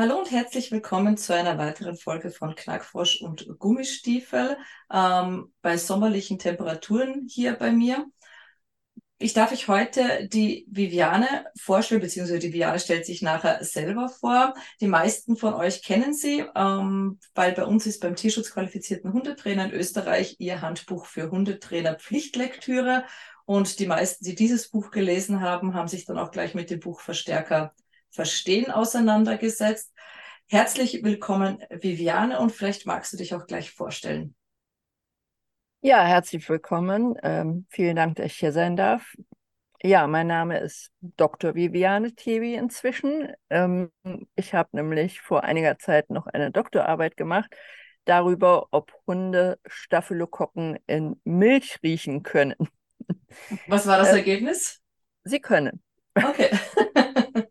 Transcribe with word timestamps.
Hallo 0.00 0.16
und 0.16 0.30
herzlich 0.30 0.70
willkommen 0.70 1.16
zu 1.16 1.34
einer 1.34 1.58
weiteren 1.58 1.96
Folge 1.96 2.30
von 2.30 2.54
Knackfrosch 2.54 3.20
und 3.20 3.48
Gummistiefel 3.58 4.56
ähm, 4.92 5.52
bei 5.60 5.76
sommerlichen 5.76 6.38
Temperaturen 6.38 7.26
hier 7.28 7.54
bei 7.54 7.72
mir. 7.72 8.06
Ich 9.18 9.32
darf 9.32 9.50
euch 9.50 9.66
heute 9.66 10.28
die 10.28 10.68
Viviane 10.70 11.46
vorstellen, 11.60 12.00
beziehungsweise 12.00 12.38
die 12.38 12.52
Viviane 12.52 12.78
stellt 12.78 13.06
sich 13.06 13.22
nachher 13.22 13.64
selber 13.64 14.08
vor. 14.08 14.54
Die 14.80 14.86
meisten 14.86 15.36
von 15.36 15.54
euch 15.54 15.82
kennen 15.82 16.14
sie, 16.14 16.44
ähm, 16.54 17.18
weil 17.34 17.50
bei 17.50 17.64
uns 17.64 17.84
ist 17.84 18.00
beim 18.00 18.14
Tierschutz 18.14 18.52
qualifizierten 18.52 19.12
Hundetrainer 19.12 19.64
in 19.64 19.72
Österreich 19.72 20.36
ihr 20.38 20.62
Handbuch 20.62 21.06
für 21.06 21.32
Hundetrainer 21.32 21.96
Pflichtlektüre. 21.96 23.02
Und 23.46 23.80
die 23.80 23.88
meisten, 23.88 24.24
die 24.24 24.36
dieses 24.36 24.70
Buch 24.70 24.92
gelesen 24.92 25.40
haben, 25.40 25.74
haben 25.74 25.88
sich 25.88 26.04
dann 26.04 26.18
auch 26.18 26.30
gleich 26.30 26.54
mit 26.54 26.70
dem 26.70 26.78
Buch 26.78 27.00
Verstärker 27.00 27.74
Verstehen 28.10 28.70
auseinandergesetzt. 28.70 29.92
Herzlich 30.50 31.04
willkommen, 31.04 31.62
Viviane, 31.68 32.40
und 32.40 32.52
vielleicht 32.52 32.86
magst 32.86 33.12
du 33.12 33.18
dich 33.18 33.34
auch 33.34 33.46
gleich 33.46 33.70
vorstellen. 33.70 34.34
Ja, 35.82 36.02
herzlich 36.02 36.48
willkommen. 36.48 37.16
Ähm, 37.22 37.66
vielen 37.68 37.96
Dank, 37.96 38.16
dass 38.16 38.26
ich 38.26 38.38
hier 38.38 38.52
sein 38.52 38.74
darf. 38.74 39.14
Ja, 39.82 40.06
mein 40.06 40.26
Name 40.26 40.58
ist 40.58 40.90
Dr. 41.02 41.54
Viviane 41.54 42.14
Tevi 42.14 42.54
inzwischen. 42.54 43.30
Ähm, 43.50 43.90
ich 44.36 44.54
habe 44.54 44.70
nämlich 44.72 45.20
vor 45.20 45.44
einiger 45.44 45.78
Zeit 45.78 46.08
noch 46.08 46.26
eine 46.26 46.50
Doktorarbeit 46.50 47.18
gemacht 47.18 47.54
darüber, 48.06 48.68
ob 48.70 48.94
Hunde 49.06 49.58
Staphylokokken 49.66 50.78
in 50.86 51.20
Milch 51.24 51.78
riechen 51.82 52.22
können. 52.22 52.56
Was 53.66 53.86
war 53.86 53.98
das 53.98 54.14
äh, 54.14 54.16
Ergebnis? 54.16 54.80
Sie 55.24 55.40
können. 55.40 55.82
Okay. 56.14 56.48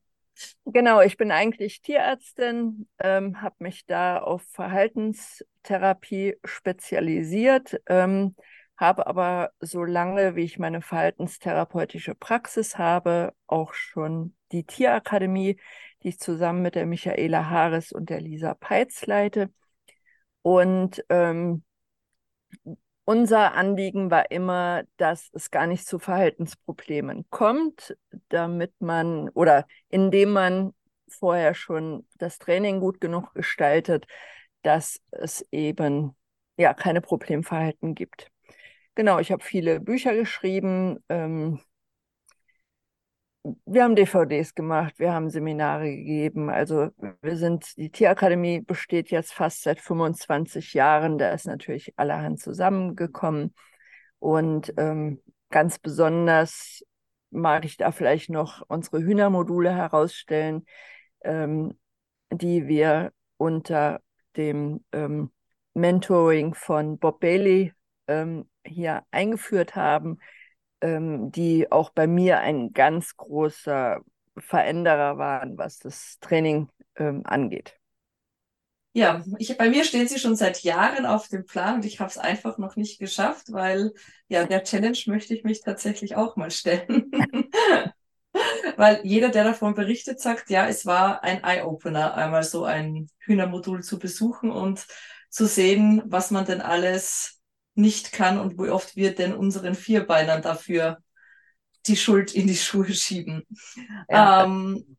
Genau, 0.69 0.99
ich 1.01 1.15
bin 1.15 1.31
eigentlich 1.31 1.81
Tierärztin, 1.81 2.89
ähm, 2.99 3.41
habe 3.41 3.55
mich 3.59 3.85
da 3.85 4.19
auf 4.19 4.43
Verhaltenstherapie 4.51 6.35
spezialisiert, 6.43 7.79
ähm, 7.87 8.35
habe 8.75 9.07
aber 9.07 9.51
so 9.61 9.85
lange, 9.85 10.35
wie 10.35 10.43
ich 10.43 10.59
meine 10.59 10.81
verhaltenstherapeutische 10.81 12.15
Praxis 12.15 12.77
habe, 12.77 13.33
auch 13.47 13.73
schon 13.73 14.35
die 14.51 14.65
Tierakademie, 14.65 15.57
die 16.03 16.09
ich 16.09 16.19
zusammen 16.19 16.61
mit 16.63 16.75
der 16.75 16.85
Michaela 16.85 17.49
Haares 17.49 17.93
und 17.93 18.09
der 18.09 18.19
Lisa 18.19 18.53
Peitz 18.53 19.05
leite. 19.05 19.49
Und 20.41 21.03
ähm, 21.09 21.63
unser 23.08 23.53
Anliegen 23.53 24.11
war 24.11 24.31
immer, 24.31 24.83
dass 24.97 25.30
es 25.31 25.50
gar 25.50 25.66
nicht 25.66 25.88
zu 25.88 25.97
Verhaltensproblemen 25.97 27.25
kommt, 27.30 27.95
damit 28.27 28.73
man 28.81 29.30
oder 29.30 29.66
indem 29.88 30.31
man 30.31 30.73
vorher 31.08 31.53
schon 31.53 32.05
das 32.17 32.38
Training 32.38 32.81
gut 32.81 32.99
genug 32.99 33.33
gestaltet, 33.33 34.08
dass 34.61 34.99
es 35.11 35.45
eben 35.52 36.17
ja 36.58 36.73
keine 36.73 36.99
Problemverhalten 36.99 37.95
gibt. 37.95 38.30
Genau, 38.95 39.20
ich 39.20 39.31
habe 39.31 39.43
viele 39.43 39.80
Bücher 39.80 40.14
geschrieben, 40.14 40.99
ähm, 41.08 41.61
wir 43.65 43.83
haben 43.83 43.95
DVDs 43.95 44.55
gemacht, 44.55 44.95
wir 44.97 45.13
haben 45.13 45.30
Seminare 45.30 45.89
gegeben. 45.89 46.49
Also 46.49 46.89
wir 47.21 47.37
sind, 47.37 47.77
die 47.77 47.89
Tierakademie 47.89 48.61
besteht 48.61 49.09
jetzt 49.09 49.33
fast 49.33 49.63
seit 49.63 49.80
25 49.80 50.73
Jahren. 50.73 51.17
Da 51.17 51.31
ist 51.31 51.45
natürlich 51.45 51.93
allerhand 51.97 52.39
zusammengekommen. 52.39 53.53
Und 54.19 54.73
ähm, 54.77 55.21
ganz 55.49 55.80
besonders 55.80 56.83
mag 57.30 57.65
ich 57.65 57.77
da 57.77 57.91
vielleicht 57.91 58.30
noch 58.30 58.63
unsere 58.67 58.99
Hühnermodule 58.99 59.73
herausstellen, 59.73 60.65
ähm, 61.23 61.77
die 62.31 62.67
wir 62.67 63.11
unter 63.37 64.02
dem 64.36 64.83
ähm, 64.91 65.31
Mentoring 65.73 66.53
von 66.53 66.97
Bob 66.97 67.19
Bailey 67.19 67.73
ähm, 68.07 68.49
hier 68.65 69.03
eingeführt 69.11 69.75
haben 69.75 70.19
ähm, 70.82 71.32
die 71.32 71.71
auch 71.71 71.89
bei 71.89 72.08
mir 72.08 72.39
ein 72.39 72.71
ganz 72.73 73.15
großer 73.17 74.02
Veränderer 74.38 75.17
waren, 75.17 75.58
was 75.58 75.80
das 75.80 76.17
Training 76.20 76.70
ähm, 76.95 77.21
angeht. 77.26 77.80
Ja, 78.93 79.23
ich, 79.37 79.55
bei 79.58 79.70
mir 79.70 79.83
stehen 79.83 80.08
sie 80.08 80.17
schon 80.17 80.36
seit 80.36 80.64
Jahren 80.64 81.05
auf 81.05 81.27
dem 81.27 81.45
Plan 81.45 81.76
und 81.76 81.86
ich 81.86 81.99
habe 81.99 82.10
es 82.10 82.17
einfach 82.17 82.58
noch 82.58 82.76
nicht 82.76 82.98
geschafft, 82.99 83.52
weil 83.52 83.93
ja, 84.27 84.45
der 84.45 84.64
Challenge 84.64 84.98
möchte 85.05 85.36
ich 85.36 85.43
mich 85.43 85.61
tatsächlich 85.61 86.16
auch 86.16 86.36
mal 86.36 86.49
stellen. 86.49 87.11
weil 88.76 89.02
jeder, 89.04 89.30
der 89.30 89.43
davon 89.43 89.76
berichtet, 89.76 90.20
sagt, 90.20 90.49
ja, 90.49 90.67
es 90.67 90.86
war 90.86 91.23
ein 91.23 91.43
Eye-Opener, 91.43 92.16
einmal 92.16 92.43
so 92.43 92.64
ein 92.64 93.08
Hühnermodul 93.20 93.83
zu 93.83 93.99
besuchen 93.99 94.52
und 94.52 94.87
zu 95.30 95.45
sehen, 95.45 96.02
was 96.05 96.32
man 96.32 96.45
denn 96.45 96.61
alles 96.61 97.36
nicht 97.77 98.11
kann 98.11 98.39
und 98.39 98.58
wie 98.58 98.70
oft 98.70 98.95
wir 98.95 99.14
denn 99.14 99.33
unseren 99.33 99.76
Vierbeinern 99.76 100.42
dafür 100.42 100.98
die 101.86 101.95
Schuld 101.95 102.33
in 102.33 102.48
die 102.48 102.55
Schuhe 102.55 102.93
schieben. 102.93 103.43
Ja, 104.10 104.43
ähm, 104.43 104.98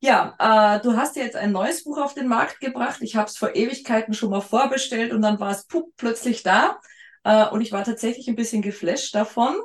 ja 0.00 0.76
äh, 0.76 0.80
du 0.82 0.96
hast 0.96 1.16
ja 1.16 1.22
jetzt 1.22 1.36
ein 1.36 1.52
neues 1.52 1.84
Buch 1.84 1.98
auf 1.98 2.14
den 2.14 2.28
Markt 2.28 2.60
gebracht. 2.60 2.98
Ich 3.00 3.16
habe 3.16 3.28
es 3.28 3.36
vor 3.36 3.54
Ewigkeiten 3.54 4.14
schon 4.14 4.30
mal 4.30 4.40
vorbestellt 4.40 5.12
und 5.12 5.22
dann 5.22 5.40
war 5.40 5.50
es 5.50 5.66
plötzlich 5.96 6.42
da. 6.42 6.78
Äh, 7.24 7.48
und 7.48 7.60
ich 7.60 7.72
war 7.72 7.84
tatsächlich 7.84 8.28
ein 8.28 8.36
bisschen 8.36 8.62
geflasht 8.62 9.14
davon, 9.14 9.56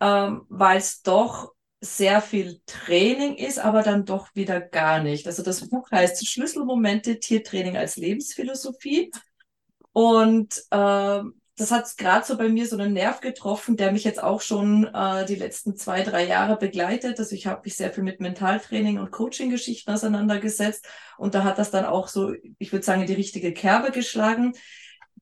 ähm, 0.00 0.46
weil 0.48 0.78
es 0.78 1.02
doch 1.02 1.52
sehr 1.80 2.22
viel 2.22 2.60
Training 2.66 3.36
ist, 3.36 3.58
aber 3.58 3.82
dann 3.82 4.04
doch 4.04 4.34
wieder 4.34 4.60
gar 4.60 5.02
nicht. 5.02 5.26
Also 5.26 5.42
das 5.42 5.68
Buch 5.68 5.90
heißt 5.90 6.26
Schlüsselmomente 6.26 7.20
Tiertraining 7.20 7.76
als 7.76 7.96
Lebensphilosophie. 7.96 9.10
Und 9.96 10.62
äh, 10.72 11.22
das 11.56 11.70
hat 11.70 11.96
gerade 11.96 12.26
so 12.26 12.36
bei 12.36 12.50
mir 12.50 12.66
so 12.66 12.76
einen 12.76 12.92
Nerv 12.92 13.22
getroffen, 13.22 13.78
der 13.78 13.92
mich 13.92 14.04
jetzt 14.04 14.22
auch 14.22 14.42
schon 14.42 14.84
äh, 14.92 15.24
die 15.24 15.36
letzten 15.36 15.74
zwei, 15.74 16.02
drei 16.02 16.26
Jahre 16.26 16.58
begleitet. 16.58 17.18
Also 17.18 17.34
ich 17.34 17.46
habe 17.46 17.62
mich 17.64 17.76
sehr 17.76 17.90
viel 17.90 18.04
mit 18.04 18.20
Mentaltraining 18.20 18.98
und 18.98 19.10
Coaching-Geschichten 19.10 19.90
auseinandergesetzt. 19.90 20.86
Und 21.16 21.34
da 21.34 21.44
hat 21.44 21.56
das 21.56 21.70
dann 21.70 21.86
auch 21.86 22.08
so, 22.08 22.34
ich 22.58 22.72
würde 22.72 22.84
sagen, 22.84 23.06
die 23.06 23.14
richtige 23.14 23.54
Kerbe 23.54 23.90
geschlagen. 23.90 24.52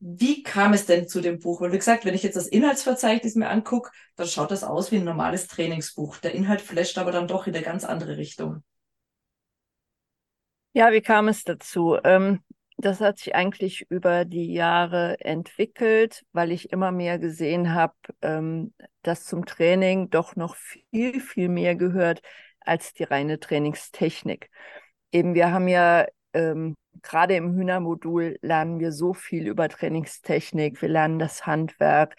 Wie 0.00 0.42
kam 0.42 0.72
es 0.72 0.86
denn 0.86 1.06
zu 1.06 1.20
dem 1.20 1.38
Buch? 1.38 1.60
Weil 1.60 1.70
wie 1.70 1.78
gesagt, 1.78 2.04
wenn 2.04 2.14
ich 2.14 2.24
jetzt 2.24 2.36
das 2.36 2.48
Inhaltsverzeichnis 2.48 3.36
mir 3.36 3.50
angucke, 3.50 3.92
dann 4.16 4.26
schaut 4.26 4.50
das 4.50 4.64
aus 4.64 4.90
wie 4.90 4.96
ein 4.96 5.04
normales 5.04 5.46
Trainingsbuch. 5.46 6.16
Der 6.16 6.34
Inhalt 6.34 6.62
flasht 6.62 6.98
aber 6.98 7.12
dann 7.12 7.28
doch 7.28 7.46
in 7.46 7.54
eine 7.54 7.64
ganz 7.64 7.84
andere 7.84 8.16
Richtung. 8.16 8.64
Ja, 10.72 10.90
wie 10.90 11.00
kam 11.00 11.28
es 11.28 11.44
dazu? 11.44 11.96
Ähm, 12.02 12.40
das 12.84 13.00
hat 13.00 13.18
sich 13.18 13.34
eigentlich 13.34 13.86
über 13.90 14.24
die 14.24 14.52
Jahre 14.52 15.18
entwickelt, 15.20 16.24
weil 16.32 16.52
ich 16.52 16.70
immer 16.70 16.92
mehr 16.92 17.18
gesehen 17.18 17.72
habe, 17.74 17.94
ähm, 18.20 18.74
dass 19.02 19.24
zum 19.24 19.46
Training 19.46 20.10
doch 20.10 20.36
noch 20.36 20.54
viel, 20.56 21.20
viel 21.20 21.48
mehr 21.48 21.76
gehört 21.76 22.20
als 22.60 22.92
die 22.92 23.04
reine 23.04 23.40
Trainingstechnik. 23.40 24.50
Eben, 25.12 25.34
wir 25.34 25.50
haben 25.50 25.68
ja 25.68 26.06
ähm, 26.34 26.76
gerade 27.02 27.36
im 27.36 27.54
Hühnermodul 27.54 28.38
lernen 28.42 28.78
wir 28.80 28.92
so 28.92 29.14
viel 29.14 29.46
über 29.46 29.68
Trainingstechnik, 29.68 30.82
wir 30.82 30.88
lernen 30.88 31.18
das 31.18 31.46
Handwerk. 31.46 32.16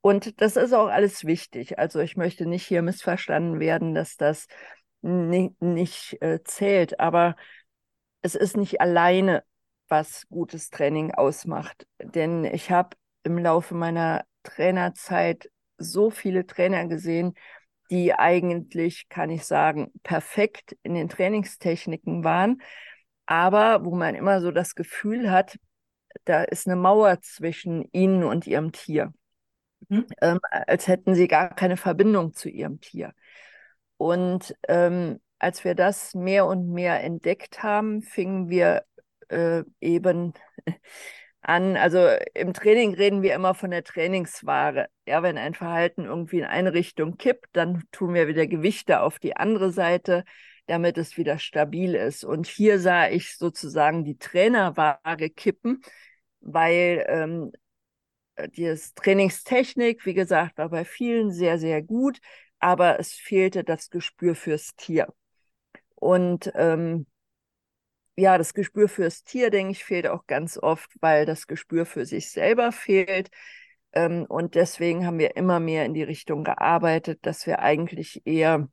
Und 0.00 0.40
das 0.40 0.56
ist 0.56 0.72
auch 0.72 0.88
alles 0.88 1.24
wichtig. 1.26 1.78
Also 1.78 2.00
ich 2.00 2.16
möchte 2.16 2.46
nicht 2.46 2.66
hier 2.66 2.82
missverstanden 2.82 3.60
werden, 3.60 3.94
dass 3.94 4.16
das 4.16 4.46
nicht, 5.00 5.60
nicht 5.62 6.20
äh, 6.22 6.42
zählt, 6.42 6.98
aber 6.98 7.36
es 8.22 8.34
ist 8.34 8.56
nicht 8.56 8.80
alleine 8.80 9.44
was 9.88 10.26
gutes 10.28 10.70
Training 10.70 11.12
ausmacht. 11.12 11.86
Denn 12.02 12.44
ich 12.44 12.70
habe 12.70 12.96
im 13.22 13.38
Laufe 13.38 13.74
meiner 13.74 14.24
Trainerzeit 14.42 15.50
so 15.76 16.10
viele 16.10 16.46
Trainer 16.46 16.86
gesehen, 16.86 17.34
die 17.90 18.12
eigentlich, 18.14 19.08
kann 19.08 19.30
ich 19.30 19.44
sagen, 19.44 19.92
perfekt 20.02 20.76
in 20.82 20.94
den 20.94 21.08
Trainingstechniken 21.08 22.24
waren, 22.24 22.60
aber 23.26 23.84
wo 23.84 23.94
man 23.94 24.14
immer 24.14 24.40
so 24.40 24.50
das 24.50 24.74
Gefühl 24.74 25.30
hat, 25.30 25.58
da 26.24 26.42
ist 26.42 26.66
eine 26.66 26.76
Mauer 26.76 27.20
zwischen 27.20 27.88
ihnen 27.92 28.24
und 28.24 28.46
ihrem 28.46 28.72
Tier. 28.72 29.12
Mhm. 29.88 30.06
Ähm, 30.20 30.40
als 30.50 30.88
hätten 30.88 31.14
sie 31.14 31.28
gar 31.28 31.54
keine 31.54 31.76
Verbindung 31.76 32.34
zu 32.34 32.48
ihrem 32.48 32.80
Tier. 32.80 33.12
Und 33.96 34.54
ähm, 34.68 35.20
als 35.38 35.64
wir 35.64 35.74
das 35.74 36.14
mehr 36.14 36.46
und 36.46 36.70
mehr 36.70 37.02
entdeckt 37.02 37.62
haben, 37.62 38.02
fingen 38.02 38.48
wir 38.48 38.84
äh, 39.28 39.62
eben 39.80 40.34
an. 41.40 41.76
Also 41.76 42.06
im 42.34 42.52
Training 42.52 42.94
reden 42.94 43.22
wir 43.22 43.34
immer 43.34 43.54
von 43.54 43.70
der 43.70 43.84
Trainingsware. 43.84 44.88
Ja, 45.06 45.22
wenn 45.22 45.38
ein 45.38 45.54
Verhalten 45.54 46.04
irgendwie 46.04 46.38
in 46.40 46.44
eine 46.44 46.72
Richtung 46.74 47.16
kippt, 47.16 47.48
dann 47.52 47.84
tun 47.92 48.14
wir 48.14 48.28
wieder 48.28 48.46
Gewichte 48.46 49.00
auf 49.00 49.18
die 49.18 49.36
andere 49.36 49.70
Seite, 49.72 50.24
damit 50.66 50.98
es 50.98 51.16
wieder 51.16 51.38
stabil 51.38 51.94
ist. 51.94 52.24
Und 52.24 52.46
hier 52.46 52.78
sah 52.78 53.08
ich 53.08 53.36
sozusagen 53.36 54.04
die 54.04 54.18
Trainerware 54.18 55.30
kippen, 55.30 55.80
weil 56.40 57.04
ähm, 57.08 57.52
die 58.56 58.74
Trainingstechnik, 58.94 60.04
wie 60.06 60.14
gesagt, 60.14 60.58
war 60.58 60.68
bei 60.68 60.84
vielen 60.84 61.32
sehr, 61.32 61.58
sehr 61.58 61.82
gut, 61.82 62.18
aber 62.60 63.00
es 63.00 63.12
fehlte 63.14 63.64
das 63.64 63.90
Gespür 63.90 64.34
fürs 64.34 64.74
Tier. 64.76 65.12
Und 65.94 66.52
ähm, 66.54 67.06
ja, 68.18 68.36
das 68.36 68.52
Gespür 68.52 68.88
fürs 68.88 69.22
Tier, 69.22 69.50
denke 69.50 69.72
ich, 69.72 69.84
fehlt 69.84 70.08
auch 70.08 70.26
ganz 70.26 70.58
oft, 70.58 70.90
weil 71.00 71.24
das 71.24 71.46
Gespür 71.46 71.86
für 71.86 72.04
sich 72.04 72.30
selber 72.30 72.72
fehlt. 72.72 73.30
Ähm, 73.92 74.26
und 74.28 74.54
deswegen 74.56 75.06
haben 75.06 75.18
wir 75.18 75.36
immer 75.36 75.60
mehr 75.60 75.84
in 75.84 75.94
die 75.94 76.02
Richtung 76.02 76.44
gearbeitet, 76.44 77.20
dass 77.22 77.46
wir 77.46 77.60
eigentlich 77.60 78.22
eher 78.26 78.68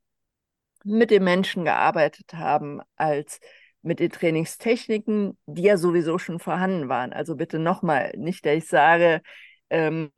mit 0.84 1.12
den 1.12 1.24
Menschen 1.24 1.66
gearbeitet 1.66 2.34
haben, 2.34 2.82
als 2.96 3.40
mit 3.84 4.00
den 4.00 4.12
Trainingstechniken, 4.12 5.38
die 5.46 5.64
ja 5.64 5.78
sowieso 5.78 6.18
schon 6.18 6.40
vorhanden 6.40 6.90
waren. 6.90 7.14
Also 7.14 7.36
bitte 7.36 7.60
nochmal, 7.60 8.14
nicht, 8.18 8.46
dass 8.46 8.56
ich 8.56 8.68
sage, 8.68 9.22
ähm, 9.70 10.12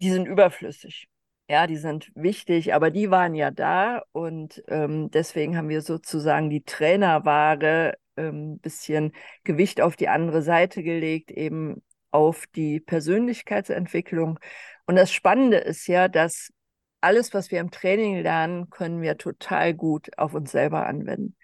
die 0.00 0.10
sind 0.10 0.26
überflüssig. 0.26 1.08
Ja, 1.50 1.66
die 1.66 1.76
sind 1.78 2.10
wichtig, 2.14 2.74
aber 2.74 2.90
die 2.90 3.10
waren 3.10 3.34
ja 3.34 3.50
da 3.50 4.02
und 4.12 4.62
ähm, 4.68 5.10
deswegen 5.10 5.56
haben 5.56 5.70
wir 5.70 5.80
sozusagen 5.80 6.50
die 6.50 6.62
Trainerware 6.62 7.96
ein 8.16 8.24
ähm, 8.26 8.58
bisschen 8.58 9.12
Gewicht 9.44 9.80
auf 9.80 9.96
die 9.96 10.08
andere 10.08 10.42
Seite 10.42 10.82
gelegt, 10.82 11.30
eben 11.30 11.82
auf 12.10 12.46
die 12.54 12.80
Persönlichkeitsentwicklung. 12.80 14.38
Und 14.86 14.96
das 14.96 15.10
Spannende 15.10 15.56
ist 15.58 15.86
ja, 15.86 16.08
dass 16.08 16.52
alles, 17.00 17.32
was 17.32 17.50
wir 17.50 17.60
im 17.60 17.70
Training 17.70 18.20
lernen, 18.22 18.68
können 18.68 19.00
wir 19.00 19.16
total 19.16 19.72
gut 19.72 20.10
auf 20.18 20.34
uns 20.34 20.50
selber 20.52 20.86
anwenden. 20.86 21.34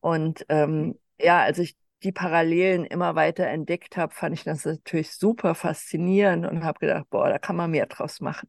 Und 0.00 0.44
ähm, 0.48 0.98
ja, 1.20 1.42
als 1.42 1.58
ich 1.58 1.76
die 2.02 2.12
Parallelen 2.12 2.84
immer 2.84 3.14
weiter 3.14 3.46
entdeckt 3.46 3.96
habe, 3.96 4.12
fand 4.14 4.34
ich 4.34 4.44
das 4.44 4.64
natürlich 4.64 5.12
super 5.12 5.54
faszinierend 5.54 6.46
und 6.46 6.64
habe 6.64 6.80
gedacht, 6.80 7.08
boah, 7.10 7.28
da 7.28 7.38
kann 7.38 7.56
man 7.56 7.70
mehr 7.70 7.86
draus 7.86 8.20
machen. 8.20 8.48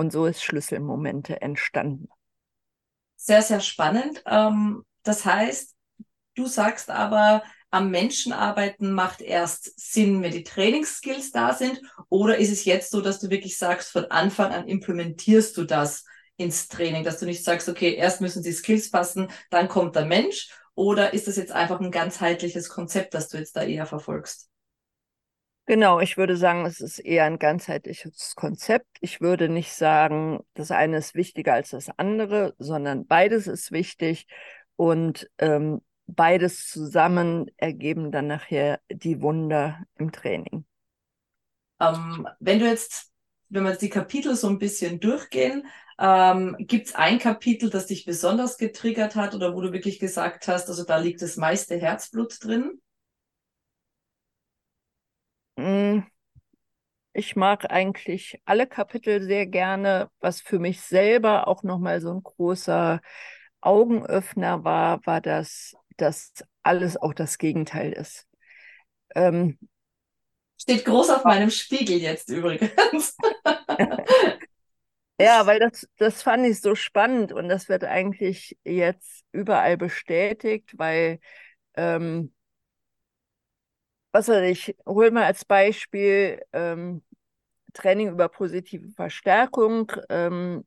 Und 0.00 0.12
so 0.12 0.24
ist 0.24 0.42
Schlüsselmomente 0.42 1.42
entstanden. 1.42 2.08
Sehr, 3.16 3.42
sehr 3.42 3.60
spannend. 3.60 4.22
Ähm, 4.24 4.82
das 5.02 5.26
heißt, 5.26 5.76
du 6.36 6.46
sagst 6.46 6.88
aber, 6.88 7.42
am 7.70 7.90
Menschen 7.90 8.32
arbeiten 8.32 8.92
macht 8.92 9.20
erst 9.20 9.78
Sinn, 9.78 10.22
wenn 10.22 10.32
die 10.32 10.42
Trainingsskills 10.42 11.32
da 11.32 11.52
sind? 11.52 11.82
Oder 12.08 12.38
ist 12.38 12.50
es 12.50 12.64
jetzt 12.64 12.90
so, 12.92 13.02
dass 13.02 13.20
du 13.20 13.28
wirklich 13.28 13.58
sagst, 13.58 13.92
von 13.92 14.06
Anfang 14.06 14.52
an 14.52 14.68
implementierst 14.68 15.54
du 15.58 15.64
das 15.64 16.06
ins 16.38 16.68
Training, 16.68 17.04
dass 17.04 17.20
du 17.20 17.26
nicht 17.26 17.44
sagst, 17.44 17.68
okay, 17.68 17.92
erst 17.92 18.22
müssen 18.22 18.42
die 18.42 18.52
Skills 18.52 18.90
passen, 18.90 19.28
dann 19.50 19.68
kommt 19.68 19.96
der 19.96 20.06
Mensch? 20.06 20.48
Oder 20.74 21.12
ist 21.12 21.28
das 21.28 21.36
jetzt 21.36 21.52
einfach 21.52 21.78
ein 21.78 21.90
ganzheitliches 21.90 22.70
Konzept, 22.70 23.12
das 23.12 23.28
du 23.28 23.36
jetzt 23.36 23.54
da 23.54 23.64
eher 23.64 23.84
verfolgst? 23.84 24.49
Genau, 25.70 26.00
ich 26.00 26.16
würde 26.16 26.36
sagen, 26.36 26.66
es 26.66 26.80
ist 26.80 26.98
eher 26.98 27.26
ein 27.26 27.38
ganzheitliches 27.38 28.34
Konzept. 28.34 28.88
Ich 29.00 29.20
würde 29.20 29.48
nicht 29.48 29.72
sagen, 29.72 30.40
das 30.54 30.72
eine 30.72 30.96
ist 30.96 31.14
wichtiger 31.14 31.54
als 31.54 31.70
das 31.70 31.96
andere, 31.96 32.56
sondern 32.58 33.06
beides 33.06 33.46
ist 33.46 33.70
wichtig 33.70 34.26
und 34.74 35.30
ähm, 35.38 35.80
beides 36.08 36.66
zusammen 36.66 37.52
ergeben 37.56 38.10
dann 38.10 38.26
nachher 38.26 38.80
die 38.90 39.22
Wunder 39.22 39.78
im 39.94 40.10
Training. 40.10 40.64
Ähm, 41.78 42.26
wenn 42.40 42.58
du 42.58 42.66
jetzt, 42.66 43.12
wenn 43.48 43.62
wir 43.62 43.70
jetzt 43.70 43.82
die 43.82 43.90
Kapitel 43.90 44.34
so 44.34 44.48
ein 44.48 44.58
bisschen 44.58 44.98
durchgehen, 44.98 45.68
ähm, 46.00 46.56
Gibt 46.58 46.88
es 46.88 46.94
ein 46.96 47.20
Kapitel, 47.20 47.70
das 47.70 47.86
dich 47.86 48.04
besonders 48.04 48.58
getriggert 48.58 49.14
hat 49.14 49.36
oder 49.36 49.54
wo 49.54 49.60
du 49.60 49.72
wirklich 49.72 50.00
gesagt 50.00 50.48
hast, 50.48 50.68
also 50.68 50.82
da 50.82 50.96
liegt 50.96 51.22
das 51.22 51.36
meiste 51.36 51.76
Herzblut 51.76 52.42
drin? 52.42 52.80
Mm, 55.60 56.02
ich 57.12 57.36
mag 57.36 57.70
eigentlich 57.70 58.40
alle 58.46 58.66
Kapitel 58.66 59.22
sehr 59.22 59.46
gerne. 59.46 60.08
Was 60.20 60.40
für 60.40 60.58
mich 60.58 60.80
selber 60.80 61.48
auch 61.48 61.62
nochmal 61.62 62.00
so 62.00 62.10
ein 62.12 62.22
großer 62.22 63.00
Augenöffner 63.60 64.64
war, 64.64 65.04
war, 65.04 65.20
dass 65.20 65.76
das 65.96 66.32
alles 66.62 66.96
auch 66.96 67.12
das 67.12 67.36
Gegenteil 67.36 67.92
ist. 67.92 68.26
Ähm, 69.14 69.58
Steht 70.58 70.84
groß 70.84 71.10
auf 71.10 71.24
meinem 71.24 71.50
Spiegel 71.50 71.98
jetzt 71.98 72.28
übrigens. 72.30 73.16
ja, 75.20 75.46
weil 75.46 75.58
das, 75.58 75.86
das 75.96 76.22
fand 76.22 76.46
ich 76.46 76.60
so 76.60 76.74
spannend 76.74 77.32
und 77.32 77.48
das 77.48 77.68
wird 77.68 77.84
eigentlich 77.84 78.56
jetzt 78.64 79.24
überall 79.32 79.76
bestätigt, 79.76 80.78
weil 80.78 81.18
ähm, 81.74 82.32
was 84.12 84.28
weiß 84.28 84.50
ich, 84.50 84.76
hol 84.86 85.10
mal 85.10 85.24
als 85.24 85.44
Beispiel 85.44 86.42
ähm, 86.52 87.02
Training 87.72 88.08
über 88.08 88.28
positive 88.28 88.90
Verstärkung 88.90 89.92
ähm, 90.08 90.64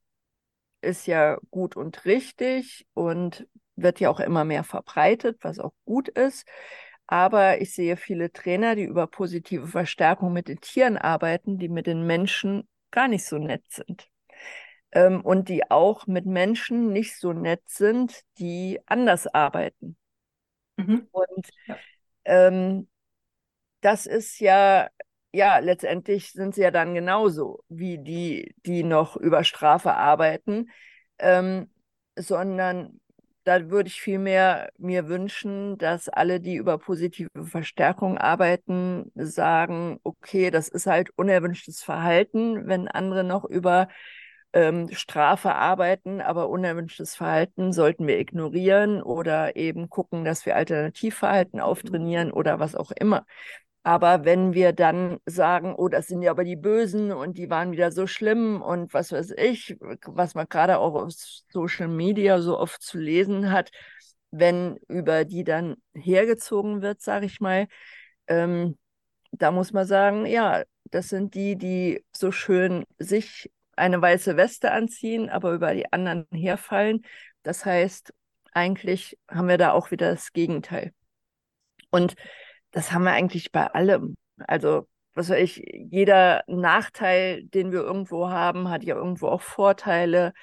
ist 0.81 1.07
ja 1.07 1.37
gut 1.51 1.75
und 1.75 2.05
richtig 2.05 2.85
und 2.93 3.47
wird 3.75 3.99
ja 3.99 4.09
auch 4.09 4.19
immer 4.19 4.45
mehr 4.45 4.63
verbreitet, 4.63 5.37
was 5.41 5.59
auch 5.59 5.73
gut 5.85 6.09
ist. 6.09 6.45
Aber 7.07 7.61
ich 7.61 7.73
sehe 7.73 7.97
viele 7.97 8.31
Trainer, 8.31 8.75
die 8.75 8.83
über 8.83 9.07
positive 9.07 9.67
Verstärkung 9.67 10.33
mit 10.33 10.47
den 10.47 10.61
Tieren 10.61 10.97
arbeiten, 10.97 11.57
die 11.57 11.69
mit 11.69 11.87
den 11.87 12.05
Menschen 12.05 12.67
gar 12.91 13.07
nicht 13.07 13.25
so 13.25 13.37
nett 13.37 13.63
sind. 13.69 14.07
Ähm, 14.91 15.21
und 15.21 15.49
die 15.49 15.69
auch 15.71 16.05
mit 16.07 16.25
Menschen 16.25 16.91
nicht 16.93 17.17
so 17.17 17.33
nett 17.33 17.61
sind, 17.65 18.21
die 18.37 18.79
anders 18.85 19.27
arbeiten. 19.27 19.97
Mhm. 20.77 21.07
Und 21.11 21.49
ja. 21.67 21.77
ähm, 22.25 22.87
das 23.83 24.05
ist 24.05 24.39
ja, 24.39 24.89
ja, 25.33 25.59
letztendlich 25.59 26.31
sind 26.31 26.55
sie 26.55 26.61
ja 26.61 26.71
dann 26.71 26.93
genauso 26.93 27.63
wie 27.69 27.97
die, 27.97 28.55
die 28.65 28.83
noch 28.83 29.17
über 29.17 29.43
Strafe 29.43 29.93
arbeiten, 29.93 30.71
ähm, 31.19 31.69
sondern 32.17 32.99
da 33.43 33.69
würde 33.69 33.89
ich 33.89 33.99
vielmehr 34.01 34.71
mir 34.77 35.09
wünschen, 35.09 35.77
dass 35.77 36.07
alle, 36.07 36.39
die 36.39 36.55
über 36.55 36.77
positive 36.77 37.29
Verstärkung 37.43 38.17
arbeiten, 38.17 39.11
sagen, 39.15 39.99
okay, 40.03 40.49
das 40.49 40.69
ist 40.69 40.87
halt 40.87 41.09
unerwünschtes 41.17 41.83
Verhalten, 41.83 42.67
wenn 42.67 42.87
andere 42.87 43.23
noch 43.25 43.43
über 43.43 43.89
ähm, 44.53 44.89
Strafe 44.93 45.53
arbeiten, 45.55 46.21
aber 46.21 46.47
unerwünschtes 46.49 47.15
Verhalten 47.15 47.73
sollten 47.73 48.07
wir 48.07 48.19
ignorieren 48.19 49.01
oder 49.01 49.55
eben 49.57 49.89
gucken, 49.89 50.23
dass 50.23 50.45
wir 50.45 50.55
Alternativverhalten 50.55 51.59
auftrainieren 51.59 52.31
oder 52.31 52.59
was 52.59 52.75
auch 52.75 52.91
immer. 52.91 53.25
Aber 53.83 54.23
wenn 54.23 54.53
wir 54.53 54.71
dann 54.71 55.19
sagen, 55.25 55.75
oh, 55.75 55.89
das 55.89 56.07
sind 56.07 56.21
ja 56.21 56.31
aber 56.31 56.45
die 56.45 56.55
Bösen 56.55 57.11
und 57.11 57.37
die 57.37 57.49
waren 57.49 57.73
wieder 57.73 57.91
so 57.91 58.07
schlimm 58.07 58.61
und 58.61 58.93
was 58.93 59.11
weiß 59.11 59.31
ich, 59.37 59.77
was 60.05 60.35
man 60.35 60.47
gerade 60.47 60.79
auch 60.79 60.95
auf 60.95 61.11
Social 61.49 61.89
Media 61.89 62.41
so 62.41 62.57
oft 62.57 62.81
zu 62.81 62.97
lesen 62.97 63.51
hat, 63.51 63.71
wenn 64.31 64.77
über 64.87 65.25
die 65.25 65.43
dann 65.43 65.75
hergezogen 65.93 66.81
wird, 66.81 67.01
sage 67.01 67.25
ich 67.25 67.41
mal, 67.41 67.67
ähm, 68.27 68.77
da 69.31 69.51
muss 69.51 69.73
man 69.73 69.85
sagen, 69.85 70.25
ja, 70.25 70.63
das 70.85 71.09
sind 71.09 71.33
die, 71.35 71.57
die 71.57 72.05
so 72.15 72.31
schön 72.31 72.85
sich 72.99 73.51
eine 73.75 74.01
weiße 74.01 74.37
Weste 74.37 74.71
anziehen, 74.71 75.29
aber 75.29 75.53
über 75.53 75.73
die 75.73 75.91
anderen 75.91 76.27
herfallen. 76.31 77.05
Das 77.43 77.65
heißt, 77.65 78.13
eigentlich 78.53 79.17
haben 79.29 79.47
wir 79.47 79.57
da 79.57 79.71
auch 79.71 79.91
wieder 79.91 80.11
das 80.11 80.31
Gegenteil. 80.33 80.93
Und 81.89 82.15
das 82.73 82.91
haben 82.91 83.03
wir 83.03 83.11
eigentlich 83.11 83.51
bei 83.51 83.67
allem. 83.67 84.17
Also, 84.37 84.87
was 85.13 85.29
weiß 85.29 85.39
ich, 85.39 85.63
jeder 85.91 86.43
Nachteil, 86.47 87.43
den 87.45 87.71
wir 87.71 87.81
irgendwo 87.81 88.29
haben, 88.29 88.69
hat 88.69 88.83
ja 88.83 88.95
irgendwo 88.95 89.27
auch 89.27 89.41
Vorteile. 89.41 90.33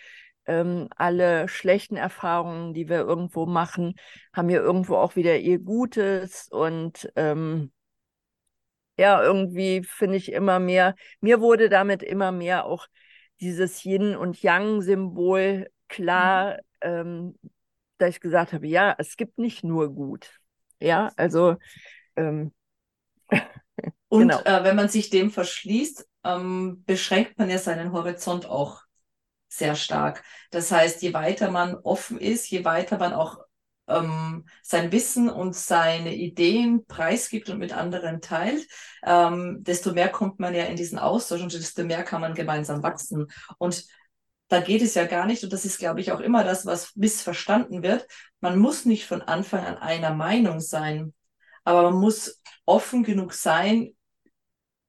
Ähm, 0.46 0.88
alle 0.96 1.48
schlechten 1.48 1.96
Erfahrungen, 1.96 2.72
die 2.72 2.88
wir 2.88 3.00
irgendwo 3.00 3.46
machen, 3.46 3.94
haben 4.32 4.48
ja 4.48 4.60
irgendwo 4.60 4.96
auch 4.96 5.16
wieder 5.16 5.36
ihr 5.38 5.58
Gutes. 5.58 6.48
Und 6.48 7.12
ähm, 7.16 7.72
ja, 8.96 9.22
irgendwie 9.22 9.82
finde 9.82 10.16
ich 10.16 10.32
immer 10.32 10.58
mehr, 10.60 10.94
mir 11.20 11.40
wurde 11.40 11.68
damit 11.68 12.02
immer 12.02 12.32
mehr 12.32 12.66
auch 12.66 12.86
dieses 13.40 13.84
Yin- 13.84 14.16
und 14.16 14.42
Yang-Symbol 14.42 15.68
klar, 15.88 16.58
mhm. 16.84 16.88
ähm, 16.88 17.34
da 17.98 18.06
ich 18.06 18.20
gesagt 18.20 18.52
habe, 18.52 18.66
ja, 18.66 18.94
es 18.98 19.16
gibt 19.16 19.38
nicht 19.38 19.64
nur 19.64 19.92
gut. 19.92 20.40
Ja, 20.80 21.12
also 21.16 21.56
ähm, 22.16 22.52
Und 24.08 24.28
genau. 24.28 24.40
äh, 24.40 24.64
wenn 24.64 24.76
man 24.76 24.88
sich 24.88 25.10
dem 25.10 25.30
verschließt, 25.30 26.06
ähm, 26.24 26.82
beschränkt 26.84 27.38
man 27.38 27.48
ja 27.48 27.58
seinen 27.58 27.92
Horizont 27.92 28.46
auch. 28.46 28.82
sehr 29.48 29.74
stark. 29.76 30.22
Das 30.50 30.70
heißt, 30.72 31.02
je 31.02 31.12
weiter 31.14 31.50
man 31.50 31.74
offen 31.74 32.18
ist, 32.18 32.50
je 32.50 32.64
weiter 32.64 32.98
man 32.98 33.12
auch 33.12 33.38
ähm, 33.88 34.46
sein 34.62 34.92
Wissen 34.92 35.28
und 35.28 35.56
seine 35.56 36.14
Ideen 36.14 36.86
preisgibt 36.86 37.50
und 37.50 37.58
mit 37.58 37.72
anderen 37.72 38.20
teilt, 38.20 38.66
ähm, 39.04 39.58
desto 39.62 39.92
mehr 39.92 40.08
kommt 40.08 40.38
man 40.40 40.54
ja 40.54 40.64
in 40.64 40.76
diesen 40.76 40.98
Austausch 40.98 41.42
und 41.42 41.52
desto 41.52 41.84
mehr 41.84 42.04
kann 42.04 42.20
man 42.20 42.34
gemeinsam 42.34 42.82
wachsen. 42.82 43.26
Und 43.58 43.86
da 44.48 44.60
geht 44.60 44.82
es 44.82 44.94
ja 44.94 45.06
gar 45.06 45.26
nicht, 45.26 45.44
und 45.44 45.52
das 45.52 45.64
ist, 45.64 45.78
glaube 45.78 46.00
ich, 46.00 46.12
auch 46.12 46.20
immer 46.20 46.44
das, 46.44 46.66
was 46.66 46.94
missverstanden 46.96 47.82
wird. 47.82 48.06
Man 48.40 48.58
muss 48.58 48.84
nicht 48.84 49.06
von 49.06 49.22
Anfang 49.22 49.64
an 49.64 49.78
einer 49.78 50.14
Meinung 50.14 50.60
sein, 50.60 51.12
aber 51.64 51.90
man 51.90 52.00
muss 52.00 52.40
offen 52.64 53.02
genug 53.02 53.32
sein, 53.32 53.94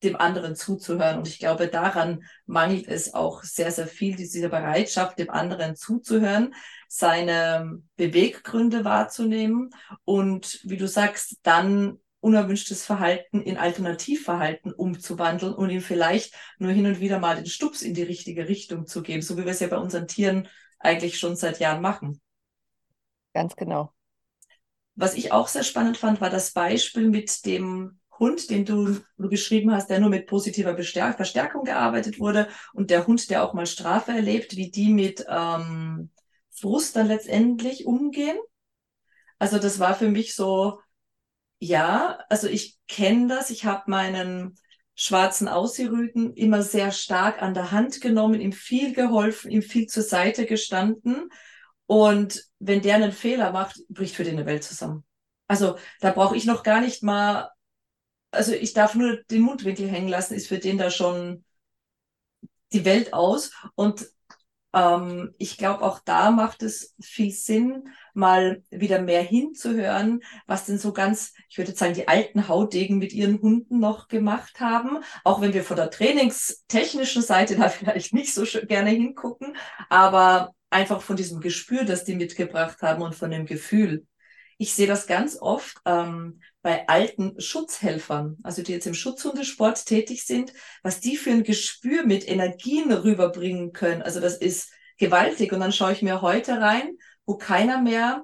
dem 0.03 0.15
anderen 0.15 0.55
zuzuhören. 0.55 1.19
Und 1.19 1.27
ich 1.27 1.39
glaube, 1.39 1.67
daran 1.67 2.23
mangelt 2.45 2.87
es 2.87 3.13
auch 3.13 3.43
sehr, 3.43 3.71
sehr 3.71 3.87
viel, 3.87 4.15
diese 4.15 4.49
Bereitschaft, 4.49 5.19
dem 5.19 5.29
anderen 5.29 5.75
zuzuhören, 5.75 6.53
seine 6.87 7.81
Beweggründe 7.95 8.83
wahrzunehmen 8.83 9.69
und, 10.03 10.59
wie 10.63 10.77
du 10.77 10.87
sagst, 10.87 11.37
dann 11.43 11.99
unerwünschtes 12.19 12.85
Verhalten 12.85 13.41
in 13.41 13.57
Alternativverhalten 13.57 14.71
umzuwandeln 14.71 15.53
und 15.53 15.69
ihm 15.71 15.81
vielleicht 15.81 16.35
nur 16.59 16.71
hin 16.71 16.85
und 16.85 16.99
wieder 16.99 17.19
mal 17.19 17.35
den 17.35 17.47
Stups 17.47 17.81
in 17.81 17.93
die 17.93 18.03
richtige 18.03 18.47
Richtung 18.47 18.85
zu 18.85 19.01
geben, 19.01 19.21
so 19.21 19.37
wie 19.37 19.45
wir 19.45 19.51
es 19.51 19.59
ja 19.59 19.67
bei 19.67 19.77
unseren 19.77 20.07
Tieren 20.07 20.47
eigentlich 20.79 21.17
schon 21.17 21.35
seit 21.35 21.59
Jahren 21.59 21.81
machen. 21.81 22.21
Ganz 23.33 23.55
genau. 23.55 23.93
Was 24.95 25.15
ich 25.15 25.31
auch 25.31 25.47
sehr 25.47 25.63
spannend 25.63 25.97
fand, 25.97 26.21
war 26.21 26.29
das 26.29 26.51
Beispiel 26.51 27.09
mit 27.09 27.45
dem 27.45 27.99
Hund, 28.19 28.49
den 28.49 28.65
du, 28.65 28.99
du 29.17 29.29
beschrieben 29.29 29.73
hast, 29.73 29.89
der 29.89 29.99
nur 29.99 30.09
mit 30.09 30.27
positiver 30.27 30.73
Bestärk 30.73 31.15
Verstärkung 31.15 31.63
gearbeitet 31.63 32.19
wurde 32.19 32.47
und 32.73 32.91
der 32.91 33.07
Hund, 33.07 33.29
der 33.29 33.43
auch 33.43 33.53
mal 33.53 33.65
Strafe 33.65 34.11
erlebt, 34.11 34.55
wie 34.55 34.69
die 34.69 34.93
mit 34.93 35.25
ähm, 35.27 36.11
Frust 36.51 36.95
dann 36.95 37.07
letztendlich 37.07 37.85
umgehen. 37.85 38.37
Also 39.39 39.57
das 39.57 39.79
war 39.79 39.95
für 39.95 40.09
mich 40.09 40.35
so, 40.35 40.79
ja, 41.57 42.19
also 42.29 42.47
ich 42.47 42.77
kenne 42.87 43.27
das, 43.27 43.49
ich 43.49 43.65
habe 43.65 43.89
meinen 43.89 44.55
schwarzen 44.93 45.47
Aussierrüden 45.47 46.35
immer 46.35 46.61
sehr 46.61 46.91
stark 46.91 47.41
an 47.41 47.55
der 47.55 47.71
Hand 47.71 48.01
genommen, 48.01 48.39
ihm 48.39 48.51
viel 48.51 48.93
geholfen, 48.93 49.49
ihm 49.49 49.63
viel 49.63 49.87
zur 49.87 50.03
Seite 50.03 50.45
gestanden. 50.45 51.29
Und 51.91 52.45
wenn 52.59 52.81
der 52.81 52.95
einen 52.95 53.11
Fehler 53.11 53.51
macht, 53.51 53.81
bricht 53.89 54.15
für 54.15 54.23
den 54.23 54.37
eine 54.37 54.45
Welt 54.45 54.63
zusammen. 54.63 55.03
Also 55.49 55.77
da 55.99 56.11
brauche 56.11 56.37
ich 56.37 56.45
noch 56.45 56.63
gar 56.63 56.79
nicht 56.79 57.03
mal 57.03 57.51
also 58.31 58.53
ich 58.53 58.73
darf 58.73 58.95
nur 58.95 59.17
den 59.29 59.41
Mundwinkel 59.41 59.89
hängen 59.89 60.07
lassen, 60.07 60.33
ist 60.33 60.47
für 60.47 60.57
den 60.57 60.77
da 60.77 60.89
schon 60.89 61.43
die 62.71 62.85
Welt 62.85 63.13
aus. 63.13 63.51
Und 63.75 64.09
ähm, 64.73 65.33
ich 65.37 65.57
glaube, 65.57 65.83
auch 65.83 65.99
da 65.99 66.31
macht 66.31 66.63
es 66.63 66.95
viel 67.01 67.31
Sinn, 67.31 67.89
mal 68.13 68.63
wieder 68.69 69.01
mehr 69.01 69.21
hinzuhören, 69.21 70.21
was 70.47 70.65
denn 70.65 70.77
so 70.77 70.93
ganz, 70.93 71.33
ich 71.49 71.57
würde 71.57 71.73
sagen, 71.73 71.93
die 71.93 72.07
alten 72.07 72.47
Haudegen 72.47 72.97
mit 72.97 73.13
ihren 73.13 73.41
Hunden 73.41 73.79
noch 73.79 74.07
gemacht 74.07 74.59
haben. 74.59 74.99
Auch 75.23 75.41
wenn 75.41 75.53
wir 75.53 75.63
von 75.63 75.77
der 75.77 75.91
trainingstechnischen 75.91 77.21
Seite 77.21 77.55
da 77.55 77.69
vielleicht 77.69 78.13
nicht 78.13 78.33
so 78.33 78.43
gerne 78.67 78.91
hingucken, 78.91 79.55
aber 79.89 80.53
einfach 80.69 81.01
von 81.01 81.15
diesem 81.15 81.41
Gespür, 81.41 81.83
das 81.83 82.05
die 82.05 82.15
mitgebracht 82.15 82.81
haben 82.81 83.01
und 83.01 83.15
von 83.15 83.31
dem 83.31 83.45
Gefühl. 83.45 84.05
Ich 84.61 84.75
sehe 84.75 84.85
das 84.85 85.07
ganz 85.07 85.41
oft 85.41 85.77
ähm, 85.85 86.39
bei 86.61 86.87
alten 86.87 87.41
Schutzhelfern, 87.41 88.37
also 88.43 88.61
die 88.61 88.73
jetzt 88.73 88.85
im 88.85 88.93
Schutzhundesport 88.93 89.87
tätig 89.87 90.23
sind, 90.23 90.53
was 90.83 90.99
die 90.99 91.17
für 91.17 91.31
ein 91.31 91.41
Gespür 91.41 92.05
mit 92.05 92.29
Energien 92.29 92.91
rüberbringen 92.91 93.73
können. 93.73 94.03
Also 94.03 94.19
das 94.19 94.37
ist 94.37 94.71
gewaltig. 94.99 95.51
Und 95.51 95.61
dann 95.61 95.71
schaue 95.71 95.93
ich 95.93 96.03
mir 96.03 96.21
heute 96.21 96.61
rein, 96.61 96.91
wo 97.25 97.37
keiner 97.37 97.81
mehr 97.81 98.21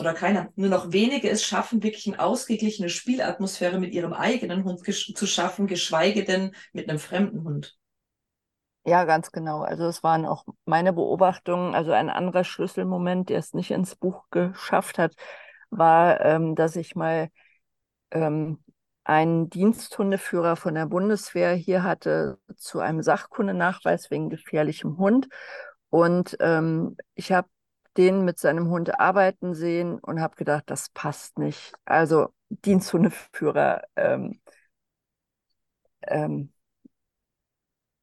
oder 0.00 0.14
keiner, 0.14 0.48
nur 0.56 0.70
noch 0.70 0.90
wenige 0.90 1.28
es 1.28 1.44
schaffen, 1.44 1.82
wirklich 1.82 2.06
eine 2.06 2.20
ausgeglichene 2.20 2.88
Spielatmosphäre 2.88 3.78
mit 3.78 3.92
ihrem 3.92 4.14
eigenen 4.14 4.64
Hund 4.64 4.80
zu 4.82 5.26
schaffen, 5.26 5.66
geschweige 5.66 6.24
denn 6.24 6.52
mit 6.72 6.88
einem 6.88 6.98
fremden 6.98 7.44
Hund. 7.44 7.76
Ja, 8.86 9.04
ganz 9.04 9.32
genau. 9.32 9.60
Also 9.60 9.84
es 9.84 10.02
waren 10.02 10.24
auch 10.24 10.46
meine 10.64 10.94
Beobachtungen. 10.94 11.74
Also 11.74 11.92
ein 11.92 12.08
anderer 12.08 12.44
Schlüsselmoment, 12.44 13.28
der 13.28 13.38
es 13.38 13.52
nicht 13.52 13.70
ins 13.70 13.96
Buch 13.96 14.24
geschafft 14.30 14.96
hat, 14.96 15.12
war, 15.70 16.20
ähm, 16.24 16.54
dass 16.54 16.76
ich 16.76 16.94
mal 16.94 17.30
ähm, 18.10 18.58
einen 19.04 19.48
Diensthundeführer 19.50 20.56
von 20.56 20.74
der 20.74 20.86
Bundeswehr 20.86 21.54
hier 21.54 21.82
hatte 21.82 22.38
zu 22.56 22.80
einem 22.80 23.02
Sachkundenachweis 23.02 24.10
wegen 24.10 24.28
gefährlichem 24.30 24.98
Hund. 24.98 25.28
Und 25.90 26.36
ähm, 26.40 26.96
ich 27.14 27.32
habe 27.32 27.48
den 27.96 28.24
mit 28.24 28.38
seinem 28.38 28.68
Hund 28.68 29.00
arbeiten 29.00 29.54
sehen 29.54 29.98
und 29.98 30.20
habe 30.20 30.36
gedacht, 30.36 30.64
das 30.66 30.90
passt 30.90 31.38
nicht. 31.38 31.72
Also 31.84 32.28
Diensthundeführer, 32.50 33.82
ähm, 33.96 34.40
ähm, 36.06 36.52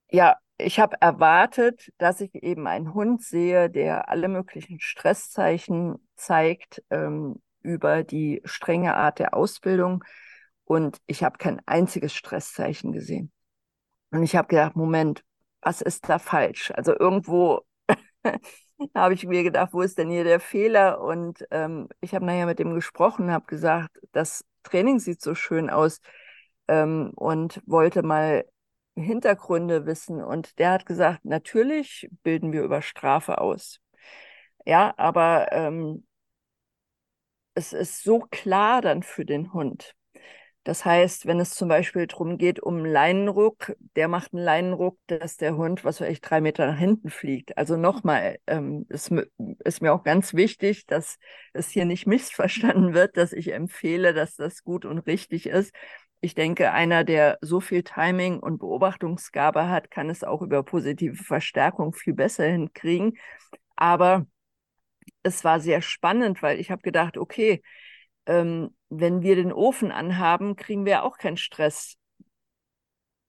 ja, 0.10 0.38
ich 0.58 0.80
habe 0.80 0.98
erwartet, 1.02 1.92
dass 1.98 2.22
ich 2.22 2.34
eben 2.36 2.68
einen 2.68 2.94
Hund 2.94 3.24
sehe, 3.24 3.70
der 3.70 4.10
alle 4.10 4.28
möglichen 4.28 4.80
Stresszeichen 4.80 5.96
zeigt, 6.16 6.84
ähm, 6.90 7.42
über 7.66 8.04
die 8.04 8.42
strenge 8.46 8.96
Art 8.96 9.20
der 9.20 9.34
Ausbildung 9.34 10.04
und 10.66 11.00
ich 11.08 11.24
habe 11.24 11.38
kein 11.38 11.62
einziges 11.66 12.14
Stresszeichen 12.14 12.92
gesehen. 12.92 13.32
Und 14.12 14.24
ich 14.24 14.36
habe 14.36 14.48
gedacht, 14.48 14.76
Moment, 14.76 15.24
was 15.62 15.82
ist 15.82 16.08
da 16.10 16.20
falsch? 16.20 16.72
Also 16.72 16.98
irgendwo 16.98 17.62
habe 18.96 19.14
ich 19.14 19.26
mir 19.26 19.44
gedacht, 19.44 19.74
wo 19.74 19.82
ist 19.82 19.98
denn 19.98 20.10
hier 20.10 20.24
der 20.24 20.40
Fehler? 20.40 21.02
Und 21.02 21.46
ähm, 21.52 21.90
ich 22.02 22.14
habe 22.16 22.26
nachher 22.26 22.46
mit 22.46 22.60
dem 22.60 22.74
gesprochen, 22.74 23.32
habe 23.32 23.46
gesagt, 23.46 24.00
das 24.12 24.46
Training 24.64 25.00
sieht 25.00 25.22
so 25.22 25.36
schön 25.36 25.70
aus 25.70 26.00
ähm, 26.68 27.12
und 27.16 27.62
wollte 27.66 28.04
mal 28.04 28.46
Hintergründe 28.96 29.86
wissen. 29.86 30.24
Und 30.24 30.58
der 30.60 30.72
hat 30.72 30.86
gesagt, 30.86 31.26
natürlich 31.26 32.10
bilden 32.24 32.52
wir 32.54 32.64
über 32.64 32.82
Strafe 32.82 33.40
aus. 33.40 33.80
Ja, 34.66 34.94
aber 34.98 35.52
ähm, 35.52 36.06
es 37.56 37.74
ist 37.74 38.04
so 38.04 38.20
klar 38.20 38.82
dann 38.82 39.04
für 39.04 39.26
den 39.26 39.54
Hund. 39.54 39.96
Das 40.66 40.84
heißt, 40.84 41.28
wenn 41.28 41.40
es 41.40 41.52
zum 41.52 41.70
Beispiel 41.70 42.08
darum 42.08 42.40
geht, 42.40 42.60
um 42.60 42.78
einen 42.78 42.88
Leinenruck, 42.88 43.76
der 43.96 44.08
macht 44.08 44.34
einen 44.34 44.44
Leinenruck, 44.44 44.98
dass 45.06 45.38
der 45.38 45.58
Hund, 45.58 45.86
was 45.86 46.02
weiß 46.02 46.10
ich, 46.10 46.22
drei 46.22 46.42
Meter 46.42 46.66
nach 46.66 46.78
hinten 46.80 47.12
fliegt. 47.12 47.56
Also 47.58 47.78
nochmal, 47.78 48.38
ähm, 48.48 48.88
es 48.90 49.12
ist 49.64 49.82
mir 49.82 49.94
auch 49.94 50.04
ganz 50.04 50.34
wichtig, 50.34 50.88
dass 50.88 51.18
es 51.54 51.70
hier 51.70 51.86
nicht 51.86 52.08
missverstanden 52.08 52.96
wird, 52.96 53.16
dass 53.16 53.32
ich 53.32 53.54
empfehle, 53.54 54.14
dass 54.16 54.36
das 54.36 54.64
gut 54.64 54.86
und 54.86 55.00
richtig 55.00 55.46
ist. 55.46 55.72
Ich 56.20 56.34
denke, 56.34 56.72
einer, 56.72 57.04
der 57.04 57.38
so 57.42 57.60
viel 57.62 57.84
Timing 57.84 58.40
und 58.40 58.58
Beobachtungsgabe 58.58 59.70
hat, 59.70 59.92
kann 59.92 60.10
es 60.10 60.24
auch 60.24 60.42
über 60.42 60.64
positive 60.64 61.16
Verstärkung 61.24 61.94
viel 61.94 62.14
besser 62.16 62.46
hinkriegen. 62.46 63.18
Aber 63.76 64.26
es 65.26 65.44
war 65.44 65.60
sehr 65.60 65.82
spannend, 65.82 66.44
weil 66.44 66.60
ich 66.60 66.72
habe 66.72 66.84
gedacht, 66.84 67.18
okay, 67.18 67.64
ähm, 68.28 68.76
wenn 68.90 69.22
wir 69.24 69.36
den 69.36 69.52
Ofen 69.52 69.92
anhaben, 69.92 70.56
kriegen 70.56 70.86
wir 70.86 71.04
auch 71.04 71.18
keinen 71.18 71.38
Stress, 71.38 71.98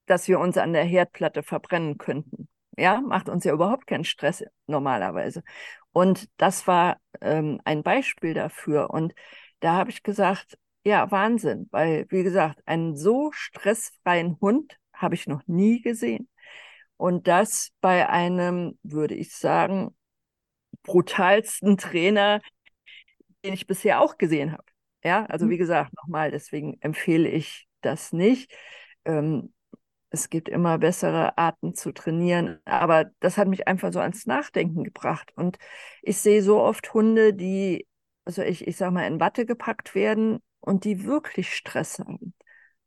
dass 0.06 0.28
wir 0.28 0.38
uns 0.38 0.58
an 0.58 0.72
der 0.72 0.84
Herdplatte 0.84 1.42
verbrennen 1.42 1.98
könnten. 1.98 2.48
Ja, 2.76 3.00
macht 3.00 3.28
uns 3.30 3.44
ja 3.44 3.52
überhaupt 3.54 3.86
keinen 3.86 4.04
Stress 4.04 4.44
normalerweise. 4.66 5.42
Und 5.92 6.28
das 6.36 6.66
war 6.66 6.98
ähm, 7.22 7.60
ein 7.64 7.82
Beispiel 7.82 8.34
dafür. 8.34 8.90
Und 8.90 9.14
da 9.60 9.72
habe 9.72 9.90
ich 9.90 10.02
gesagt, 10.02 10.58
ja, 10.84 11.10
Wahnsinn, 11.10 11.66
weil, 11.70 12.06
wie 12.10 12.22
gesagt, 12.22 12.60
einen 12.66 12.94
so 12.96 13.32
stressfreien 13.32 14.38
Hund 14.40 14.78
habe 14.92 15.14
ich 15.14 15.26
noch 15.26 15.42
nie 15.46 15.80
gesehen. 15.80 16.28
Und 16.98 17.26
das 17.26 17.70
bei 17.80 18.08
einem, 18.08 18.78
würde 18.82 19.14
ich 19.14 19.34
sagen, 19.34 19.95
brutalsten 20.86 21.76
Trainer, 21.76 22.40
den 23.44 23.52
ich 23.52 23.66
bisher 23.66 24.00
auch 24.00 24.18
gesehen 24.18 24.52
habe. 24.52 24.64
Ja, 25.04 25.26
also 25.26 25.46
mhm. 25.46 25.50
wie 25.50 25.58
gesagt, 25.58 25.92
nochmal, 25.94 26.30
deswegen 26.30 26.80
empfehle 26.80 27.28
ich 27.28 27.68
das 27.80 28.12
nicht. 28.12 28.52
Ähm, 29.04 29.52
es 30.10 30.30
gibt 30.30 30.48
immer 30.48 30.78
bessere 30.78 31.36
Arten 31.36 31.74
zu 31.74 31.92
trainieren, 31.92 32.60
aber 32.64 33.10
das 33.20 33.36
hat 33.36 33.48
mich 33.48 33.68
einfach 33.68 33.92
so 33.92 34.00
ans 34.00 34.26
Nachdenken 34.26 34.84
gebracht. 34.84 35.32
Und 35.36 35.58
ich 36.02 36.18
sehe 36.18 36.42
so 36.42 36.60
oft 36.60 36.94
Hunde, 36.94 37.34
die, 37.34 37.86
also 38.24 38.42
ich, 38.42 38.66
ich 38.66 38.76
sag 38.76 38.92
mal, 38.92 39.06
in 39.06 39.20
Watte 39.20 39.46
gepackt 39.46 39.94
werden 39.94 40.38
und 40.60 40.84
die 40.84 41.04
wirklich 41.04 41.54
Stress 41.54 41.98
haben. 41.98 42.34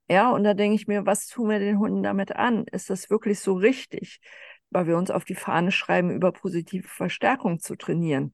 Ja, 0.09 0.31
und 0.31 0.43
da 0.43 0.55
denke 0.55 0.75
ich 0.75 0.87
mir, 0.87 1.05
was 1.05 1.27
tun 1.27 1.49
wir 1.49 1.59
den 1.59 1.77
Hunden 1.77 2.01
damit 2.01 2.35
an? 2.35 2.65
Ist 2.71 2.89
das 2.89 3.11
wirklich 3.11 3.39
so 3.39 3.53
richtig? 3.53 4.19
Weil 4.71 4.87
wir 4.87 4.97
uns 4.97 5.11
auf 5.11 5.25
die 5.25 5.35
Fahne 5.35 5.71
schreiben, 5.71 6.11
über 6.11 6.31
positive 6.31 6.87
Verstärkung 6.87 7.59
zu 7.59 7.75
trainieren. 7.75 8.33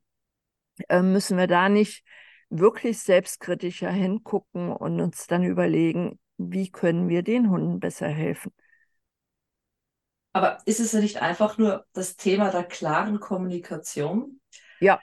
Äh, 0.89 1.01
müssen 1.01 1.37
wir 1.37 1.47
da 1.47 1.69
nicht 1.69 2.03
wirklich 2.49 2.99
selbstkritischer 2.99 3.91
hingucken 3.91 4.71
und 4.71 5.01
uns 5.01 5.27
dann 5.27 5.43
überlegen, 5.43 6.19
wie 6.37 6.69
können 6.69 7.09
wir 7.09 7.23
den 7.23 7.49
Hunden 7.49 7.79
besser 7.79 8.07
helfen? 8.07 8.51
Aber 10.33 10.57
ist 10.65 10.81
es 10.81 10.91
ja 10.91 10.99
nicht 10.99 11.21
einfach 11.21 11.57
nur 11.57 11.85
das 11.93 12.17
Thema 12.17 12.51
der 12.51 12.65
klaren 12.65 13.21
Kommunikation? 13.21 14.41
Ja. 14.81 14.99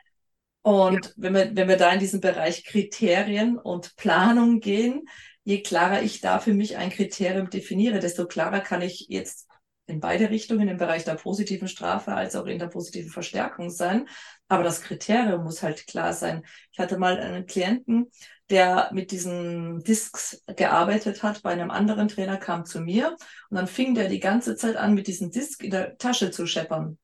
Und 0.60 1.06
ja. 1.06 1.12
wenn 1.16 1.34
wir, 1.34 1.56
wenn 1.56 1.68
wir 1.68 1.78
da 1.78 1.90
in 1.90 2.00
diesen 2.00 2.20
Bereich 2.20 2.64
Kriterien 2.64 3.56
und 3.56 3.96
Planung 3.96 4.60
gehen, 4.60 5.08
je 5.42 5.62
klarer 5.62 6.02
ich 6.02 6.20
da 6.20 6.38
für 6.38 6.52
mich 6.52 6.76
ein 6.76 6.90
Kriterium 6.90 7.48
definiere, 7.48 7.98
desto 7.98 8.26
klarer 8.26 8.60
kann 8.60 8.82
ich 8.82 9.06
jetzt 9.08 9.48
in 9.86 10.00
beide 10.00 10.30
Richtungen, 10.30 10.68
im 10.68 10.76
Bereich 10.76 11.04
der 11.04 11.14
positiven 11.14 11.68
Strafe 11.68 12.14
als 12.14 12.36
auch 12.36 12.46
in 12.46 12.58
der 12.58 12.68
positiven 12.68 13.10
Verstärkung 13.10 13.70
sein. 13.70 14.08
Aber 14.48 14.62
das 14.62 14.82
Kriterium 14.82 15.44
muss 15.44 15.62
halt 15.62 15.86
klar 15.86 16.12
sein. 16.12 16.44
Ich 16.70 16.78
hatte 16.78 16.98
mal 16.98 17.18
einen 17.18 17.46
Klienten, 17.46 18.10
der 18.48 18.90
mit 18.92 19.10
diesen 19.10 19.82
Discs 19.82 20.42
gearbeitet 20.56 21.22
hat 21.22 21.42
bei 21.42 21.50
einem 21.50 21.70
anderen 21.70 22.08
Trainer, 22.08 22.36
kam 22.36 22.64
zu 22.64 22.80
mir 22.80 23.16
und 23.50 23.56
dann 23.56 23.66
fing 23.66 23.94
der 23.94 24.08
die 24.08 24.20
ganze 24.20 24.56
Zeit 24.56 24.76
an, 24.76 24.94
mit 24.94 25.06
diesem 25.06 25.30
Disc 25.30 25.62
in 25.62 25.70
der 25.70 25.96
Tasche 25.98 26.30
zu 26.30 26.46
scheppern. 26.46 26.98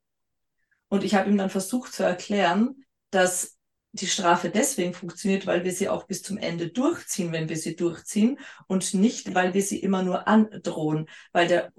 Und 0.88 1.04
ich 1.04 1.14
habe 1.14 1.28
ihm 1.28 1.38
dann 1.38 1.50
versucht 1.50 1.92
zu 1.92 2.02
erklären, 2.02 2.84
dass 3.10 3.58
die 3.92 4.06
Strafe 4.06 4.50
deswegen 4.50 4.94
funktioniert, 4.94 5.46
weil 5.46 5.64
wir 5.64 5.72
sie 5.72 5.88
auch 5.88 6.04
bis 6.06 6.22
zum 6.22 6.36
Ende 6.36 6.68
durchziehen, 6.68 7.32
wenn 7.32 7.48
wir 7.48 7.56
sie 7.56 7.74
durchziehen 7.74 8.38
und 8.66 8.94
nicht, 8.94 9.34
weil 9.34 9.54
wir 9.54 9.62
sie 9.62 9.78
immer 9.78 10.02
nur 10.02 10.28
androhen, 10.28 11.08
weil 11.32 11.48
der 11.48 11.72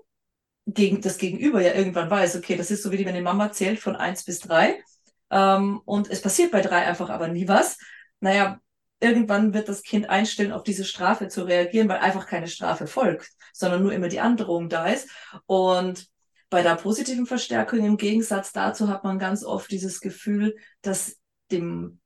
gegen 0.73 1.01
das 1.01 1.17
Gegenüber 1.17 1.61
ja 1.61 1.73
irgendwann 1.73 2.09
weiß, 2.09 2.35
okay, 2.35 2.55
das 2.55 2.71
ist 2.71 2.83
so 2.83 2.91
wie 2.91 3.05
wenn 3.05 3.15
die 3.15 3.21
Mama 3.21 3.51
zählt 3.51 3.79
von 3.79 3.95
eins 3.95 4.23
bis 4.23 4.39
drei 4.39 4.81
ähm, 5.29 5.81
und 5.85 6.09
es 6.09 6.21
passiert 6.21 6.51
bei 6.51 6.61
drei 6.61 6.85
einfach 6.85 7.09
aber 7.09 7.27
nie 7.27 7.47
was. 7.47 7.77
Naja, 8.19 8.59
irgendwann 8.99 9.53
wird 9.53 9.69
das 9.69 9.83
Kind 9.83 10.09
einstellen, 10.09 10.51
auf 10.51 10.63
diese 10.63 10.85
Strafe 10.85 11.27
zu 11.27 11.43
reagieren, 11.43 11.87
weil 11.89 11.99
einfach 11.99 12.27
keine 12.27 12.47
Strafe 12.47 12.87
folgt, 12.87 13.29
sondern 13.53 13.83
nur 13.83 13.93
immer 13.93 14.09
die 14.09 14.19
Androhung 14.19 14.69
da 14.69 14.87
ist. 14.87 15.09
Und 15.45 16.07
bei 16.49 16.63
der 16.63 16.75
positiven 16.75 17.25
Verstärkung 17.25 17.85
im 17.85 17.97
Gegensatz 17.97 18.51
dazu 18.51 18.87
hat 18.87 19.03
man 19.03 19.19
ganz 19.19 19.43
oft 19.43 19.71
dieses 19.71 20.01
Gefühl, 20.01 20.55
dass 20.81 21.17
dem 21.51 21.98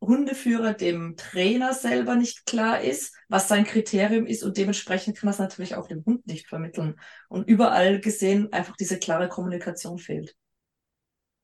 Hundeführer, 0.00 0.72
dem 0.74 1.16
Trainer 1.16 1.74
selber 1.74 2.16
nicht 2.16 2.46
klar 2.46 2.80
ist, 2.80 3.14
was 3.28 3.48
sein 3.48 3.64
Kriterium 3.64 4.26
ist 4.26 4.42
und 4.42 4.56
dementsprechend 4.56 5.18
kann 5.18 5.26
das 5.28 5.38
natürlich 5.38 5.74
auch 5.74 5.86
dem 5.88 6.04
Hund 6.04 6.26
nicht 6.26 6.48
vermitteln. 6.48 6.98
Und 7.28 7.46
überall 7.48 8.00
gesehen 8.00 8.52
einfach 8.52 8.76
diese 8.76 8.98
klare 8.98 9.28
Kommunikation 9.28 9.98
fehlt. 9.98 10.36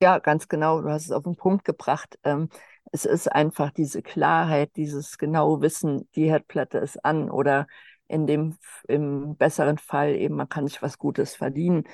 Ja, 0.03 0.19
ganz 0.19 0.49
genau. 0.49 0.83
Du 0.83 0.91
hast 0.91 1.05
es 1.07 1.11
auf 1.11 1.25
den 1.25 1.37
Punkt 1.37 1.65
gebracht. 1.65 2.19
Ähm, 2.23 2.49
es 2.93 3.05
ist 3.05 3.29
einfach 3.31 3.71
diese 3.71 4.03
Klarheit, 4.03 4.71
dieses 4.77 5.19
genaue 5.19 5.61
Wissen, 5.61 6.09
die 6.15 6.29
Herdplatte 6.31 6.79
ist 6.79 7.05
an 7.05 7.31
oder 7.31 7.67
in 8.09 8.27
dem 8.27 8.57
im 8.89 9.37
besseren 9.37 9.79
Fall 9.79 10.15
eben, 10.15 10.37
man 10.37 10.49
kann 10.49 10.67
sich 10.67 10.81
was 10.83 10.99
Gutes 10.99 11.35
verdienen. 11.35 11.85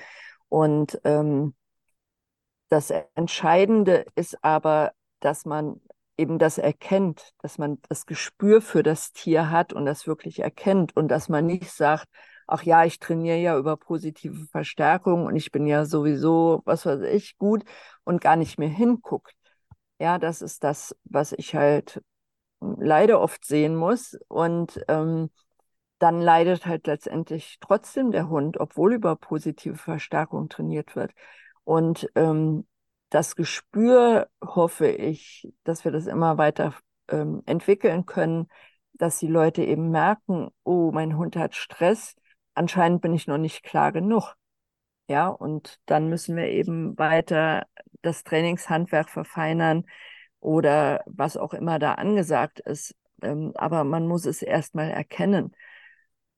Und 0.48 1.00
ähm, 1.04 1.54
das 2.68 2.90
Entscheidende 3.14 4.06
ist 4.14 4.42
aber, 4.44 4.92
dass 5.20 5.44
man 5.44 5.80
eben 6.22 6.38
das 6.38 6.58
erkennt, 6.58 7.32
dass 7.42 7.58
man 7.58 7.78
das 7.88 8.06
Gespür 8.06 8.62
für 8.62 8.82
das 8.82 9.12
Tier 9.12 9.50
hat 9.50 9.72
und 9.72 9.86
das 9.86 10.06
wirklich 10.06 10.40
erkennt 10.40 10.96
und 10.96 11.08
dass 11.08 11.28
man 11.28 11.46
nicht 11.46 11.70
sagt, 11.70 12.06
ach 12.46 12.62
ja, 12.62 12.84
ich 12.84 12.98
trainiere 13.00 13.38
ja 13.38 13.58
über 13.58 13.76
positive 13.76 14.46
Verstärkung 14.46 15.26
und 15.26 15.36
ich 15.36 15.50
bin 15.52 15.66
ja 15.66 15.84
sowieso, 15.84 16.62
was 16.64 16.86
weiß 16.86 17.02
ich, 17.02 17.36
gut 17.38 17.64
und 18.04 18.20
gar 18.20 18.36
nicht 18.36 18.58
mehr 18.58 18.68
hinguckt. 18.68 19.34
Ja, 19.98 20.18
das 20.18 20.42
ist 20.42 20.64
das, 20.64 20.96
was 21.04 21.32
ich 21.32 21.54
halt 21.54 22.02
leider 22.60 23.20
oft 23.20 23.44
sehen 23.44 23.76
muss 23.76 24.16
und 24.28 24.80
ähm, 24.88 25.30
dann 25.98 26.20
leidet 26.20 26.66
halt 26.66 26.86
letztendlich 26.88 27.58
trotzdem 27.60 28.10
der 28.10 28.28
Hund, 28.28 28.58
obwohl 28.58 28.94
über 28.94 29.16
positive 29.16 29.76
Verstärkung 29.76 30.48
trainiert 30.48 30.96
wird. 30.96 31.12
Und 31.64 32.08
ähm, 32.16 32.66
das 33.12 33.36
Gespür 33.36 34.30
hoffe 34.42 34.88
ich, 34.88 35.52
dass 35.64 35.84
wir 35.84 35.92
das 35.92 36.06
immer 36.06 36.38
weiter 36.38 36.74
ähm, 37.08 37.42
entwickeln 37.44 38.06
können, 38.06 38.48
dass 38.94 39.18
die 39.18 39.26
Leute 39.26 39.62
eben 39.62 39.90
merken, 39.90 40.48
oh, 40.64 40.92
mein 40.92 41.18
Hund 41.18 41.36
hat 41.36 41.54
Stress, 41.54 42.16
anscheinend 42.54 43.02
bin 43.02 43.12
ich 43.12 43.26
noch 43.26 43.36
nicht 43.36 43.64
klar 43.64 43.92
genug. 43.92 44.34
Ja, 45.08 45.28
und 45.28 45.78
dann 45.86 46.08
müssen 46.08 46.36
wir 46.36 46.46
eben 46.48 46.96
weiter 46.98 47.66
das 48.00 48.24
Trainingshandwerk 48.24 49.10
verfeinern 49.10 49.84
oder 50.40 51.02
was 51.06 51.36
auch 51.36 51.52
immer 51.52 51.78
da 51.78 51.94
angesagt 51.94 52.60
ist. 52.60 52.94
Ähm, 53.22 53.52
aber 53.56 53.84
man 53.84 54.06
muss 54.08 54.24
es 54.24 54.40
erstmal 54.42 54.90
erkennen. 54.90 55.54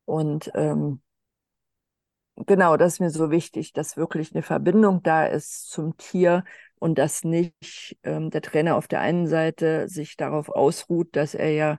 Und 0.06 0.50
ähm, 0.54 1.02
genau, 2.36 2.76
das 2.76 2.94
ist 2.94 3.00
mir 3.00 3.10
so 3.10 3.30
wichtig, 3.30 3.72
dass 3.72 3.96
wirklich 3.96 4.32
eine 4.32 4.42
Verbindung 4.42 5.02
da 5.02 5.26
ist 5.26 5.70
zum 5.70 5.96
Tier 5.96 6.44
und 6.78 6.98
dass 6.98 7.24
nicht 7.24 7.96
ähm, 8.02 8.30
der 8.30 8.42
Trainer 8.42 8.76
auf 8.76 8.88
der 8.88 9.00
einen 9.00 9.26
Seite 9.26 9.88
sich 9.88 10.16
darauf 10.16 10.48
ausruht, 10.48 11.16
dass 11.16 11.34
er 11.34 11.50
ja 11.50 11.78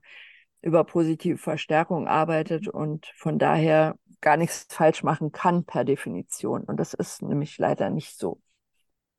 über 0.61 0.83
positive 0.83 1.37
Verstärkung 1.37 2.07
arbeitet 2.07 2.67
und 2.67 3.05
von 3.15 3.37
daher 3.37 3.97
gar 4.21 4.37
nichts 4.37 4.65
falsch 4.69 5.03
machen 5.03 5.31
kann 5.31 5.63
per 5.63 5.83
Definition. 5.83 6.63
Und 6.63 6.77
das 6.77 6.95
ist 6.95 7.21
nämlich 7.21 7.57
leider 7.59 7.91
nicht 7.91 8.17
so. 8.17 8.41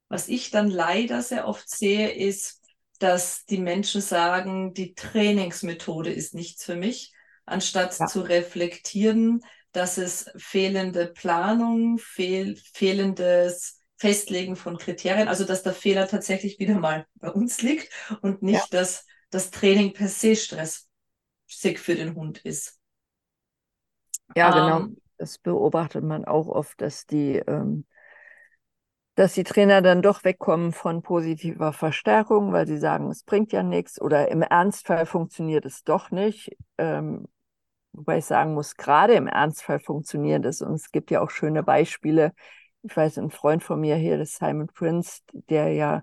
Was 0.09 0.29
ich 0.29 0.51
dann 0.51 0.69
leider 0.69 1.23
sehr 1.23 1.47
oft 1.47 1.69
sehe, 1.69 2.11
ist, 2.11 2.63
dass 2.99 3.45
die 3.45 3.59
Menschen 3.59 4.01
sagen, 4.01 4.75
die 4.75 4.95
Trainingsmethode 4.95 6.11
ist 6.11 6.35
nichts 6.35 6.65
für 6.65 6.77
mich, 6.77 7.13
anstatt 7.45 7.97
ja. 7.99 8.07
zu 8.07 8.23
reflektieren, 8.23 9.43
dass 9.77 9.99
es 9.99 10.31
fehlende 10.37 11.07
Planung, 11.07 11.99
fehl, 11.99 12.57
fehlendes 12.73 13.85
Festlegen 13.97 14.57
von 14.57 14.79
Kriterien, 14.79 15.29
also 15.29 15.45
dass 15.45 15.63
der 15.63 15.75
Fehler 15.75 16.09
tatsächlich 16.09 16.59
wieder 16.59 16.79
mal 16.79 17.07
bei 17.17 17.31
uns 17.31 17.61
liegt 17.63 17.91
und 18.23 18.43
nicht, 18.43 18.73
ja. 18.73 18.81
dass 18.81 19.07
das 19.31 19.51
Training 19.51 19.93
per 19.93 20.09
se 20.09 20.35
stressig 20.35 21.79
für 21.79 21.95
den 21.95 22.15
Hund 22.15 22.39
ist. 22.39 22.81
Ja, 24.35 24.51
genau. 24.51 24.87
Ähm, 24.87 24.97
das 25.19 25.39
beobachtet 25.39 26.05
man 26.05 26.25
auch 26.25 26.49
oft, 26.49 26.81
dass 26.81 27.07
die, 27.07 27.37
ähm, 27.37 27.85
dass 29.15 29.35
die 29.35 29.45
Trainer 29.45 29.83
dann 29.83 30.03
doch 30.03 30.25
wegkommen 30.25 30.73
von 30.73 31.03
positiver 31.03 31.73
Verstärkung, 31.73 32.53
weil 32.53 32.67
sie 32.67 32.79
sagen, 32.79 33.11
es 33.11 33.25
bringt 33.25 33.53
ja 33.53 33.63
nichts 33.63 34.01
oder 34.01 34.29
im 34.31 34.43
Ernstfall 34.43 35.07
funktioniert 35.07 35.65
es 35.65 35.85
doch 35.85 36.11
nicht. 36.11 36.57
Ähm, 36.79 37.27
Wobei 37.97 38.19
ich 38.19 38.27
sagen 38.27 38.53
muss, 38.55 38.77
gerade 38.77 39.15
im 39.15 39.27
Ernstfall 39.27 39.81
funktioniert 39.81 40.45
es. 40.45 40.61
Und 40.61 40.75
es 40.75 40.93
gibt 40.93 41.11
ja 41.11 41.23
auch 41.23 41.31
schöne 41.31 41.63
Beispiele. 41.63 42.33
Ich 42.83 42.97
weiß, 42.97 43.19
ein 43.19 43.31
Freund 43.31 43.65
von 43.65 43.81
mir 43.81 43.97
hier, 43.97 44.19
das 44.19 44.37
Simon 44.37 44.67
Prince, 44.69 45.23
der 45.33 45.73
ja 45.73 46.03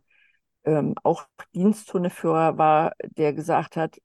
ähm, 0.66 0.96
auch 1.04 1.26
Diensthundeführer 1.56 2.58
war, 2.58 2.94
der 3.04 3.34
gesagt 3.34 3.76
hat, 3.78 4.00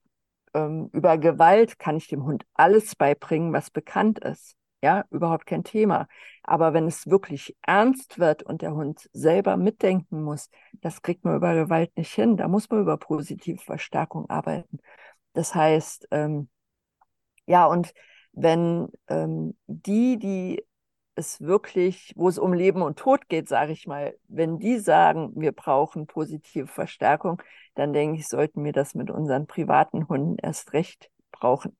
ähm, 0.53 0.89
über 0.93 1.17
Gewalt 1.17 1.79
kann 1.79 1.97
ich 1.97 2.07
dem 2.07 2.25
Hund 2.25 2.45
alles 2.53 2.95
beibringen, 2.95 3.53
was 3.53 3.71
bekannt 3.71 4.19
ist. 4.19 4.55
Ja, 4.81 5.05
überhaupt 5.09 5.45
kein 5.45 5.63
Thema. 5.63 6.07
Aber 6.43 6.73
wenn 6.73 6.87
es 6.87 7.07
wirklich 7.07 7.55
ernst 7.63 8.19
wird 8.19 8.43
und 8.43 8.61
der 8.61 8.73
Hund 8.73 9.09
selber 9.13 9.57
mitdenken 9.57 10.21
muss, 10.23 10.49
das 10.73 11.01
kriegt 11.01 11.25
man 11.25 11.35
über 11.35 11.53
Gewalt 11.55 11.95
nicht 11.97 12.13
hin. 12.13 12.37
Da 12.37 12.47
muss 12.47 12.69
man 12.69 12.81
über 12.81 12.97
positive 12.97 13.61
Verstärkung 13.61 14.29
arbeiten. 14.29 14.79
Das 15.33 15.53
heißt, 15.55 16.07
ähm, 16.11 16.49
ja, 17.49 17.65
und 17.65 17.93
wenn 18.31 18.89
ähm, 19.07 19.57
die, 19.65 20.19
die 20.19 20.63
es 21.15 21.41
wirklich, 21.41 22.13
wo 22.15 22.29
es 22.29 22.37
um 22.37 22.53
Leben 22.53 22.83
und 22.83 22.99
Tod 22.99 23.27
geht, 23.27 23.49
sage 23.49 23.71
ich 23.71 23.87
mal, 23.87 24.15
wenn 24.27 24.59
die 24.59 24.77
sagen, 24.77 25.31
wir 25.35 25.51
brauchen 25.51 26.05
positive 26.05 26.67
Verstärkung, 26.67 27.41
dann 27.73 27.91
denke 27.91 28.19
ich, 28.19 28.27
sollten 28.27 28.63
wir 28.63 28.71
das 28.71 28.93
mit 28.93 29.09
unseren 29.09 29.47
privaten 29.47 30.07
Hunden 30.07 30.37
erst 30.37 30.73
recht 30.73 31.09
brauchen. 31.31 31.75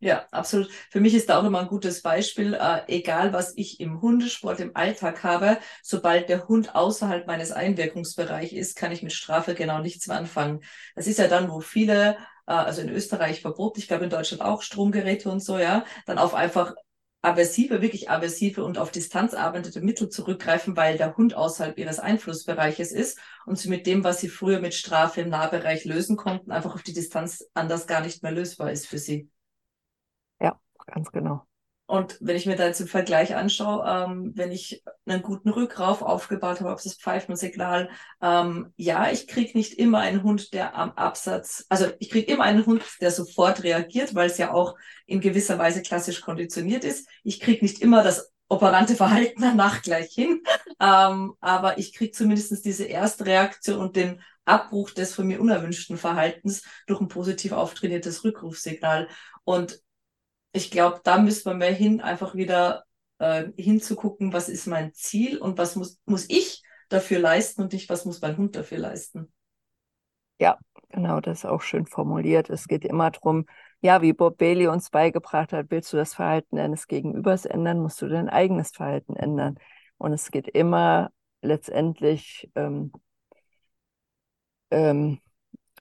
Ja, 0.00 0.26
absolut. 0.32 0.68
Für 0.90 1.00
mich 1.00 1.14
ist 1.14 1.30
da 1.30 1.38
auch 1.38 1.44
immer 1.44 1.60
ein 1.60 1.68
gutes 1.68 2.02
Beispiel, 2.02 2.54
äh, 2.54 2.82
egal 2.88 3.32
was 3.32 3.56
ich 3.56 3.78
im 3.78 4.02
Hundesport 4.02 4.58
im 4.58 4.74
Alltag 4.74 5.22
habe, 5.22 5.58
sobald 5.80 6.28
der 6.28 6.48
Hund 6.48 6.74
außerhalb 6.74 7.28
meines 7.28 7.52
Einwirkungsbereichs 7.52 8.52
ist, 8.52 8.76
kann 8.76 8.90
ich 8.90 9.04
mit 9.04 9.12
Strafe 9.12 9.54
genau 9.54 9.78
nichts 9.78 10.08
mehr 10.08 10.18
anfangen. 10.18 10.60
Das 10.96 11.06
ist 11.06 11.20
ja 11.20 11.28
dann, 11.28 11.48
wo 11.48 11.60
viele 11.60 12.18
äh, 12.46 12.52
also 12.52 12.82
in 12.82 12.88
Österreich 12.88 13.40
verboten, 13.40 13.78
ich 13.80 13.88
glaube 13.88 14.04
in 14.04 14.10
Deutschland 14.10 14.42
auch 14.42 14.62
Stromgeräte 14.62 15.30
und 15.30 15.40
so, 15.40 15.58
ja, 15.58 15.84
dann 16.06 16.18
auf 16.18 16.34
einfach 16.34 16.74
aversive, 17.22 17.80
wirklich 17.80 18.10
aversive 18.10 18.64
und 18.64 18.76
auf 18.78 18.90
Distanz 18.90 19.32
arbeitende 19.34 19.80
Mittel 19.80 20.10
zurückgreifen, 20.10 20.76
weil 20.76 20.98
der 20.98 21.16
Hund 21.16 21.34
außerhalb 21.34 21.78
ihres 21.78 21.98
Einflussbereiches 21.98 22.92
ist 22.92 23.18
und 23.46 23.58
sie 23.58 23.70
mit 23.70 23.86
dem, 23.86 24.04
was 24.04 24.20
sie 24.20 24.28
früher 24.28 24.60
mit 24.60 24.74
Strafe 24.74 25.22
im 25.22 25.30
Nahbereich 25.30 25.84
lösen 25.86 26.16
konnten, 26.16 26.52
einfach 26.52 26.74
auf 26.74 26.82
die 26.82 26.92
Distanz 26.92 27.48
anders 27.54 27.86
gar 27.86 28.02
nicht 28.02 28.22
mehr 28.22 28.32
lösbar 28.32 28.70
ist 28.72 28.86
für 28.86 28.98
sie. 28.98 29.30
Ja, 30.40 30.60
ganz 30.86 31.10
genau. 31.12 31.46
Und 31.86 32.16
wenn 32.20 32.36
ich 32.36 32.46
mir 32.46 32.56
da 32.56 32.66
jetzt 32.66 32.80
im 32.80 32.86
Vergleich 32.86 33.36
anschaue, 33.36 33.84
ähm, 33.86 34.32
wenn 34.34 34.50
ich 34.50 34.82
einen 35.04 35.20
guten 35.20 35.50
Rückrauf 35.50 36.00
aufgebaut 36.00 36.60
habe, 36.60 36.70
ob 36.70 36.78
es 36.78 36.84
das 36.84 36.94
Pfeifensignal, 36.94 37.90
ähm, 38.22 38.72
ja, 38.76 39.10
ich 39.10 39.26
kriege 39.26 39.56
nicht 39.56 39.74
immer 39.74 39.98
einen 39.98 40.22
Hund, 40.22 40.54
der 40.54 40.74
am 40.76 40.92
Absatz, 40.92 41.66
also 41.68 41.88
ich 41.98 42.08
kriege 42.08 42.32
immer 42.32 42.44
einen 42.44 42.64
Hund, 42.64 42.82
der 43.02 43.10
sofort 43.10 43.62
reagiert, 43.64 44.14
weil 44.14 44.30
es 44.30 44.38
ja 44.38 44.54
auch 44.54 44.76
in 45.04 45.20
gewisser 45.20 45.58
Weise 45.58 45.82
klassisch 45.82 46.22
konditioniert 46.22 46.84
ist. 46.84 47.06
Ich 47.22 47.38
kriege 47.38 47.62
nicht 47.62 47.82
immer 47.82 48.02
das 48.02 48.32
operante 48.48 48.94
Verhalten 48.94 49.42
danach 49.42 49.82
gleich 49.82 50.12
hin. 50.14 50.42
Ähm, 50.80 51.34
aber 51.40 51.78
ich 51.78 51.94
kriege 51.94 52.12
zumindest 52.12 52.64
diese 52.64 52.84
erste 52.84 53.26
Reaktion 53.26 53.78
und 53.78 53.96
den 53.96 54.22
Abbruch 54.46 54.90
des 54.90 55.14
von 55.14 55.26
mir 55.26 55.40
unerwünschten 55.40 55.96
Verhaltens 55.96 56.62
durch 56.86 57.00
ein 57.00 57.08
positiv 57.08 57.52
auftrainiertes 57.52 58.24
Rückrufsignal. 58.24 59.08
Und 59.44 59.80
ich 60.54 60.70
glaube, 60.70 61.00
da 61.02 61.18
müssen 61.18 61.50
wir 61.50 61.54
mehr 61.54 61.72
hin, 61.72 62.00
einfach 62.00 62.34
wieder 62.34 62.84
äh, 63.18 63.46
hinzugucken, 63.56 64.32
was 64.32 64.48
ist 64.48 64.66
mein 64.66 64.94
Ziel 64.94 65.38
und 65.38 65.58
was 65.58 65.74
muss, 65.74 66.00
muss 66.06 66.26
ich 66.30 66.62
dafür 66.88 67.18
leisten 67.18 67.62
und 67.62 67.72
nicht, 67.72 67.90
was 67.90 68.04
muss 68.04 68.20
mein 68.20 68.36
Hund 68.36 68.54
dafür 68.54 68.78
leisten. 68.78 69.32
Ja, 70.38 70.58
genau, 70.90 71.20
das 71.20 71.38
ist 71.38 71.44
auch 71.44 71.60
schön 71.60 71.86
formuliert. 71.86 72.50
Es 72.50 72.68
geht 72.68 72.84
immer 72.84 73.10
darum, 73.10 73.46
ja, 73.80 74.00
wie 74.00 74.12
Bob 74.12 74.38
Bailey 74.38 74.68
uns 74.68 74.90
beigebracht 74.90 75.52
hat, 75.52 75.66
willst 75.70 75.92
du 75.92 75.96
das 75.96 76.14
Verhalten 76.14 76.56
deines 76.56 76.86
Gegenübers 76.86 77.46
ändern, 77.46 77.80
musst 77.80 78.00
du 78.00 78.08
dein 78.08 78.28
eigenes 78.28 78.70
Verhalten 78.70 79.16
ändern. 79.16 79.58
Und 79.98 80.12
es 80.12 80.30
geht 80.30 80.46
immer 80.46 81.10
letztendlich, 81.42 82.48
ähm, 82.54 82.92
ähm, 84.70 85.20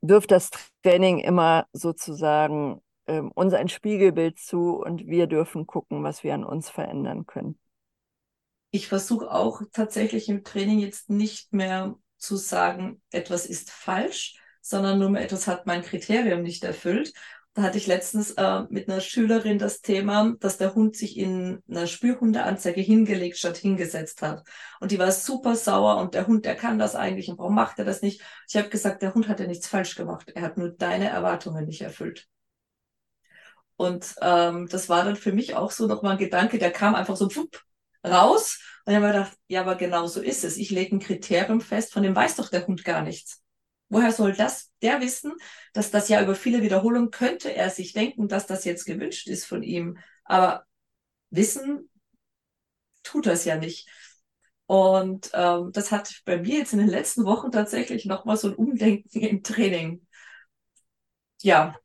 wirft 0.02 0.32
das 0.32 0.50
Training 0.82 1.20
immer 1.20 1.68
sozusagen 1.74 2.82
ähm, 3.08 3.32
uns 3.32 3.54
ein 3.54 3.70
Spiegelbild 3.70 4.40
zu 4.40 4.82
und 4.82 5.08
wir 5.08 5.28
dürfen 5.28 5.68
gucken, 5.68 6.04
was 6.04 6.24
wir 6.24 6.34
an 6.34 6.44
uns 6.44 6.70
verändern 6.70 7.26
können. 7.26 7.58
Ich 8.72 8.88
versuche 8.88 9.32
auch 9.32 9.62
tatsächlich 9.72 10.30
im 10.30 10.44
Training 10.44 10.80
jetzt 10.80 11.10
nicht 11.10 11.54
mehr 11.54 11.96
zu 12.18 12.38
sagen, 12.38 13.02
etwas 13.12 13.46
ist 13.46 13.70
falsch, 13.70 14.40
sondern 14.62 14.98
nur 14.98 15.10
mehr 15.10 15.22
etwas 15.22 15.46
hat 15.46 15.68
mein 15.68 15.84
Kriterium 15.84 16.42
nicht 16.42 16.64
erfüllt. 16.64 17.14
Da 17.54 17.62
hatte 17.62 17.78
ich 17.78 17.86
letztens 17.86 18.32
äh, 18.32 18.64
mit 18.70 18.90
einer 18.90 19.00
Schülerin 19.00 19.60
das 19.60 19.82
Thema, 19.82 20.34
dass 20.40 20.58
der 20.58 20.74
Hund 20.74 20.96
sich 20.96 21.18
in 21.18 21.62
einer 21.70 21.86
Spürhundeanzeige 21.86 22.82
hingelegt 22.82 23.38
statt 23.38 23.58
hingesetzt 23.58 24.24
hat. 24.24 24.44
Und 24.80 24.90
die 24.92 24.98
war 24.98 25.12
super 25.12 25.56
sauer 25.56 25.98
und 25.98 26.16
der 26.16 26.26
Hund, 26.26 26.46
der 26.46 26.56
kann 26.56 26.80
das 26.80 26.96
eigentlich 26.96 27.30
und 27.30 27.38
warum 27.38 27.54
macht 27.54 27.78
er 27.78 27.86
das 27.86 28.02
nicht? 28.02 28.24
Ich 28.50 28.56
habe 28.56 28.70
gesagt, 28.70 29.04
der 29.04 29.14
Hund 29.14 29.28
hat 29.28 29.40
ja 29.40 29.46
nichts 29.46 29.68
falsch 29.68 29.96
gemacht. 29.96 30.32
Er 30.34 30.42
hat 30.42 30.58
nur 30.58 30.70
deine 30.70 31.10
Erwartungen 31.10 31.66
nicht 31.66 31.82
erfüllt. 31.82 32.28
Und 33.76 34.16
ähm, 34.22 34.68
das 34.70 34.90
war 34.90 35.04
dann 35.04 35.16
für 35.16 35.34
mich 35.34 35.56
auch 35.56 35.72
so 35.72 35.88
nochmal 35.88 36.14
ein 36.14 36.18
Gedanke, 36.18 36.58
der 36.60 36.72
kam 36.72 36.96
einfach 36.96 37.16
so 37.16 37.30
pfupp, 37.30 37.62
raus. 38.06 38.60
Und 38.86 38.92
ich 38.92 38.96
habe 38.98 39.08
mir 39.08 39.14
gedacht, 39.14 39.38
ja, 39.48 39.62
aber 39.62 39.76
genau 39.76 40.08
so 40.08 40.22
ist 40.22 40.44
es. 40.44 40.58
Ich 40.58 40.70
lege 40.70 40.96
ein 40.96 41.00
Kriterium 41.00 41.62
fest, 41.62 41.94
von 41.94 42.04
dem 42.04 42.16
weiß 42.16 42.36
doch 42.36 42.50
der 42.50 42.68
Hund 42.68 42.84
gar 42.84 43.02
nichts. 43.02 43.42
Woher 43.90 44.12
soll 44.12 44.34
das 44.34 44.72
der 44.82 45.02
wissen, 45.02 45.34
dass 45.74 45.92
das 45.92 46.10
ja 46.10 46.22
über 46.22 46.36
viele 46.36 46.62
Wiederholungen 46.62 47.12
könnte 47.12 47.54
er 47.56 47.70
sich 47.70 47.94
denken, 47.94 48.28
dass 48.28 48.48
das 48.48 48.66
jetzt 48.66 48.86
gewünscht 48.86 49.28
ist 49.28 49.46
von 49.46 49.64
ihm. 49.64 49.98
Aber 50.26 50.66
wissen 51.30 51.90
tut 53.04 53.26
das 53.26 53.46
ja 53.46 53.58
nicht. 53.58 53.88
Und 54.66 55.30
ähm, 55.34 55.72
das 55.74 55.92
hat 55.92 56.22
bei 56.26 56.38
mir 56.38 56.60
jetzt 56.60 56.74
in 56.74 56.80
den 56.80 56.88
letzten 56.88 57.26
Wochen 57.26 57.52
tatsächlich 57.52 58.06
nochmal 58.06 58.38
so 58.38 58.48
ein 58.50 58.56
Umdenken 58.56 59.22
im 59.22 59.44
Training 59.44 60.08
ja, 61.42 61.76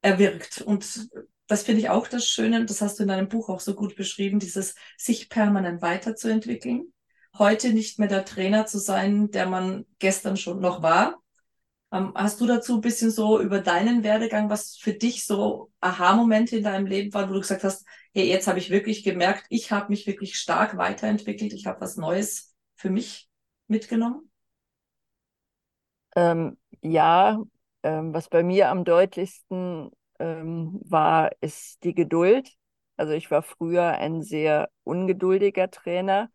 erwirkt. 0.00 0.62
Und 0.62 1.08
das 1.48 1.64
finde 1.64 1.80
ich 1.80 1.90
auch 1.90 2.06
das 2.06 2.26
Schöne, 2.26 2.64
das 2.64 2.80
hast 2.80 2.98
du 2.98 3.02
in 3.02 3.08
deinem 3.08 3.28
Buch 3.28 3.48
auch 3.48 3.60
so 3.60 3.74
gut 3.74 3.96
beschrieben, 3.96 4.38
dieses 4.38 4.74
sich 4.96 5.28
permanent 5.28 5.82
weiterzuentwickeln. 5.82 6.92
Heute 7.36 7.72
nicht 7.72 7.98
mehr 7.98 8.08
der 8.08 8.24
Trainer 8.24 8.66
zu 8.66 8.78
sein, 8.78 9.30
der 9.30 9.46
man 9.46 9.86
gestern 9.98 10.36
schon 10.36 10.60
noch 10.60 10.82
war, 10.82 11.20
ähm, 11.90 12.12
hast 12.14 12.40
du 12.40 12.46
dazu 12.46 12.76
ein 12.76 12.80
bisschen 12.80 13.10
so 13.10 13.40
über 13.40 13.60
deinen 13.60 14.04
Werdegang, 14.04 14.50
was 14.50 14.76
für 14.76 14.92
dich 14.92 15.24
so 15.24 15.70
Aha-Momente 15.80 16.56
in 16.58 16.64
deinem 16.64 16.86
Leben 16.86 17.14
waren, 17.14 17.30
wo 17.30 17.34
du 17.34 17.40
gesagt 17.40 17.64
hast, 17.64 17.86
hey, 18.12 18.28
jetzt 18.28 18.46
habe 18.46 18.58
ich 18.58 18.70
wirklich 18.70 19.04
gemerkt, 19.04 19.46
ich 19.48 19.72
habe 19.72 19.88
mich 19.88 20.06
wirklich 20.06 20.36
stark 20.36 20.76
weiterentwickelt, 20.76 21.52
ich 21.52 21.66
habe 21.66 21.80
was 21.80 21.96
Neues 21.96 22.54
für 22.74 22.90
mich 22.90 23.28
mitgenommen? 23.68 24.30
Ähm, 26.14 26.58
ja, 26.82 27.42
ähm, 27.82 28.12
was 28.12 28.28
bei 28.28 28.42
mir 28.42 28.68
am 28.68 28.84
deutlichsten 28.84 29.90
ähm, 30.18 30.80
war, 30.84 31.30
ist 31.40 31.82
die 31.84 31.94
Geduld. 31.94 32.50
Also 32.96 33.12
ich 33.12 33.30
war 33.30 33.42
früher 33.42 33.92
ein 33.92 34.22
sehr 34.22 34.70
ungeduldiger 34.84 35.70
Trainer. 35.70 36.30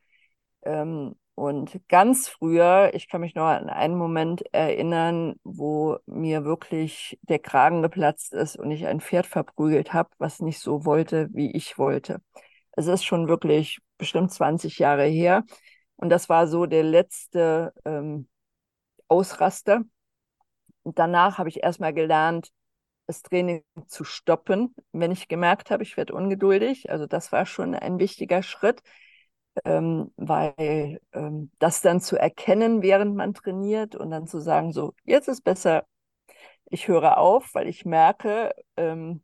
Ähm, 0.63 1.15
und 1.35 1.81
ganz 1.89 2.27
früher, 2.29 2.91
ich 2.93 3.09
kann 3.09 3.21
mich 3.21 3.33
noch 3.35 3.45
an 3.47 3.69
einen 3.69 3.97
Moment 3.97 4.43
erinnern, 4.53 5.35
wo 5.43 5.97
mir 6.05 6.45
wirklich 6.45 7.17
der 7.23 7.39
Kragen 7.39 7.81
geplatzt 7.81 8.33
ist 8.33 8.55
und 8.55 8.69
ich 8.71 8.85
ein 8.85 9.01
Pferd 9.01 9.25
verprügelt 9.25 9.93
habe, 9.93 10.09
was 10.19 10.41
nicht 10.41 10.59
so 10.59 10.85
wollte, 10.85 11.29
wie 11.33 11.51
ich 11.51 11.77
wollte. 11.79 12.21
Es 12.73 12.87
ist 12.87 13.03
schon 13.03 13.27
wirklich 13.27 13.79
bestimmt 13.97 14.31
20 14.31 14.79
Jahre 14.79 15.05
her. 15.05 15.43
Und 15.95 16.09
das 16.09 16.29
war 16.29 16.47
so 16.47 16.65
der 16.65 16.83
letzte 16.83 17.73
ähm, 17.85 18.27
Ausraster. 19.07 19.81
Und 20.83 20.99
danach 20.99 21.37
habe 21.37 21.49
ich 21.49 21.63
erstmal 21.63 21.93
gelernt, 21.93 22.51
das 23.07 23.21
Training 23.21 23.63
zu 23.87 24.03
stoppen, 24.03 24.73
wenn 24.91 25.11
ich 25.11 25.27
gemerkt 25.27 25.71
habe, 25.71 25.83
ich 25.83 25.97
werde 25.97 26.13
ungeduldig. 26.13 26.89
Also 26.89 27.05
das 27.05 27.31
war 27.31 27.45
schon 27.45 27.75
ein 27.75 27.99
wichtiger 27.99 28.43
Schritt 28.43 28.81
ähm, 29.65 30.11
weil 30.17 30.99
ähm, 31.13 31.51
das 31.59 31.81
dann 31.81 32.01
zu 32.01 32.17
erkennen, 32.17 32.81
während 32.81 33.15
man 33.15 33.33
trainiert 33.33 33.95
und 33.95 34.11
dann 34.11 34.27
zu 34.27 34.39
sagen, 34.39 34.71
so, 34.71 34.93
jetzt 35.03 35.27
ist 35.27 35.43
besser, 35.43 35.85
ich 36.69 36.87
höre 36.87 37.17
auf, 37.17 37.53
weil 37.53 37.67
ich 37.67 37.85
merke, 37.85 38.53
ähm, 38.77 39.23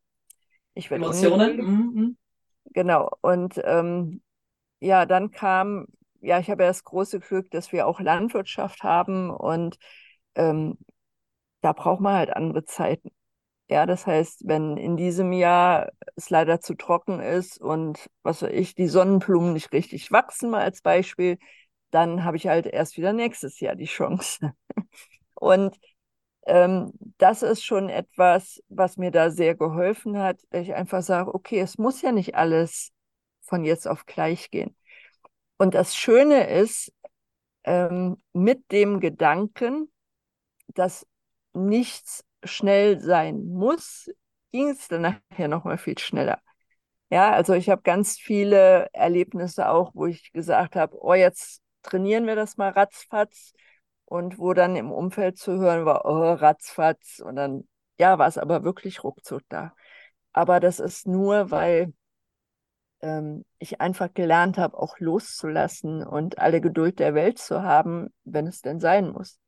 ich 0.74 0.92
werde 0.92 1.06
Emotionen. 1.06 1.58
Mhm. 1.58 2.18
Genau. 2.66 3.10
Und 3.22 3.60
ähm, 3.64 4.22
ja, 4.80 5.06
dann 5.06 5.32
kam, 5.32 5.88
ja, 6.22 6.40
ich 6.40 6.50
habe 6.50 6.64
ja 6.64 6.70
das 6.70 6.84
große 6.84 7.20
Glück, 7.20 7.50
dass 7.52 7.72
wir 7.72 7.88
auch 7.88 8.00
Landwirtschaft 8.00 8.84
haben 8.84 9.32
und 9.32 9.78
ähm, 10.36 10.78
da 11.62 11.74
braucht 11.74 12.02
man 12.02 12.16
halt 12.16 12.30
andere 12.30 12.66
Zeiten. 12.66 13.10
Ja, 13.70 13.86
das 13.86 14.08
heißt, 14.08 14.48
wenn 14.48 14.78
in 14.78 14.98
diesem 14.98 15.32
Jahr 15.32 15.92
es 16.16 16.30
leider 16.32 16.60
zu 16.60 16.74
trocken 16.74 17.20
ist 17.20 17.60
und 17.62 18.10
was 18.24 18.42
weiß 18.42 18.50
ich, 18.52 18.74
die 18.74 18.88
Sonnenblumen 18.88 19.54
nicht 19.54 19.72
richtig 19.74 20.12
wachsen, 20.12 20.50
mal 20.50 20.62
als 20.64 20.82
Beispiel, 20.82 21.38
dann 21.92 22.24
habe 22.24 22.38
ich 22.38 22.48
halt 22.48 22.66
erst 22.66 22.98
wieder 22.98 23.14
nächstes 23.14 23.60
Jahr 23.60 23.76
die 23.76 23.86
Chance. 23.86 24.54
Und 25.36 25.80
ähm, 26.48 26.94
das 27.20 27.44
ist 27.44 27.64
schon 27.66 27.90
etwas, 27.90 28.64
was 28.70 28.98
mir 28.98 29.12
da 29.12 29.32
sehr 29.32 29.56
geholfen 29.56 30.18
hat, 30.20 30.40
dass 30.52 30.64
ich 30.64 30.76
einfach 30.76 31.04
sage, 31.04 31.34
okay, 31.36 31.60
es 31.62 31.78
muss 31.78 32.02
ja 32.02 32.12
nicht 32.12 32.36
alles 32.36 32.92
von 33.42 33.66
jetzt 33.66 33.88
auf 33.88 34.06
gleich 34.06 34.52
gehen. 34.52 34.76
Und 35.58 35.74
das 35.76 35.96
Schöne 35.96 36.48
ist, 36.50 36.94
ähm, 37.66 38.18
mit 38.34 38.72
dem 38.72 39.00
Gedanken, 39.02 39.92
dass 40.76 41.08
nichts 41.54 42.26
schnell 42.44 43.00
sein 43.00 43.46
muss, 43.46 44.10
ging 44.52 44.70
es 44.70 44.88
dann 44.88 45.02
nachher 45.02 45.48
noch 45.48 45.64
mal 45.66 45.78
viel 45.78 45.98
schneller. 45.98 46.42
Ja, 47.10 47.32
also 47.32 47.54
ich 47.54 47.70
habe 47.70 47.82
ganz 47.82 48.18
viele 48.20 48.88
Erlebnisse 48.94 49.70
auch, 49.70 49.92
wo 49.96 50.06
ich 50.06 50.32
gesagt 50.32 50.76
habe, 50.76 50.96
oh, 51.02 51.14
jetzt 51.14 51.62
trainieren 51.82 52.28
wir 52.28 52.36
das 52.36 52.58
mal 52.58 52.70
ratzfatz 52.70 53.54
und 54.06 54.38
wo 54.40 54.54
dann 54.54 54.76
im 54.76 54.92
Umfeld 54.92 55.38
zu 55.38 55.54
hören 55.60 55.86
war, 55.86 56.06
oh, 56.06 56.34
ratzfatz 56.34 57.20
und 57.26 57.36
dann, 57.36 57.68
ja, 58.00 58.20
war 58.20 58.28
es 58.28 58.38
aber 58.38 58.64
wirklich 58.64 59.04
ruckzuck 59.04 59.42
da. 59.50 59.74
Aber 60.34 60.60
das 60.60 60.80
ist 60.80 61.08
nur, 61.08 61.52
weil 61.52 61.94
ähm, 63.02 63.46
ich 63.60 63.82
einfach 63.82 64.14
gelernt 64.14 64.58
habe, 64.58 64.78
auch 64.78 65.00
loszulassen 65.00 66.04
und 66.06 66.40
alle 66.40 66.62
Geduld 66.62 67.00
der 67.00 67.14
Welt 67.14 67.40
zu 67.40 67.64
haben, 67.64 68.10
wenn 68.24 68.48
es 68.48 68.62
denn 68.62 68.80
sein 68.80 69.10
muss. 69.12 69.40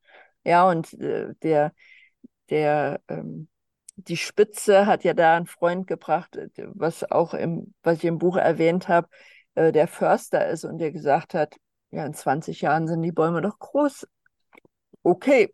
Ja, 0.44 0.68
und 0.70 0.94
äh, 0.94 1.34
der, 1.44 1.74
der 2.52 3.02
ähm, 3.10 3.50
die 3.98 4.18
Spitze 4.18 4.86
hat 4.88 5.04
ja 5.04 5.14
da 5.14 5.36
einen 5.38 5.48
Freund 5.48 5.88
gebracht, 5.88 6.36
äh, 6.38 6.50
was 6.74 7.10
auch 7.12 7.34
im, 7.34 7.74
was 7.84 7.98
ich 8.00 8.06
im 8.06 8.20
Buch 8.20 8.38
erwähnt 8.38 8.88
habe, 8.88 9.10
äh, 9.56 9.72
der 9.72 9.88
Förster 9.88 10.48
ist 10.50 10.66
und 10.66 10.78
der 10.80 10.92
gesagt 10.92 11.34
hat, 11.34 11.56
ja, 11.92 12.06
in 12.06 12.14
20 12.14 12.62
Jahren 12.62 12.88
sind 12.88 13.02
die 13.04 13.12
Bäume 13.12 13.42
doch 13.42 13.60
groß. 13.60 14.08
Okay. 15.04 15.54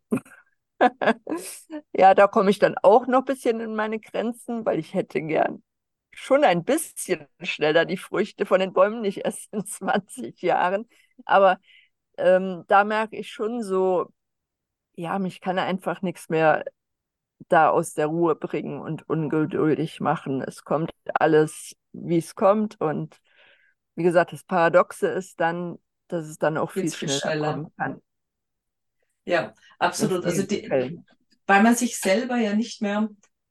ja, 1.93 2.13
da 2.13 2.27
komme 2.27 2.49
ich 2.49 2.59
dann 2.59 2.75
auch 2.81 3.07
noch 3.07 3.19
ein 3.19 3.25
bisschen 3.25 3.59
in 3.59 3.75
meine 3.75 3.99
Grenzen, 3.99 4.65
weil 4.65 4.79
ich 4.79 4.93
hätte 4.93 5.21
gern 5.21 5.63
schon 6.11 6.43
ein 6.43 6.63
bisschen 6.63 7.27
schneller 7.41 7.85
die 7.85 7.97
Früchte 7.97 8.45
von 8.45 8.59
den 8.59 8.73
Bäumen, 8.73 9.01
nicht 9.01 9.19
erst 9.25 9.53
in 9.53 9.65
20 9.65 10.41
Jahren. 10.41 10.87
Aber 11.25 11.59
ähm, 12.17 12.63
da 12.67 12.83
merke 12.83 13.17
ich 13.17 13.31
schon 13.31 13.63
so, 13.63 14.07
ja, 14.95 15.19
mich 15.19 15.41
kann 15.41 15.59
einfach 15.59 16.01
nichts 16.01 16.29
mehr 16.29 16.65
da 17.49 17.69
aus 17.69 17.93
der 17.93 18.07
Ruhe 18.07 18.35
bringen 18.35 18.79
und 18.81 19.07
ungeduldig 19.09 19.99
machen. 19.99 20.41
Es 20.41 20.63
kommt 20.63 20.91
alles, 21.13 21.75
wie 21.93 22.17
es 22.17 22.35
kommt. 22.35 22.79
Und 22.81 23.19
wie 23.95 24.03
gesagt, 24.03 24.33
das 24.33 24.43
Paradoxe 24.43 25.07
ist 25.07 25.39
dann, 25.39 25.77
dass 26.07 26.25
es 26.25 26.37
dann 26.37 26.57
auch 26.57 26.71
viel 26.71 26.91
schneller, 26.91 27.19
schneller, 27.19 27.51
kommen 27.53 27.73
kann. 27.77 28.01
Ja, 29.25 29.53
absolut. 29.79 30.25
Also 30.25 30.43
die, 30.43 30.69
weil 31.45 31.63
man 31.63 31.75
sich 31.75 31.99
selber 31.99 32.37
ja 32.37 32.53
nicht 32.53 32.81
mehr 32.81 33.09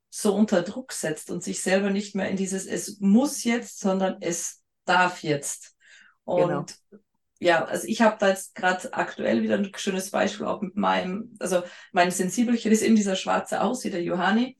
so 0.09 0.35
unter 0.35 0.62
Druck 0.62 0.92
setzt 0.92 1.31
und 1.31 1.42
sich 1.42 1.62
selber 1.62 1.90
nicht 1.90 2.14
mehr 2.14 2.29
in 2.29 2.37
dieses 2.37 2.66
Es 2.66 3.01
muss 3.01 3.44
jetzt, 3.44 3.81
sondern 3.81 4.16
es 4.20 4.62
darf 4.85 5.22
jetzt. 5.22 5.77
Und 6.25 6.49
genau. 6.49 6.66
Ja, 7.38 7.64
also 7.64 7.87
ich 7.87 8.01
habe 8.01 8.16
da 8.18 8.29
jetzt 8.29 8.55
gerade 8.55 8.92
aktuell 8.94 9.42
wieder 9.42 9.57
ein 9.57 9.70
schönes 9.77 10.11
Beispiel 10.11 10.46
auch 10.46 10.62
mit 10.62 10.77
meinem, 10.77 11.37
also 11.38 11.62
mein 11.92 12.11
Sensibelchen 12.11 12.72
ist 12.72 12.83
eben 12.83 12.96
dieser 12.96 13.16
schwarze 13.16 13.61
Aus, 13.61 13.81
der 13.81 14.03
Johanni. 14.03 14.59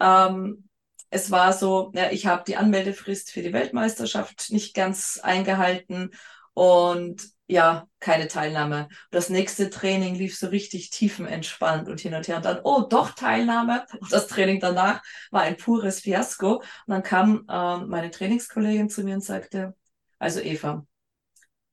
Ähm, 0.00 0.68
es 1.10 1.30
war 1.30 1.52
so, 1.52 1.90
ja, 1.94 2.10
ich 2.10 2.26
habe 2.26 2.44
die 2.46 2.56
Anmeldefrist 2.56 3.30
für 3.32 3.42
die 3.42 3.52
Weltmeisterschaft 3.52 4.50
nicht 4.50 4.74
ganz 4.74 5.18
eingehalten 5.22 6.10
und 6.54 7.22
ja, 7.48 7.88
keine 7.98 8.28
Teilnahme. 8.28 8.88
Das 9.10 9.28
nächste 9.28 9.70
Training 9.70 10.14
lief 10.14 10.38
so 10.38 10.46
richtig 10.48 10.90
tiefenentspannt 10.90 11.88
und 11.88 12.00
hin 12.00 12.14
und 12.14 12.28
her. 12.28 12.36
Und 12.36 12.44
dann, 12.44 12.60
oh, 12.62 12.82
doch 12.82 13.10
Teilnahme. 13.10 13.86
Und 13.98 14.12
das 14.12 14.28
Training 14.28 14.60
danach 14.60 15.02
war 15.32 15.42
ein 15.42 15.56
pures 15.56 16.00
Fiasko. 16.00 16.56
Und 16.58 16.64
dann 16.86 17.02
kam 17.02 17.44
äh, 17.48 17.78
meine 17.86 18.12
Trainingskollegin 18.12 18.88
zu 18.88 19.02
mir 19.02 19.14
und 19.14 19.24
sagte, 19.24 19.74
also 20.20 20.38
Eva, 20.38 20.86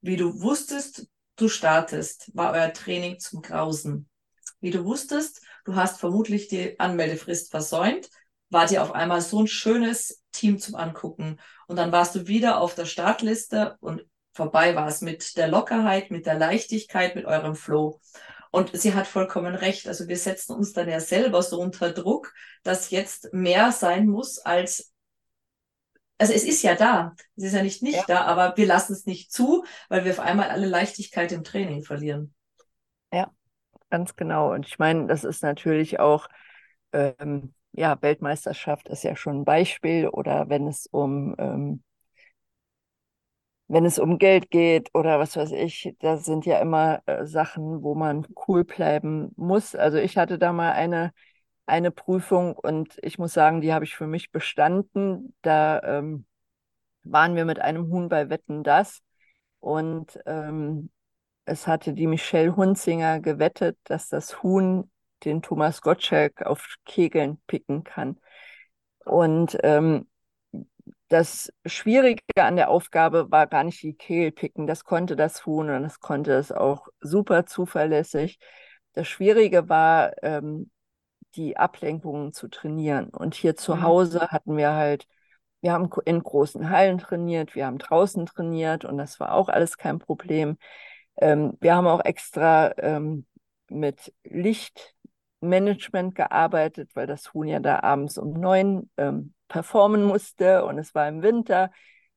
wie 0.02 0.18
du 0.18 0.42
wusstest, 0.42 1.08
du 1.36 1.48
startest, 1.48 2.32
war 2.34 2.54
euer 2.54 2.74
Training 2.74 3.20
zum 3.20 3.42
Grausen. 3.42 4.10
Wie 4.60 4.72
du 4.72 4.86
wusstest, 4.86 5.42
du 5.66 5.76
hast 5.76 6.00
vermutlich 6.00 6.48
die 6.48 6.80
Anmeldefrist 6.80 7.52
versäumt, 7.52 8.10
war 8.50 8.66
dir 8.66 8.82
auf 8.82 8.94
einmal 8.94 9.22
so 9.22 9.42
ein 9.42 9.48
schönes 9.48 10.24
Team 10.32 10.60
zum 10.60 10.76
Angucken. 10.76 11.40
Und 11.68 11.76
dann 11.76 11.92
warst 11.92 12.16
du 12.16 12.28
wieder 12.28 12.60
auf 12.60 12.76
der 12.76 12.86
Startliste 12.86 13.76
und 13.80 14.06
vorbei 14.34 14.76
war 14.76 14.88
es 14.88 15.02
mit 15.02 15.38
der 15.38 15.48
Lockerheit, 15.48 16.12
mit 16.12 16.26
der 16.26 16.36
Leichtigkeit, 16.36 17.16
mit 17.16 17.26
eurem 17.26 17.56
Flow. 17.56 18.00
Und 18.52 18.76
sie 18.76 18.94
hat 18.94 19.08
vollkommen 19.08 19.56
recht. 19.56 19.88
Also 19.88 20.08
wir 20.08 20.18
setzen 20.18 20.56
uns 20.56 20.74
dann 20.74 20.90
ja 20.90 21.00
selber 21.00 21.42
so 21.44 21.60
unter 21.60 21.92
Druck, 21.92 22.34
dass 22.64 22.90
jetzt 22.90 23.34
mehr 23.34 23.72
sein 23.72 24.08
muss 24.08 24.40
als 24.40 24.94
also 26.17 26.34
es 26.34 26.43
ist 26.43 26.63
ja 26.63 26.75
da, 26.75 27.15
es 27.36 27.45
ist 27.45 27.53
ja 27.53 27.63
nicht 27.63 27.84
nicht 27.84 27.95
ja. 27.97 28.03
da, 28.08 28.21
aber 28.21 28.58
wir 28.58 28.65
lassen 28.65 28.93
es 28.93 29.06
nicht 29.06 29.32
zu, 29.32 29.63
weil 29.89 30.03
wir 30.06 30.12
auf 30.12 30.19
einmal 30.19 30.49
alle 30.49 30.67
Leichtigkeit 30.67 31.32
im 31.32 31.43
Training 31.43 31.84
verlieren. 31.84 32.34
Ja, 33.13 33.32
ganz 33.89 34.15
genau. 34.15 34.53
Und 34.53 34.65
ich 34.65 34.80
meine, 34.80 35.08
das 35.08 35.23
ist 35.23 35.43
natürlich 35.43 35.99
auch, 35.99 36.27
ähm, 36.93 37.53
ja, 37.71 38.01
Weltmeisterschaft 38.01 38.89
ist 38.89 39.03
ja 39.03 39.15
schon 39.15 39.41
ein 39.41 39.45
Beispiel 39.45 40.08
oder 40.08 40.49
wenn 40.49 40.67
es 40.67 40.88
um 40.88 41.36
ähm, 41.38 41.84
wenn 43.67 43.86
es 43.86 43.99
um 43.99 44.17
Geld 44.17 44.49
geht 44.49 44.89
oder 44.93 45.19
was 45.19 45.36
weiß 45.36 45.51
ich, 45.51 45.93
da 45.99 46.17
sind 46.17 46.45
ja 46.45 46.60
immer 46.60 47.01
äh, 47.06 47.25
Sachen, 47.25 47.84
wo 47.84 47.95
man 47.95 48.25
cool 48.47 48.63
bleiben 48.63 49.32
muss. 49.36 49.75
Also 49.75 49.97
ich 49.97 50.17
hatte 50.17 50.39
da 50.39 50.53
mal 50.53 50.71
eine, 50.71 51.12
eine 51.67 51.91
Prüfung 51.91 52.56
und 52.56 52.97
ich 53.03 53.19
muss 53.19 53.34
sagen, 53.34 53.62
die 53.62 53.73
habe 53.73 53.86
ich 53.86 53.95
für 53.95 54.08
mich 54.08 54.32
bestanden. 54.32 55.36
Da 55.41 55.82
ähm, 55.84 56.25
waren 57.03 57.36
wir 57.36 57.45
mit 57.45 57.60
einem 57.60 57.89
Huhn 57.91 58.10
bei 58.10 58.30
Wetten 58.30 58.63
das 58.63 59.01
und 59.60 60.19
ähm, 60.25 60.89
es 61.45 61.67
hatte 61.67 61.93
die 61.93 62.08
Michelle 62.08 62.56
Hunzinger 62.56 63.19
gewettet, 63.21 63.77
dass 63.86 64.10
das 64.10 64.43
Huhn 64.43 64.91
den 65.23 65.41
Thomas 65.41 65.82
Gottschalk 65.82 66.43
auf 66.43 66.75
Kegeln 66.86 67.39
picken 67.47 67.84
kann. 67.84 68.19
Und 69.06 69.58
ähm, 69.63 70.08
das 71.08 71.51
Schwierige 71.65 72.21
an 72.36 72.58
der 72.58 72.69
Aufgabe 72.69 73.32
war 73.32 73.47
gar 73.47 73.63
nicht 73.63 73.82
die 73.82 73.93
Kehlpicken. 73.93 74.67
Das 74.67 74.84
konnte 74.84 75.15
das 75.15 75.45
Huhn 75.45 75.69
und 75.69 75.84
das 75.84 75.99
konnte 75.99 76.34
es 76.34 76.51
auch 76.51 76.88
super 76.99 77.45
zuverlässig. 77.45 78.39
Das 78.93 79.08
Schwierige 79.08 79.69
war, 79.69 80.12
ähm, 80.23 80.69
die 81.36 81.58
Ablenkungen 81.58 82.34
zu 82.34 82.48
trainieren. 82.48 83.10
Und 83.10 83.36
hier 83.36 83.56
zu 83.56 83.76
mhm. 83.76 83.84
Hause 83.84 84.28
hatten 84.30 84.58
wir 84.58 84.74
halt, 84.74 85.08
wir 85.62 85.74
haben 85.74 85.90
in 86.06 86.22
großen 86.22 86.70
Hallen 86.70 86.98
trainiert, 86.98 87.56
wir 87.56 87.66
haben 87.66 87.78
draußen 87.78 88.26
trainiert 88.26 88.86
und 88.86 88.98
das 88.98 89.20
war 89.20 89.34
auch 89.34 89.50
alles 89.50 89.78
kein 89.78 90.00
Problem. 90.00 90.58
Ähm, 91.18 91.58
wir 91.60 91.76
haben 91.76 91.88
auch 91.88 92.04
extra 92.06 92.74
ähm, 92.78 93.26
mit 93.70 94.13
Lichtmanagement 94.24 96.16
gearbeitet, 96.16 96.92
weil 96.94 97.08
das 97.08 97.34
Huhn 97.34 97.48
ja 97.48 97.60
da 97.60 97.80
abends 97.82 98.18
um 98.18 98.34
neun 98.34 98.90
ähm, 98.98 99.34
performen 99.48 100.04
musste 100.04 100.66
und 100.66 100.78
es 100.78 100.94
war 100.96 101.08
im 101.08 101.22
Winter. 101.22 101.72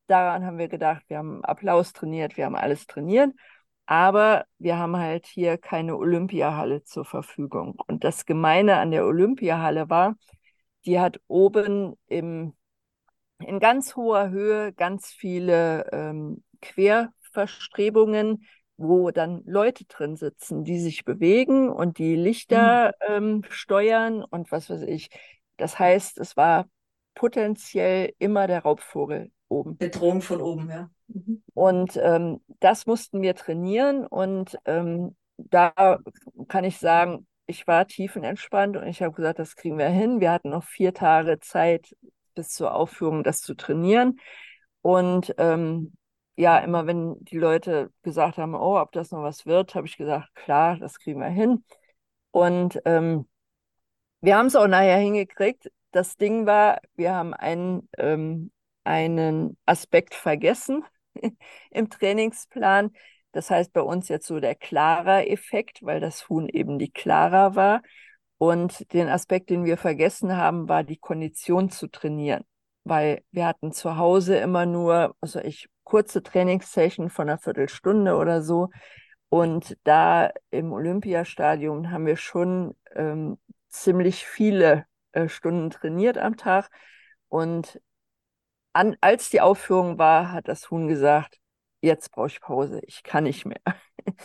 Daran 0.07 0.45
haben 0.45 0.59
wir 0.59 0.69
gedacht, 0.69 1.03
wir 1.09 1.19
haben 1.19 1.45
Applaus 1.45 1.93
trainiert, 1.93 2.37
wir 2.37 2.47
haben 2.47 2.57
alles 2.57 2.87
trainiert, 2.87 3.33
aber 3.91 4.45
wir 4.61 4.79
haben 4.79 4.97
halt 4.97 5.27
hier 5.27 5.59
keine 5.59 5.97
Olympiahalle 5.97 6.85
zur 6.85 7.05
Verfügung. 7.05 7.75
Und 7.89 8.05
das 8.05 8.25
Gemeine 8.25 8.77
an 8.77 8.93
der 8.93 9.05
Olympiahalle 9.05 9.91
war, 9.91 10.15
die 10.85 11.01
hat 11.01 11.21
oben 11.27 11.99
im, 12.07 12.55
in 13.41 13.59
ganz 13.59 13.97
hoher 13.97 14.31
Höhe 14.31 14.73
ganz 14.73 15.09
viele 15.09 15.91
ähm, 15.91 16.45
Querverstrebungen, 16.63 18.47
wo 18.77 19.11
dann 19.11 19.43
Leute 19.45 19.87
drin 19.87 20.15
sitzen, 20.15 20.63
die 20.63 20.79
sich 20.79 21.05
bewegen 21.05 21.69
und 21.69 21.99
die 21.99 22.15
Lichter 22.15 22.95
mhm. 23.09 23.15
ähm, 23.15 23.43
steuern 23.49 24.23
und 24.23 24.53
was 24.53 24.71
weiß 24.71 24.83
ich. 24.83 25.11
Das 25.57 25.81
heißt, 25.81 26.19
es 26.19 26.37
war 26.37 26.69
potenziell 27.17 28.15
immer 28.21 28.47
der 28.47 28.63
Raubvogel 28.63 29.33
oben. 29.49 29.77
Bedrohung 29.79 30.23
von 30.23 30.41
oben, 30.41 30.71
ja. 30.71 30.91
Mhm. 31.13 31.43
Und 31.55 31.97
ähm, 32.03 32.41
das 32.61 32.87
mussten 32.87 33.23
wir 33.23 33.35
trainieren 33.35 34.07
und 34.07 34.59
ähm, 34.65 35.17
da 35.37 35.99
kann 36.49 36.65
ich 36.65 36.79
sagen, 36.79 37.27
ich 37.47 37.67
war 37.67 37.87
tiefenentspannt 37.87 38.77
und 38.77 38.87
ich 38.87 39.03
habe 39.03 39.15
gesagt, 39.15 39.39
das 39.39 39.57
kriegen 39.57 39.79
wir 39.79 39.89
hin. 39.89 40.21
Wir 40.21 40.31
hatten 40.31 40.51
noch 40.51 40.65
vier 40.65 40.95
Tage 40.95 41.41
Zeit 41.41 41.97
bis 42.35 42.51
zur 42.51 42.75
Aufführung, 42.75 43.25
das 43.25 43.41
zu 43.41 43.55
trainieren. 43.55 44.21
Und 44.83 45.35
ähm, 45.39 45.93
ja, 46.37 46.59
immer 46.59 46.87
wenn 46.87 47.17
die 47.25 47.39
Leute 47.39 47.91
gesagt 48.03 48.39
haben, 48.39 48.55
oh, 48.55 48.79
ob 48.79 48.93
das 48.93 49.11
noch 49.11 49.23
was 49.23 49.47
wird, 49.47 49.75
habe 49.75 49.87
ich 49.87 49.97
gesagt, 49.97 50.35
klar, 50.35 50.77
das 50.79 50.99
kriegen 50.99 51.21
wir 51.21 51.29
hin. 51.29 51.65
Und 52.31 52.81
ähm, 52.85 53.29
wir 54.21 54.37
haben 54.37 54.47
es 54.47 54.57
auch 54.57 54.69
nachher 54.69 54.99
hingekriegt 54.99 55.71
das 55.91 56.17
Ding 56.17 56.47
war, 56.47 56.81
wir 56.95 57.15
haben 57.15 57.35
einen, 57.35 57.89
ähm, 57.99 58.53
einen 58.85 59.57
Aspekt 59.67 60.15
vergessen 60.15 60.85
im 61.71 61.91
Trainingsplan. 61.91 62.93
Das 63.33 63.51
heißt 63.51 63.73
bei 63.73 63.83
uns 63.83 64.09
jetzt 64.09 64.27
so 64.27 64.41
der 64.41 64.55
Clara-Effekt, 64.55 65.81
weil 65.83 66.01
das 66.01 66.29
Huhn 66.29 66.49
eben 66.49 66.79
die 66.79 66.91
Clara 66.91 67.55
war. 67.55 67.83
Und 68.39 68.93
den 68.93 69.09
Aspekt, 69.09 69.51
den 69.51 69.65
wir 69.65 69.77
vergessen 69.77 70.37
haben, 70.37 70.69
war 70.69 70.83
die 70.83 70.97
Kondition 70.97 71.71
zu 71.71 71.89
trainieren. 71.89 72.45
Weil 72.85 73.23
wir 73.31 73.47
hatten 73.47 73.73
zu 73.73 73.97
Hause 73.99 74.37
immer 74.39 74.67
nur, 74.67 75.15
also 75.21 75.41
ich, 75.41 75.69
kurze 75.85 76.23
Trainingssession 76.23 77.11
von 77.11 77.29
einer 77.29 77.39
Viertelstunde 77.39 78.17
oder 78.17 78.43
so. 78.43 78.71
Und 79.29 79.77
da 79.85 80.31
im 80.51 80.73
Olympiastadion 80.73 81.91
haben 81.91 82.07
wir 82.07 82.17
schon 82.17 82.75
ähm, 82.95 83.39
ziemlich 83.69 84.27
viele 84.27 84.87
äh, 85.13 85.29
Stunden 85.29 85.71
trainiert 85.71 86.19
am 86.19 86.37
Tag. 86.37 86.71
Und 87.29 87.81
an, 88.73 88.97
als 89.01 89.31
die 89.31 89.41
Aufführung 89.41 89.99
war, 89.99 90.33
hat 90.33 90.49
das 90.49 90.71
Huhn 90.71 90.89
gesagt, 90.89 91.39
jetzt 91.81 92.11
brauche 92.13 92.29
ich 92.29 92.41
Pause, 92.41 92.81
ich 92.87 93.03
kann 93.03 93.25
nicht 93.25 93.45
mehr. 93.47 93.61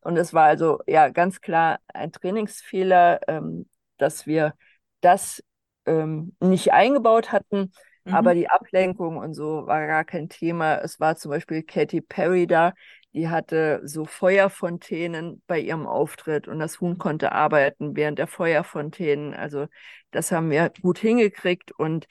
Und 0.00 0.16
es 0.16 0.32
war 0.32 0.44
also 0.44 0.80
ja 0.86 1.08
ganz 1.08 1.40
klar 1.40 1.80
ein 1.88 2.12
Trainingsfehler, 2.12 3.20
ähm, 3.28 3.68
dass 3.96 4.26
wir 4.26 4.54
das 5.00 5.42
ähm, 5.84 6.36
nicht 6.40 6.72
eingebaut 6.72 7.32
hatten. 7.32 7.72
Mhm. 8.04 8.14
Aber 8.14 8.34
die 8.34 8.48
Ablenkung 8.48 9.16
und 9.16 9.34
so 9.34 9.66
war 9.66 9.84
gar 9.86 10.04
kein 10.04 10.28
Thema. 10.28 10.76
Es 10.76 11.00
war 11.00 11.16
zum 11.16 11.32
Beispiel 11.32 11.64
Katy 11.64 12.00
Perry 12.02 12.46
da, 12.46 12.72
die 13.14 13.28
hatte 13.28 13.80
so 13.84 14.04
Feuerfontänen 14.04 15.42
bei 15.46 15.58
ihrem 15.58 15.86
Auftritt 15.86 16.46
und 16.46 16.60
das 16.60 16.80
Huhn 16.80 16.98
konnte 16.98 17.32
arbeiten 17.32 17.96
während 17.96 18.18
der 18.18 18.28
Feuerfontänen. 18.28 19.34
Also 19.34 19.66
das 20.12 20.30
haben 20.30 20.50
wir 20.50 20.70
gut 20.82 20.98
hingekriegt 20.98 21.72
und 21.72 22.06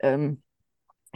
ähm, 0.00 0.42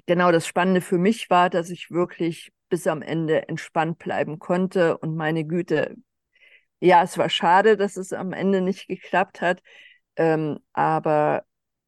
genau 0.09 0.33
das 0.33 0.47
Spannende 0.47 0.81
für 0.81 0.97
mich 0.97 1.29
war, 1.29 1.51
dass 1.51 1.68
ich 1.68 1.90
wirklich 1.90 2.51
bis 2.71 2.87
am 2.87 3.03
Ende 3.03 3.47
entspannt 3.49 3.99
bleiben 3.99 4.38
konnte 4.38 4.97
und 4.99 5.14
meine 5.14 5.44
Güte, 5.44 5.97
ja, 6.81 7.03
es 7.03 7.18
war 7.18 7.29
schade, 7.29 7.77
dass 7.77 7.97
es 7.97 8.12
am 8.12 8.33
Ende 8.33 8.62
nicht 8.62 8.88
geklappt 8.88 9.42
hat, 9.42 9.62
ähm, 10.16 10.61
aber 10.73 11.44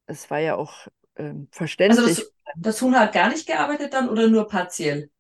es 0.07 0.31
war 0.31 0.39
ja 0.39 0.57
auch 0.57 0.87
ähm, 1.17 1.49
verständlich. 1.51 2.07
Also 2.07 2.23
das, 2.23 2.33
das 2.57 2.83
Huhn 2.83 2.99
hat 2.99 3.15
gar 3.15 3.31
nicht 3.31 3.47
gearbeitet 3.47 3.95
dann 3.95 4.11
oder 4.11 4.29
nur 4.29 4.47
partiell? 4.47 5.11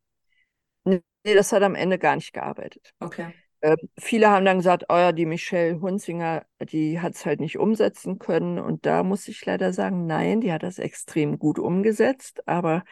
Nee, 0.85 1.03
das 1.23 1.53
hat 1.53 1.63
am 1.63 1.75
Ende 1.75 1.99
gar 1.99 2.17
nicht 2.17 2.35
gearbeitet. 2.35 2.93
Okay. 3.01 3.33
Äh, 3.62 3.77
viele 3.99 4.31
haben 4.31 4.44
dann 4.44 4.59
gesagt, 4.59 4.85
oh 4.88 4.94
ja, 4.96 5.12
die 5.12 5.27
Michelle 5.27 5.81
Hunzinger, 5.81 6.46
die 6.62 7.01
hat 7.01 7.14
es 7.14 7.27
halt 7.27 7.40
nicht 7.40 7.59
umsetzen 7.59 8.18
können. 8.18 8.59
Und 8.59 8.87
da 8.87 9.03
muss 9.03 9.29
ich 9.29 9.44
leider 9.44 9.73
sagen, 9.73 10.07
nein, 10.07 10.40
die 10.40 10.53
hat 10.53 10.62
das 10.62 10.79
extrem 10.79 11.38
gut 11.38 11.59
umgesetzt. 11.59 12.46
Aber 12.49 12.85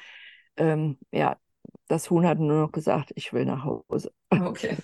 ähm, 0.56 0.98
ja, 1.12 1.38
das 1.88 2.10
Huhn 2.10 2.26
hat 2.26 2.38
nur 2.38 2.62
noch 2.62 2.72
gesagt, 2.72 3.12
ich 3.16 3.32
will 3.32 3.44
nach 3.46 3.64
Hause. 3.64 4.12
Okay. 4.40 4.76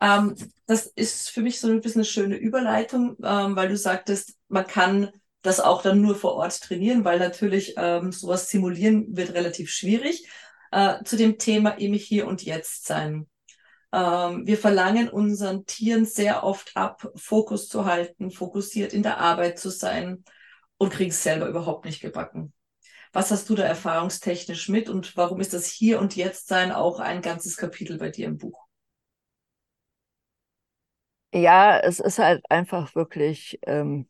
Ähm, 0.00 0.34
das 0.66 0.86
ist 0.86 1.30
für 1.30 1.40
mich 1.42 1.60
so 1.60 1.68
ein 1.68 1.80
bisschen 1.80 2.00
eine 2.00 2.04
schöne 2.06 2.36
Überleitung, 2.36 3.16
ähm, 3.22 3.56
weil 3.56 3.68
du 3.68 3.76
sagtest, 3.76 4.36
man 4.48 4.66
kann 4.66 5.10
das 5.42 5.60
auch 5.60 5.82
dann 5.82 6.00
nur 6.00 6.14
vor 6.16 6.34
Ort 6.34 6.60
trainieren, 6.60 7.04
weil 7.04 7.18
natürlich 7.18 7.74
ähm, 7.76 8.12
sowas 8.12 8.48
simulieren 8.50 9.16
wird 9.16 9.34
relativ 9.34 9.70
schwierig. 9.70 10.26
äh, 10.72 11.02
zu 11.04 11.16
dem 11.16 11.38
Thema 11.38 11.70
im 11.72 11.92
Hier 11.94 12.26
und 12.26 12.42
Jetzt 12.42 12.86
sein. 12.86 13.28
Ähm, 13.94 14.44
wir 14.44 14.58
verlangen 14.58 15.08
unseren 15.08 15.66
Tieren 15.66 16.04
sehr 16.04 16.42
oft 16.42 16.76
ab, 16.76 17.08
Fokus 17.14 17.68
zu 17.68 17.84
halten, 17.84 18.32
fokussiert 18.32 18.92
in 18.92 19.04
der 19.04 19.18
Arbeit 19.18 19.60
zu 19.60 19.70
sein 19.70 20.24
und 20.78 20.92
kriegen 20.92 21.10
es 21.10 21.22
selber 21.22 21.46
überhaupt 21.48 21.84
nicht 21.84 22.00
gebacken. 22.00 22.52
Was 23.12 23.30
hast 23.30 23.48
du 23.48 23.54
da 23.54 23.62
erfahrungstechnisch 23.62 24.68
mit 24.68 24.88
und 24.88 25.16
warum 25.16 25.40
ist 25.40 25.54
das 25.54 25.66
Hier 25.66 26.00
und 26.00 26.16
Jetzt 26.16 26.48
sein 26.48 26.72
auch 26.72 26.98
ein 26.98 27.22
ganzes 27.22 27.56
Kapitel 27.56 27.96
bei 27.98 28.10
dir 28.10 28.26
im 28.26 28.36
Buch? 28.36 28.58
Ja, 31.32 31.78
es 31.78 32.00
ist 32.00 32.18
halt 32.18 32.44
einfach 32.50 32.96
wirklich 32.96 33.60
ähm, 33.62 34.08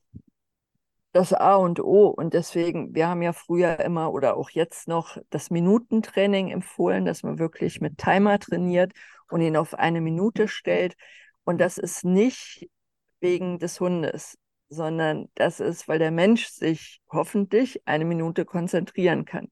das 1.12 1.34
A 1.34 1.56
und 1.56 1.80
O. 1.80 2.08
Und 2.08 2.32
deswegen, 2.32 2.94
wir 2.94 3.08
haben 3.08 3.20
ja 3.20 3.34
früher 3.34 3.80
immer 3.80 4.12
oder 4.14 4.38
auch 4.38 4.48
jetzt 4.48 4.88
noch 4.88 5.18
das 5.28 5.50
Minutentraining 5.50 6.50
empfohlen, 6.50 7.04
dass 7.04 7.22
man 7.22 7.38
wirklich 7.38 7.82
mit 7.82 7.98
Timer 7.98 8.38
trainiert 8.38 8.92
und 9.34 9.40
ihn 9.40 9.56
auf 9.56 9.74
eine 9.74 10.00
Minute 10.00 10.46
stellt. 10.46 10.94
Und 11.42 11.58
das 11.58 11.76
ist 11.76 12.04
nicht 12.04 12.70
wegen 13.18 13.58
des 13.58 13.80
Hundes, 13.80 14.38
sondern 14.68 15.28
das 15.34 15.58
ist, 15.58 15.88
weil 15.88 15.98
der 15.98 16.12
Mensch 16.12 16.46
sich 16.46 17.00
hoffentlich 17.10 17.82
eine 17.84 18.04
Minute 18.04 18.44
konzentrieren 18.44 19.24
kann. 19.24 19.48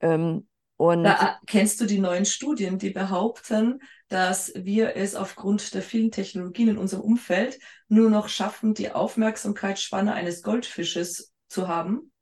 Ähm, 0.00 0.48
und 0.78 1.04
da 1.04 1.38
kennst 1.46 1.78
du 1.78 1.84
die 1.84 1.98
neuen 1.98 2.24
Studien, 2.24 2.78
die 2.78 2.88
behaupten, 2.88 3.82
dass 4.08 4.52
wir 4.56 4.96
es 4.96 5.14
aufgrund 5.14 5.74
der 5.74 5.82
vielen 5.82 6.10
Technologien 6.10 6.68
in 6.68 6.78
unserem 6.78 7.02
Umfeld 7.02 7.58
nur 7.88 8.08
noch 8.08 8.30
schaffen, 8.30 8.72
die 8.72 8.92
Aufmerksamkeitsspanne 8.92 10.14
eines 10.14 10.42
Goldfisches 10.42 11.34
zu 11.48 11.68
haben? 11.68 12.12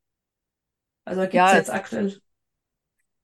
Also 1.05 1.21
gibt 1.23 1.35
es 1.35 1.39
ja, 1.39 1.57
jetzt 1.57 1.73
aktuell. 1.73 2.21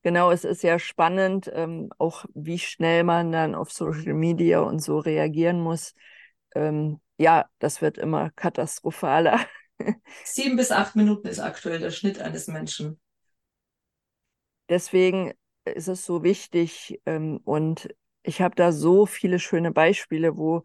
Genau, 0.02 0.30
es 0.30 0.44
ist 0.44 0.62
ja 0.62 0.78
spannend, 0.78 1.50
ähm, 1.54 1.90
auch 1.98 2.24
wie 2.34 2.58
schnell 2.58 3.04
man 3.04 3.32
dann 3.32 3.54
auf 3.54 3.70
Social 3.70 4.14
Media 4.14 4.60
und 4.60 4.80
so 4.80 4.98
reagieren 4.98 5.60
muss. 5.60 5.94
Ähm, 6.54 7.00
ja, 7.18 7.46
das 7.58 7.82
wird 7.82 7.98
immer 7.98 8.30
katastrophaler. 8.30 9.40
Sieben 10.22 10.56
bis 10.56 10.70
acht 10.72 10.96
Minuten 10.96 11.28
ist 11.28 11.40
aktuell 11.40 11.78
der 11.78 11.90
Schnitt 11.90 12.20
eines 12.20 12.46
Menschen. 12.48 12.98
Deswegen 14.68 15.32
ist 15.64 15.88
es 15.88 16.04
so 16.06 16.22
wichtig 16.22 17.00
ähm, 17.06 17.40
und 17.44 17.88
ich 18.22 18.40
habe 18.40 18.54
da 18.54 18.72
so 18.72 19.06
viele 19.06 19.38
schöne 19.38 19.72
Beispiele, 19.72 20.36
wo, 20.36 20.62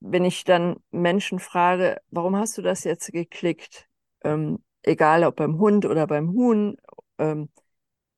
wenn 0.00 0.24
ich 0.24 0.44
dann 0.44 0.78
Menschen 0.90 1.38
frage, 1.40 1.98
warum 2.10 2.36
hast 2.36 2.58
du 2.58 2.62
das 2.62 2.84
jetzt 2.84 3.12
geklickt? 3.12 3.88
Ähm, 4.24 4.64
egal 4.82 5.24
ob 5.24 5.36
beim 5.36 5.58
Hund 5.58 5.86
oder 5.86 6.06
beim 6.06 6.32
Huhn. 6.32 6.76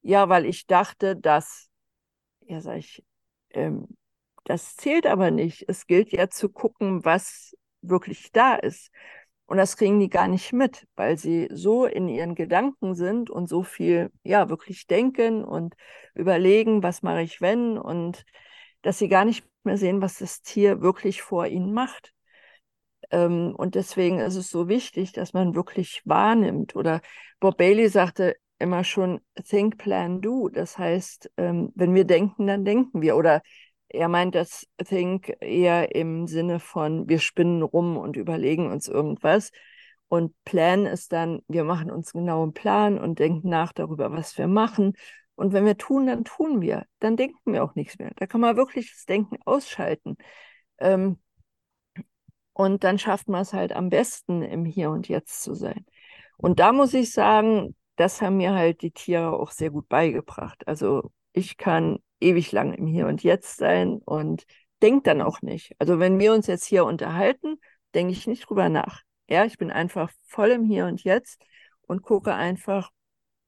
Ja, 0.02 0.28
weil 0.28 0.46
ich 0.46 0.66
dachte, 0.66 1.16
dass, 1.16 1.68
ja, 2.42 2.60
sag 2.60 2.78
ich, 2.78 3.04
ähm, 3.50 3.88
das 4.44 4.76
zählt 4.76 5.06
aber 5.06 5.30
nicht. 5.30 5.64
Es 5.68 5.86
gilt 5.86 6.12
ja 6.12 6.30
zu 6.30 6.48
gucken, 6.50 7.04
was 7.04 7.56
wirklich 7.82 8.32
da 8.32 8.56
ist. 8.56 8.90
Und 9.46 9.58
das 9.58 9.76
kriegen 9.76 10.00
die 10.00 10.08
gar 10.10 10.28
nicht 10.28 10.52
mit, 10.52 10.86
weil 10.96 11.18
sie 11.18 11.48
so 11.52 11.86
in 11.86 12.08
ihren 12.08 12.34
Gedanken 12.36 12.94
sind 12.94 13.30
und 13.30 13.48
so 13.48 13.62
viel, 13.64 14.10
ja, 14.24 14.48
wirklich 14.48 14.86
denken 14.86 15.44
und 15.44 15.74
überlegen, 16.14 16.82
was 16.82 17.02
mache 17.02 17.22
ich 17.22 17.40
wenn 17.40 17.78
und 17.78 18.24
dass 18.82 18.98
sie 18.98 19.08
gar 19.08 19.24
nicht 19.24 19.44
mehr 19.64 19.76
sehen, 19.78 20.02
was 20.02 20.18
das 20.18 20.42
Tier 20.42 20.82
wirklich 20.82 21.22
vor 21.22 21.46
ihnen 21.46 21.72
macht. 21.74 22.12
Ähm, 23.10 23.54
und 23.56 23.74
deswegen 23.74 24.18
ist 24.20 24.36
es 24.36 24.50
so 24.50 24.68
wichtig, 24.68 25.12
dass 25.12 25.32
man 25.32 25.54
wirklich 25.54 26.02
wahrnimmt. 26.04 26.76
Oder 26.76 27.00
Bob 27.40 27.56
Bailey 27.58 27.88
sagte 27.88 28.36
immer 28.60 28.84
schon, 28.84 29.20
think, 29.48 29.78
plan, 29.78 30.20
do. 30.20 30.48
Das 30.48 30.78
heißt, 30.78 31.30
ähm, 31.36 31.72
wenn 31.74 31.94
wir 31.94 32.04
denken, 32.04 32.46
dann 32.46 32.64
denken 32.64 33.02
wir. 33.02 33.16
Oder 33.16 33.42
er 33.88 34.08
meint 34.08 34.34
das 34.34 34.66
Think 34.84 35.36
eher 35.40 35.94
im 35.94 36.26
Sinne 36.26 36.60
von, 36.60 37.08
wir 37.08 37.18
spinnen 37.18 37.62
rum 37.62 37.96
und 37.96 38.16
überlegen 38.16 38.70
uns 38.70 38.88
irgendwas. 38.88 39.50
Und 40.08 40.34
Plan 40.44 40.86
ist 40.86 41.12
dann, 41.12 41.40
wir 41.48 41.64
machen 41.64 41.90
uns 41.90 42.12
genau 42.12 42.42
einen 42.42 42.52
Plan 42.52 42.98
und 42.98 43.18
denken 43.18 43.48
nach 43.48 43.72
darüber, 43.72 44.12
was 44.12 44.36
wir 44.38 44.48
machen. 44.48 44.94
Und 45.36 45.52
wenn 45.52 45.64
wir 45.64 45.78
tun, 45.78 46.06
dann 46.06 46.24
tun 46.24 46.60
wir. 46.60 46.84
Dann 46.98 47.16
denken 47.16 47.52
wir 47.52 47.64
auch 47.64 47.74
nichts 47.74 47.98
mehr. 47.98 48.12
Da 48.16 48.26
kann 48.26 48.40
man 48.40 48.56
wirklich 48.56 48.92
das 48.92 49.06
Denken 49.06 49.38
ausschalten. 49.44 50.16
Ähm, 50.78 51.18
und 52.52 52.84
dann 52.84 52.98
schafft 52.98 53.28
man 53.28 53.42
es 53.42 53.52
halt 53.52 53.72
am 53.72 53.88
besten, 53.88 54.42
im 54.42 54.64
Hier 54.64 54.90
und 54.90 55.08
Jetzt 55.08 55.42
zu 55.42 55.54
sein. 55.54 55.86
Und 56.36 56.60
da 56.60 56.72
muss 56.72 56.92
ich 56.94 57.12
sagen, 57.12 57.74
das 58.00 58.22
haben 58.22 58.38
mir 58.38 58.54
halt 58.54 58.82
die 58.82 58.92
Tiere 58.92 59.32
auch 59.34 59.50
sehr 59.50 59.70
gut 59.70 59.88
beigebracht. 59.88 60.66
Also 60.66 61.12
ich 61.32 61.58
kann 61.58 61.98
ewig 62.20 62.50
lang 62.52 62.72
im 62.72 62.86
Hier 62.86 63.06
und 63.06 63.22
Jetzt 63.22 63.58
sein 63.58 63.98
und 64.04 64.44
denke 64.82 65.02
dann 65.02 65.20
auch 65.20 65.42
nicht. 65.42 65.74
Also 65.78 65.98
wenn 65.98 66.18
wir 66.18 66.32
uns 66.32 66.46
jetzt 66.46 66.64
hier 66.64 66.86
unterhalten, 66.86 67.56
denke 67.94 68.12
ich 68.12 68.26
nicht 68.26 68.48
drüber 68.48 68.70
nach. 68.70 69.02
Ja, 69.28 69.44
ich 69.44 69.58
bin 69.58 69.70
einfach 69.70 70.10
voll 70.24 70.48
im 70.50 70.64
Hier 70.64 70.86
und 70.86 71.04
Jetzt 71.04 71.42
und 71.82 72.02
gucke 72.02 72.34
einfach, 72.34 72.90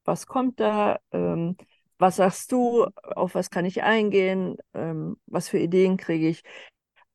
was 0.05 0.27
kommt 0.27 0.61
da, 0.61 0.99
ähm, 1.13 1.57
was 1.99 2.17
sagst 2.17 2.53
du, 2.53 2.85
auf 3.03 3.35
was 3.35 3.51
kann 3.51 3.65
ich 3.65 3.83
eingehen, 3.83 4.57
ähm, 4.75 5.17
was 5.27 5.49
für 5.49 5.59
Ideen 5.59 5.97
kriege 5.97 6.29
ich 6.29 6.43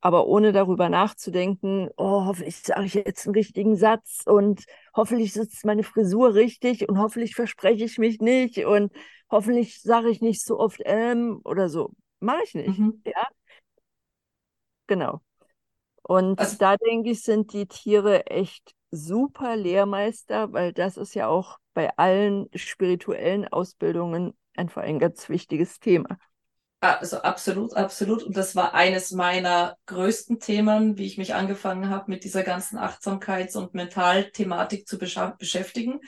aber 0.08 0.26
ohne 0.26 0.54
darüber 0.54 0.88
nachzudenken, 0.88 1.90
oh, 1.98 2.24
hoffentlich 2.24 2.60
sage 2.60 2.86
ich 2.86 2.94
jetzt 2.94 3.28
einen 3.28 3.36
richtigen 3.36 3.76
Satz 3.76 4.22
und 4.26 4.64
hoffentlich 4.96 5.34
sitzt 5.34 5.66
meine 5.66 5.84
Frisur 5.84 6.34
richtig 6.34 6.88
und 6.88 6.98
hoffentlich 6.98 7.36
verspreche 7.36 7.84
ich 7.84 7.98
mich 7.98 8.22
nicht 8.22 8.60
und 8.60 8.94
hoffentlich 9.30 9.82
sage 9.82 10.10
ich 10.10 10.22
nicht 10.22 10.46
so 10.46 10.62
oft 10.62 10.80
ähm 10.86 11.42
oder 11.44 11.68
so. 11.68 11.92
Mache 12.22 12.42
ich 12.46 12.56
nicht. 12.56 12.80
Mhm. 12.80 13.02
Ja. 13.06 13.28
Genau. 14.88 15.20
Und 16.04 16.40
also, 16.40 16.56
da 16.58 16.78
denke 16.78 17.10
ich, 17.10 17.22
sind 17.22 17.52
die 17.52 17.66
Tiere 17.68 18.28
echt 18.28 18.72
super 18.92 19.58
Lehrmeister, 19.58 20.54
weil 20.54 20.72
das 20.72 20.96
ist 20.96 21.16
ja 21.16 21.28
auch 21.28 21.58
bei 21.74 21.90
allen 21.98 22.48
spirituellen 22.56 23.46
Ausbildungen 23.50 24.38
einfach 24.56 24.84
ein 24.84 25.00
ganz 25.00 25.28
wichtiges 25.28 25.82
Thema. 25.82 26.18
Also 26.80 27.18
absolut, 27.22 27.74
absolut. 27.76 28.22
Und 28.24 28.38
das 28.38 28.56
war 28.56 28.76
eines 28.76 29.12
meiner 29.12 29.78
größten 29.88 30.40
Themen, 30.40 30.98
wie 30.98 31.08
ich 31.08 31.18
mich 31.18 31.34
angefangen 31.34 31.90
habe, 31.90 32.12
mit 32.12 32.24
dieser 32.24 32.44
ganzen 32.44 32.78
Achtsamkeits- 32.78 33.58
und 33.58 33.74
Mentalthematik 33.74 34.88
zu 34.88 35.00
beschäftigen. 35.00 36.00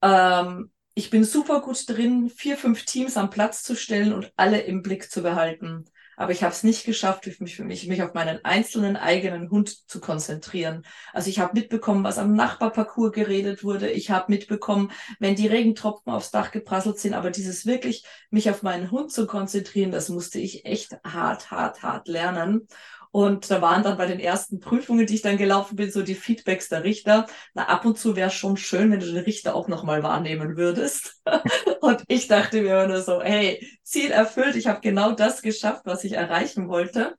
Ähm, 0.00 0.72
ich 0.94 1.10
bin 1.10 1.24
super 1.24 1.60
gut 1.60 1.88
drin, 1.88 2.30
vier, 2.30 2.56
fünf 2.56 2.84
Teams 2.86 3.18
am 3.18 3.28
Platz 3.28 3.62
zu 3.62 3.76
stellen 3.76 4.14
und 4.14 4.32
alle 4.36 4.60
im 4.62 4.82
Blick 4.82 5.10
zu 5.10 5.22
behalten 5.22 5.84
aber 6.22 6.32
ich 6.32 6.42
habe 6.44 6.52
es 6.52 6.62
nicht 6.62 6.84
geschafft, 6.84 7.26
mich, 7.40 7.58
mich, 7.58 7.88
mich 7.88 8.02
auf 8.02 8.14
meinen 8.14 8.44
einzelnen 8.44 8.96
eigenen 8.96 9.50
Hund 9.50 9.88
zu 9.88 10.00
konzentrieren. 10.00 10.84
Also 11.12 11.28
ich 11.28 11.40
habe 11.40 11.58
mitbekommen, 11.58 12.04
was 12.04 12.18
am 12.18 12.34
Nachbarparcours 12.34 13.12
geredet 13.12 13.64
wurde. 13.64 13.90
Ich 13.90 14.10
habe 14.10 14.30
mitbekommen, 14.30 14.92
wenn 15.18 15.34
die 15.34 15.48
Regentropfen 15.48 16.12
aufs 16.12 16.30
Dach 16.30 16.52
geprasselt 16.52 17.00
sind. 17.00 17.14
Aber 17.14 17.30
dieses 17.30 17.66
wirklich, 17.66 18.04
mich 18.30 18.48
auf 18.50 18.62
meinen 18.62 18.92
Hund 18.92 19.10
zu 19.10 19.26
konzentrieren, 19.26 19.90
das 19.90 20.08
musste 20.08 20.38
ich 20.38 20.64
echt 20.64 20.96
hart, 21.04 21.50
hart, 21.50 21.82
hart 21.82 22.06
lernen. 22.06 22.68
Und 23.12 23.48
da 23.50 23.60
waren 23.60 23.82
dann 23.82 23.98
bei 23.98 24.06
den 24.06 24.20
ersten 24.20 24.58
Prüfungen, 24.58 25.06
die 25.06 25.16
ich 25.16 25.22
dann 25.22 25.36
gelaufen 25.36 25.76
bin, 25.76 25.90
so 25.90 26.02
die 26.02 26.14
Feedbacks 26.14 26.70
der 26.70 26.82
Richter. 26.82 27.26
Na, 27.52 27.68
ab 27.68 27.84
und 27.84 27.98
zu 27.98 28.16
wäre 28.16 28.30
schon 28.30 28.56
schön, 28.56 28.90
wenn 28.90 29.00
du 29.00 29.06
den 29.06 29.24
Richter 29.24 29.54
auch 29.54 29.68
nochmal 29.68 30.02
wahrnehmen 30.02 30.56
würdest. 30.56 31.20
und 31.82 32.04
ich 32.08 32.26
dachte 32.26 32.62
mir 32.62 32.88
nur 32.88 33.02
so, 33.02 33.20
hey, 33.20 33.68
Ziel 33.82 34.10
erfüllt, 34.10 34.56
ich 34.56 34.66
habe 34.66 34.80
genau 34.80 35.12
das 35.12 35.42
geschafft, 35.42 35.82
was 35.84 36.04
ich 36.04 36.14
erreichen 36.14 36.68
wollte. 36.68 37.14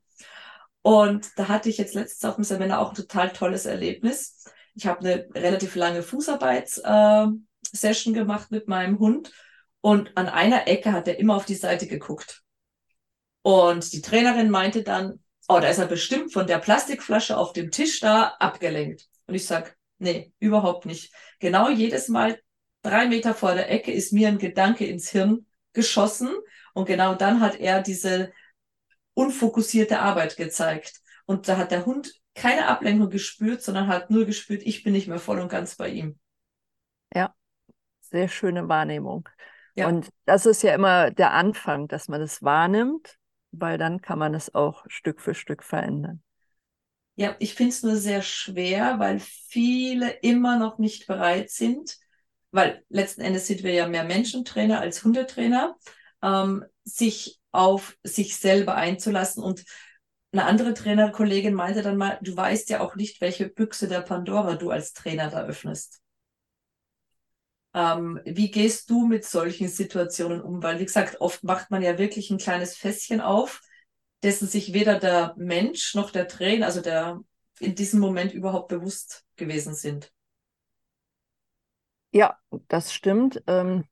Und 0.82 1.30
da 1.38 1.48
hatte 1.48 1.70
ich 1.70 1.78
jetzt 1.78 1.94
letztens 1.94 2.28
auf 2.28 2.34
dem 2.36 2.44
Seminar 2.44 2.80
auch 2.80 2.90
ein 2.90 2.96
total 2.96 3.32
tolles 3.32 3.68
Erlebnis. 3.68 4.46
Ich 4.74 4.88
habe 4.88 5.02
eine 5.02 5.28
relativ 5.36 5.76
lange 5.76 6.02
Fußarbeits-Session 6.02 8.16
äh, 8.16 8.18
gemacht 8.18 8.50
mit 8.50 8.68
meinem 8.68 8.98
Hund. 8.98 9.32
Und 9.82 10.18
an 10.18 10.28
einer 10.28 10.68
Ecke 10.68 10.92
hat 10.92 11.08
er 11.08 11.20
immer 11.20 11.36
auf 11.36 11.46
die 11.46 11.54
Seite 11.54 11.86
geguckt. 11.86 12.42
Und 13.44 13.94
die 13.94 14.02
Trainerin 14.02 14.50
meinte 14.50 14.82
dann, 14.82 15.23
oh, 15.48 15.60
da 15.60 15.68
ist 15.68 15.80
er 15.80 15.88
bestimmt 15.88 16.34
von 16.34 16.48
der 16.48 16.60
Plastikflasche 16.60 17.38
auf 17.38 17.54
dem 17.54 17.72
Tisch 17.72 18.00
da 18.00 18.36
abgelenkt. 18.40 19.08
Und 19.28 19.36
ich 19.36 19.46
sag, 19.46 19.78
nee, 20.00 20.32
überhaupt 20.40 20.86
nicht. 20.86 21.14
Genau 21.40 21.70
jedes 21.70 22.08
Mal 22.08 22.40
drei 22.82 23.08
Meter 23.08 23.34
vor 23.34 23.54
der 23.54 23.70
Ecke 23.70 23.92
ist 23.92 24.14
mir 24.14 24.28
ein 24.28 24.38
Gedanke 24.38 24.86
ins 24.86 25.10
Hirn 25.10 25.46
geschossen 25.74 26.30
und 26.74 26.86
genau 26.86 27.16
dann 27.16 27.40
hat 27.40 27.60
er 27.60 27.82
diese 27.82 28.32
unfokussierte 29.14 30.00
Arbeit 30.00 30.38
gezeigt. 30.38 31.02
Und 31.26 31.48
da 31.48 31.58
hat 31.58 31.72
der 31.72 31.86
Hund 31.86 32.14
keine 32.36 32.68
Ablenkung 32.68 33.10
gespürt, 33.10 33.62
sondern 33.62 33.88
hat 33.88 34.10
nur 34.10 34.26
gespürt, 34.26 34.64
ich 34.64 34.84
bin 34.84 34.94
nicht 34.94 35.08
mehr 35.08 35.20
voll 35.20 35.40
und 35.40 35.50
ganz 35.50 35.76
bei 35.76 35.90
ihm. 35.90 36.20
Ja, 37.14 37.34
sehr 38.02 38.28
schöne 38.28 38.68
Wahrnehmung. 38.68 39.30
Ja. 39.76 39.88
Und 39.88 40.10
das 40.26 40.46
ist 40.46 40.64
ja 40.64 40.74
immer 40.74 41.12
der 41.12 41.32
Anfang, 41.32 41.88
dass 41.88 42.08
man 42.08 42.20
das 42.20 42.42
wahrnimmt 42.44 43.18
weil 43.54 43.78
dann 43.78 44.02
kann 44.02 44.20
man 44.20 44.34
es 44.36 44.54
auch 44.54 44.86
Stück 44.88 45.22
für 45.22 45.36
Stück 45.36 45.64
verändern. 45.64 46.22
Ja, 47.16 47.36
ich 47.40 47.54
finde 47.54 47.72
es 47.72 47.84
nur 47.84 47.96
sehr 47.98 48.22
schwer, 48.24 49.00
weil 49.00 49.20
viele 49.20 50.10
immer 50.22 50.58
noch 50.58 50.80
nicht 50.80 51.08
bereit 51.08 51.52
sind, 51.52 51.98
weil 52.52 52.84
letzten 52.90 53.22
Endes 53.22 53.48
sind 53.48 53.64
wir 53.64 53.74
ja 53.74 53.88
mehr 53.88 54.04
Menschentrainer 54.04 54.80
als 54.82 55.04
Hundetrainer. 55.04 55.78
ähm, 56.24 56.66
sich 56.86 57.40
auf 57.54 57.98
sich 58.04 58.38
selber 58.38 58.76
einzulassen. 58.76 59.44
Und 59.44 59.66
eine 60.34 60.46
andere 60.46 60.76
Trainerkollegin 60.76 61.56
meinte 61.56 61.84
dann 61.84 61.98
mal, 61.98 62.20
du 62.22 62.38
weißt 62.38 62.70
ja 62.72 62.82
auch 62.82 62.96
nicht, 62.96 63.22
welche 63.22 63.50
Büchse 63.50 63.90
der 63.90 64.02
Pandora 64.02 64.56
du 64.58 64.72
als 64.72 64.94
Trainer 64.94 65.30
da 65.32 65.46
öffnest. 65.46 66.03
Ähm, 67.74 68.20
wie 68.26 68.52
gehst 68.52 68.90
du 68.90 69.06
mit 69.08 69.26
solchen 69.26 69.68
Situationen 69.68 70.42
um? 70.42 70.62
Weil, 70.64 70.80
wie 70.80 70.86
gesagt, 70.86 71.22
oft 71.22 71.44
macht 71.44 71.72
man 71.72 71.82
ja 71.82 71.98
wirklich 71.98 72.30
ein 72.30 72.38
kleines 72.38 72.76
Fässchen 72.78 73.22
auf, 73.22 73.62
dessen 74.24 74.48
sich 74.48 74.74
weder 74.74 75.00
der 75.00 75.34
Mensch 75.38 75.96
noch 75.96 76.12
der 76.12 76.28
Trainer, 76.28 76.68
also 76.68 76.82
der 76.82 77.20
in 77.60 77.76
diesem 77.76 78.00
Moment 78.00 78.34
überhaupt 78.34 78.70
bewusst 78.70 79.26
gewesen 79.36 79.74
sind. 79.76 80.12
Ja, 82.12 82.38
das 82.70 82.94
stimmt. 82.94 83.44
Ähm 83.48 83.84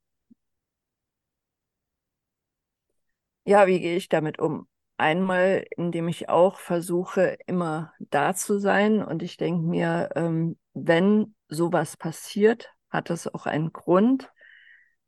ja, 3.46 3.68
wie 3.68 3.80
gehe 3.80 3.98
ich 3.98 4.10
damit 4.10 4.40
um? 4.40 4.68
Einmal, 4.98 5.66
indem 5.78 6.08
ich 6.08 6.30
auch 6.30 6.60
versuche, 6.60 7.38
immer 7.48 7.94
da 8.00 8.36
zu 8.36 8.60
sein. 8.60 9.04
Und 9.04 9.24
ich 9.24 9.38
denke 9.38 9.66
mir, 9.66 10.10
ähm, 10.16 10.58
wenn 10.74 11.36
sowas 11.50 11.98
passiert, 11.98 12.72
hat 12.92 13.10
das 13.10 13.28
auch 13.28 13.46
einen 13.46 13.74
Grund, 13.74 14.32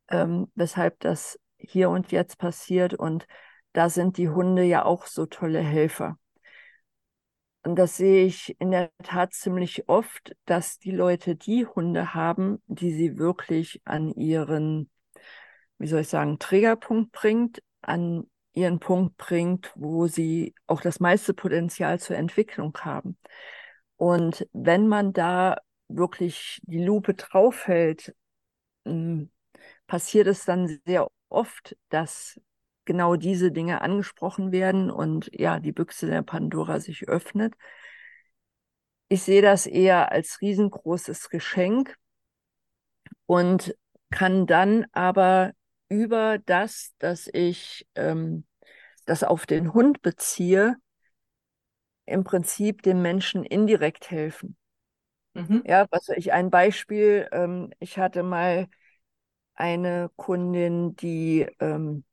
ähm, 0.09 0.51
weshalb 0.55 0.99
das 1.01 1.39
hier 1.57 1.89
und 1.89 2.11
jetzt 2.11 2.37
passiert. 2.37 2.93
Und 2.93 3.27
da 3.73 3.89
sind 3.89 4.17
die 4.17 4.29
Hunde 4.29 4.63
ja 4.63 4.85
auch 4.85 5.05
so 5.05 5.25
tolle 5.25 5.59
Helfer. 5.59 6.17
Und 7.63 7.77
das 7.77 7.95
sehe 7.95 8.25
ich 8.25 8.59
in 8.59 8.71
der 8.71 8.91
Tat 9.03 9.33
ziemlich 9.33 9.87
oft, 9.87 10.35
dass 10.45 10.79
die 10.79 10.91
Leute 10.91 11.35
die 11.35 11.65
Hunde 11.65 12.13
haben, 12.13 12.61
die 12.67 12.91
sie 12.91 13.17
wirklich 13.17 13.81
an 13.85 14.11
ihren, 14.15 14.89
wie 15.77 15.87
soll 15.87 16.01
ich 16.01 16.09
sagen, 16.09 16.39
Trägerpunkt 16.39 17.13
bringt, 17.13 17.63
an 17.81 18.29
ihren 18.53 18.79
Punkt 18.79 19.15
bringt, 19.17 19.71
wo 19.75 20.07
sie 20.07 20.53
auch 20.67 20.81
das 20.81 20.99
meiste 20.99 21.33
Potenzial 21.33 21.99
zur 21.99 22.17
Entwicklung 22.17 22.77
haben. 22.81 23.17
Und 23.95 24.45
wenn 24.51 24.87
man 24.87 25.13
da 25.13 25.57
wirklich 25.97 26.61
die 26.63 26.83
Lupe 26.83 27.13
draufhält, 27.13 28.15
hm, 28.85 29.31
passiert 29.87 30.27
es 30.27 30.45
dann 30.45 30.79
sehr 30.85 31.07
oft, 31.29 31.77
dass 31.89 32.39
genau 32.85 33.15
diese 33.15 33.51
Dinge 33.51 33.81
angesprochen 33.81 34.51
werden 34.51 34.91
und 34.91 35.29
ja, 35.33 35.59
die 35.59 35.71
Büchse 35.71 36.07
der 36.07 36.21
Pandora 36.21 36.79
sich 36.79 37.07
öffnet. 37.07 37.55
Ich 39.07 39.23
sehe 39.23 39.41
das 39.41 39.65
eher 39.67 40.11
als 40.11 40.41
riesengroßes 40.41 41.29
Geschenk 41.29 41.95
und 43.25 43.75
kann 44.09 44.45
dann 44.47 44.85
aber 44.91 45.53
über 45.89 46.39
das, 46.39 46.93
dass 46.99 47.29
ich 47.31 47.87
ähm, 47.95 48.45
das 49.05 49.23
auf 49.23 49.45
den 49.45 49.73
Hund 49.73 50.01
beziehe, 50.01 50.77
im 52.05 52.23
Prinzip 52.23 52.81
dem 52.81 53.01
Menschen 53.01 53.43
indirekt 53.43 54.11
helfen. 54.11 54.57
Mhm. 55.33 55.63
Ja, 55.65 55.87
was 55.91 56.09
ich 56.09 56.31
ein 56.33 56.49
Beispiel, 56.49 57.27
ähm, 57.31 57.71
ich 57.79 57.97
hatte 57.97 58.23
mal 58.23 58.67
eine 59.55 60.09
Kundin, 60.15 60.95
die, 60.95 61.47
ähm, 61.59 62.03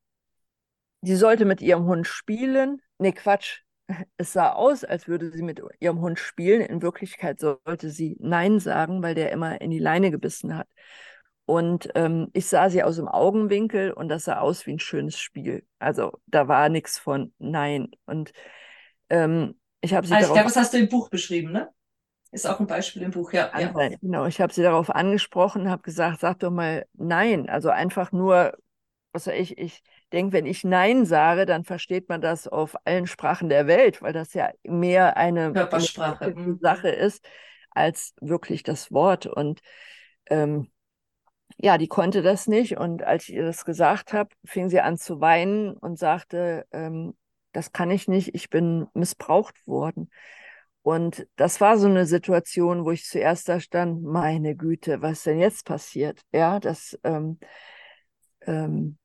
die 1.03 1.17
sollte 1.17 1.45
mit 1.45 1.61
ihrem 1.63 1.87
Hund 1.87 2.07
spielen. 2.07 2.83
Nee, 2.99 3.13
Quatsch. 3.13 3.61
Es 4.17 4.33
sah 4.33 4.53
aus, 4.53 4.85
als 4.85 5.09
würde 5.09 5.33
sie 5.33 5.43
mit 5.43 5.61
ihrem 5.81 6.01
Hund 6.01 6.19
spielen. 6.21 6.61
In 6.61 6.81
Wirklichkeit 6.81 7.41
sollte 7.41 7.91
sie 7.91 8.17
Nein 8.21 8.61
sagen, 8.61 9.03
weil 9.03 9.17
der 9.17 9.33
immer 9.33 9.61
in 9.61 9.71
die 9.73 9.81
Leine 9.81 10.13
gebissen 10.13 10.57
hat. 10.57 10.69
Und 11.45 11.89
ähm, 11.97 12.29
ich 12.33 12.47
sah 12.47 12.71
sie 12.71 12.85
aus 12.85 12.95
dem 12.95 13.09
Augenwinkel 13.09 13.91
und 13.91 14.09
das 14.09 14.27
sah 14.27 14.39
aus 14.39 14.65
wie 14.67 14.75
ein 14.75 14.79
schönes 14.79 15.19
Spiel. 15.19 15.67
Also 15.81 16.13
da 16.27 16.47
war 16.47 16.69
nichts 16.69 16.99
von 16.99 17.33
Nein. 17.39 17.89
Und 18.07 18.31
ähm, 19.09 19.59
ich 19.81 19.93
habe 19.95 20.07
sie. 20.07 20.15
Also, 20.15 20.29
ich 20.29 20.33
glaube, 20.35 20.49
das 20.49 20.57
hast 20.57 20.75
du 20.75 20.79
im 20.79 20.89
Buch 20.89 21.09
beschrieben, 21.09 21.51
ne? 21.51 21.69
Ist 22.33 22.47
auch 22.47 22.61
ein 22.61 22.67
Beispiel 22.67 23.03
im 23.03 23.11
Buch, 23.11 23.33
ja. 23.33 23.51
ja. 23.59 23.73
Genau, 24.01 24.27
ich 24.27 24.41
habe 24.41 24.53
sie 24.53 24.63
darauf 24.63 24.91
angesprochen, 24.91 25.69
habe 25.69 25.83
gesagt, 25.83 26.21
sag 26.21 26.39
doch 26.39 26.51
mal 26.51 26.87
Nein. 26.95 27.49
Also 27.49 27.71
einfach 27.71 28.13
nur, 28.13 28.57
was 29.13 29.27
weiß 29.27 29.35
ich, 29.35 29.59
ich 29.59 29.83
denke, 30.13 30.33
wenn 30.33 30.47
ich 30.47 30.63
Nein 30.63 31.07
sage, 31.07 31.45
dann 31.45 31.65
versteht 31.65 32.09
man 32.09 32.21
das 32.21 32.47
auf 32.47 32.77
allen 32.85 33.09
Sprachen 33.09 33.49
der 33.49 33.67
Welt, 33.67 34.01
weil 34.01 34.13
das 34.13 34.33
ja 34.35 34.51
mehr 34.63 35.17
eine, 35.17 35.53
Körpersprache. 35.53 36.27
eine 36.27 36.35
mhm. 36.35 36.59
Sache 36.61 36.89
ist 36.89 37.27
als 37.71 38.15
wirklich 38.21 38.63
das 38.63 38.93
Wort. 38.93 39.27
Und 39.27 39.61
ähm, 40.29 40.71
ja, 41.59 41.79
die 41.79 41.89
konnte 41.89 42.23
das 42.23 42.47
nicht. 42.47 42.79
Und 42.79 43.03
als 43.03 43.29
ich 43.29 43.35
ihr 43.35 43.45
das 43.45 43.65
gesagt 43.65 44.13
habe, 44.13 44.31
fing 44.45 44.69
sie 44.71 44.81
an 44.81 44.99
zu 44.99 45.21
weinen 45.21 45.73
und 45.73 45.99
sagte, 45.99 46.67
ähm, 46.71 47.17
das 47.53 47.73
kann 47.73 47.91
ich 47.91 48.07
nicht, 48.07 48.35
ich 48.37 48.51
bin 48.51 48.87
missbraucht 48.95 49.67
worden. 49.67 50.11
Und 50.83 51.27
das 51.37 51.61
war 51.61 51.77
so 51.79 51.87
eine 51.87 52.07
Situation, 52.07 52.85
wo 52.85 52.91
ich 52.91 53.05
zuerst 53.05 53.49
da 53.49 53.61
stand, 53.61 54.03
meine 54.03 54.57
Güte, 54.57 55.03
was 55.03 55.25
denn 55.25 55.39
jetzt 55.39 55.67
passiert? 55.67 56.21
Ja, 56.33 56.59
das 56.59 56.99
ähm, 57.05 57.39
ähm, 58.47 58.99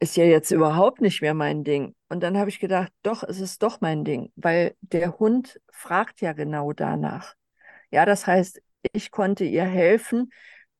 ist 0.00 0.16
ja 0.16 0.24
jetzt 0.24 0.50
überhaupt 0.50 1.00
nicht 1.00 1.22
mehr 1.22 1.34
mein 1.34 1.64
Ding. 1.64 1.94
Und 2.08 2.22
dann 2.22 2.38
habe 2.38 2.50
ich 2.50 2.60
gedacht, 2.60 2.92
doch, 3.02 3.22
es 3.22 3.40
ist 3.40 3.62
doch 3.62 3.80
mein 3.80 4.04
Ding, 4.04 4.32
weil 4.36 4.74
der 4.80 5.18
Hund 5.18 5.60
fragt 5.70 6.20
ja 6.20 6.32
genau 6.32 6.72
danach. 6.72 7.34
Ja, 7.90 8.06
das 8.06 8.26
heißt, 8.26 8.62
ich 8.92 9.10
konnte 9.10 9.44
ihr 9.44 9.64
helfen, 9.64 10.32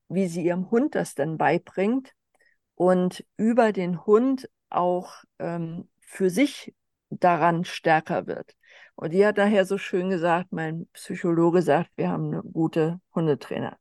wie 0.09 0.27
sie 0.27 0.45
ihrem 0.45 0.71
Hund 0.71 0.95
das 0.95 1.15
dann 1.15 1.39
beibringt 1.39 2.13
und 2.75 3.25
über 3.37 3.73
den 3.73 4.05
Hund 4.07 4.49
auch 4.71 5.23
ähm, 5.39 5.89
für 6.01 6.31
sich 6.31 6.75
daran 7.11 7.65
stärker 7.65 8.27
wird. 8.27 8.57
Und 8.95 9.13
die 9.13 9.27
hat 9.27 9.39
daher 9.39 9.65
so 9.65 9.79
schön 9.79 10.11
gesagt, 10.11 10.53
mein 10.53 10.87
Psychologe 10.93 11.63
sagt, 11.63 11.91
wir 11.97 12.11
haben 12.11 12.29
eine 12.29 12.43
gute 12.43 13.01
Hundetrainer. 13.15 13.79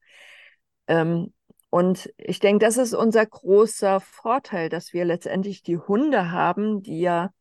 Ähm, 0.88 1.34
und 1.70 2.12
ich 2.18 2.39
denke, 2.39 2.66
das 2.66 2.78
ist 2.78 2.93
unser 2.93 3.26
großer 3.26 4.01
Vorteil, 4.01 4.70
dass 4.70 4.93
wir 4.93 5.05
letztendlich 5.05 5.64
die 5.64 5.78
Hunde 5.78 6.32
haben, 6.32 6.82
die 6.84 6.99
ja, 6.99 7.32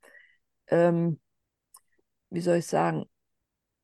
ähm, 0.69 1.21
wie 2.31 2.41
soll 2.41 2.59
ich 2.59 2.67
sagen, 2.67 3.07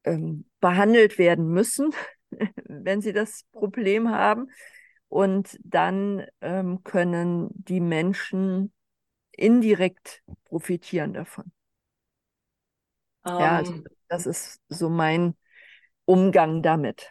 ähm, 0.05 0.49
behandelt 0.61 1.19
werden 1.19 1.49
müssen, 1.49 1.93
wenn 2.65 3.01
sie 3.01 3.13
das 3.13 3.45
Problem 3.53 4.11
haben. 4.11 4.51
Und 5.09 5.59
dann 5.65 6.27
ähm, 6.41 6.83
können 6.85 7.49
die 7.53 7.81
Menschen 7.81 8.73
indirekt 9.33 10.23
profitieren 10.45 11.13
davon. 11.13 11.53
Ja, 13.39 13.57
also 13.57 13.73
ähm, 13.73 13.85
das 14.09 14.27
ist 14.27 14.61
so 14.69 14.89
mein 14.91 15.35
Umgang 16.07 16.63
damit. 16.63 17.11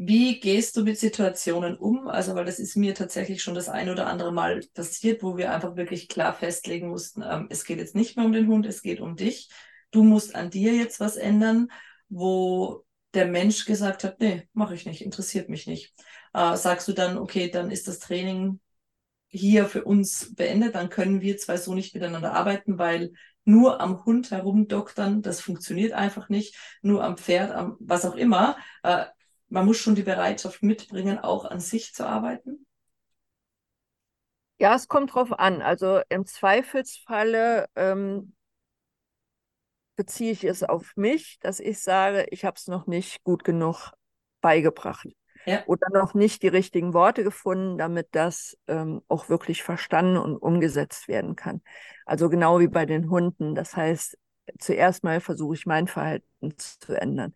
Wie 0.00 0.38
gehst 0.38 0.76
du 0.76 0.84
mit 0.84 0.96
Situationen 0.98 1.76
um? 1.76 2.06
Also, 2.08 2.34
weil 2.36 2.44
das 2.44 2.60
ist 2.60 2.76
mir 2.76 2.94
tatsächlich 2.94 3.42
schon 3.42 3.54
das 3.56 3.68
ein 3.68 3.88
oder 3.90 4.06
andere 4.06 4.30
Mal 4.32 4.60
passiert, 4.72 5.22
wo 5.24 5.36
wir 5.36 5.52
einfach 5.52 5.74
wirklich 5.76 6.06
klar 6.08 6.32
festlegen 6.34 6.88
mussten, 6.88 7.22
ähm, 7.22 7.48
es 7.50 7.64
geht 7.64 7.78
jetzt 7.78 7.96
nicht 7.96 8.16
mehr 8.16 8.24
um 8.26 8.32
den 8.32 8.46
Hund, 8.46 8.64
es 8.66 8.82
geht 8.82 9.00
um 9.00 9.16
dich. 9.16 9.48
Du 9.90 10.04
musst 10.04 10.36
an 10.36 10.50
dir 10.50 10.74
jetzt 10.74 11.00
was 11.00 11.16
ändern, 11.16 11.68
wo 12.08 12.84
der 13.14 13.26
Mensch 13.26 13.64
gesagt 13.64 14.04
hat, 14.04 14.20
nee, 14.20 14.48
mache 14.52 14.74
ich 14.74 14.86
nicht, 14.86 15.00
interessiert 15.02 15.48
mich 15.48 15.66
nicht. 15.66 15.92
Äh, 16.32 16.56
sagst 16.56 16.86
du 16.86 16.92
dann, 16.92 17.18
okay, 17.18 17.50
dann 17.50 17.70
ist 17.70 17.88
das 17.88 17.98
Training 17.98 18.60
hier 19.28 19.66
für 19.66 19.84
uns 19.84 20.34
beendet, 20.34 20.74
dann 20.74 20.88
können 20.90 21.20
wir 21.20 21.36
zwei 21.38 21.56
so 21.56 21.74
nicht 21.74 21.94
miteinander 21.94 22.32
arbeiten, 22.34 22.78
weil 22.78 23.12
nur 23.48 23.80
am 23.80 24.04
Hund 24.04 24.30
herumdoktern, 24.30 25.22
das 25.22 25.40
funktioniert 25.40 25.92
einfach 25.92 26.28
nicht, 26.28 26.54
nur 26.82 27.02
am 27.02 27.16
Pferd, 27.16 27.50
am 27.50 27.76
was 27.80 28.04
auch 28.04 28.14
immer. 28.14 28.58
Äh, 28.82 29.06
man 29.48 29.64
muss 29.64 29.78
schon 29.78 29.94
die 29.94 30.02
Bereitschaft 30.02 30.62
mitbringen, 30.62 31.18
auch 31.18 31.46
an 31.46 31.58
sich 31.58 31.94
zu 31.94 32.06
arbeiten. 32.06 32.66
Ja, 34.58 34.74
es 34.74 34.86
kommt 34.86 35.14
drauf 35.14 35.32
an. 35.32 35.62
Also 35.62 36.02
im 36.10 36.26
Zweifelsfalle 36.26 37.68
ähm, 37.74 38.34
beziehe 39.96 40.32
ich 40.32 40.44
es 40.44 40.62
auf 40.62 40.92
mich, 40.96 41.38
dass 41.40 41.58
ich 41.58 41.80
sage, 41.80 42.26
ich 42.30 42.44
habe 42.44 42.56
es 42.56 42.66
noch 42.66 42.86
nicht 42.86 43.24
gut 43.24 43.44
genug 43.44 43.92
beigebracht 44.42 45.08
ja. 45.48 45.62
oder 45.66 45.88
noch 45.92 46.14
nicht 46.14 46.42
die 46.42 46.48
richtigen 46.48 46.94
Worte 46.94 47.24
gefunden, 47.24 47.78
damit 47.78 48.08
das 48.12 48.56
ähm, 48.66 49.02
auch 49.08 49.28
wirklich 49.28 49.62
verstanden 49.62 50.16
und 50.16 50.36
umgesetzt 50.36 51.08
werden 51.08 51.36
kann. 51.36 51.62
Also 52.06 52.28
genau 52.28 52.60
wie 52.60 52.68
bei 52.68 52.86
den 52.86 53.10
Hunden. 53.10 53.54
Das 53.54 53.76
heißt, 53.76 54.18
zuerst 54.58 55.04
mal 55.04 55.20
versuche 55.20 55.54
ich 55.54 55.66
mein 55.66 55.86
Verhalten 55.86 56.54
zu 56.56 56.94
ändern. 56.94 57.34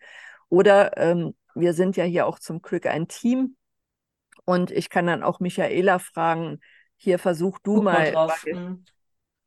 Oder 0.49 0.97
ähm, 0.97 1.35
wir 1.55 1.75
sind 1.75 1.97
ja 1.97 2.05
hier 2.05 2.27
auch 2.27 2.39
zum 2.39 2.63
Glück 2.63 2.87
ein 2.87 3.09
Team 3.09 3.57
und 4.45 4.71
ich 4.71 4.91
kann 4.91 5.07
dann 5.07 5.23
auch 5.23 5.41
Michaela 5.41 5.99
fragen, 5.99 6.61
hier 6.97 7.19
versuch 7.19 7.59
du 7.61 7.77
Guck 7.77 7.85
mal. 7.85 8.13
mal 8.13 8.31
mhm. 8.47 8.85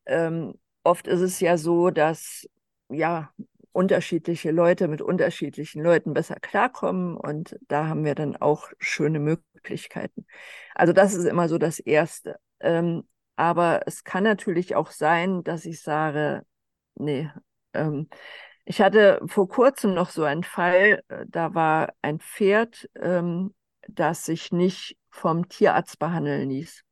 ähm, 0.05 0.53
oft 0.83 1.07
ist 1.07 1.21
es 1.21 1.39
ja 1.39 1.57
so, 1.57 1.89
dass 1.89 2.47
ja 2.89 3.31
unterschiedliche 3.75 4.51
Leute 4.51 4.87
mit 4.87 5.01
unterschiedlichen 5.01 5.83
Leuten 5.83 6.13
besser 6.13 6.35
klarkommen 6.35 7.17
und 7.17 7.57
da 7.67 7.87
haben 7.87 8.05
wir 8.05 8.15
dann 8.15 8.35
auch 8.37 8.69
schöne 8.79 9.19
Möglichkeiten. 9.19 10.25
Also 10.75 10.93
das 10.93 11.13
ist 11.13 11.25
immer 11.25 11.49
so 11.49 11.57
das 11.57 11.79
Erste. 11.79 12.39
Ähm, 12.59 13.03
Aber 13.35 13.81
es 13.87 14.03
kann 14.03 14.23
natürlich 14.23 14.75
auch 14.75 14.91
sein, 14.91 15.43
dass 15.43 15.65
ich 15.65 15.81
sage, 15.81 16.43
nee, 16.95 17.29
ähm, 17.73 18.09
ich 18.65 18.81
hatte 18.81 19.19
vor 19.27 19.47
kurzem 19.49 19.93
noch 19.93 20.09
so 20.09 20.23
einen 20.23 20.43
Fall, 20.43 21.03
äh, 21.09 21.25
da 21.27 21.53
war 21.53 21.93
ein 22.01 22.19
Pferd, 22.19 22.89
ähm, 23.01 23.53
das 23.87 24.25
sich 24.25 24.51
nicht 24.51 24.97
vom 25.11 25.47
Tierarzt 25.49 25.99
behandeln 25.99 26.49
ließ. 26.49 26.83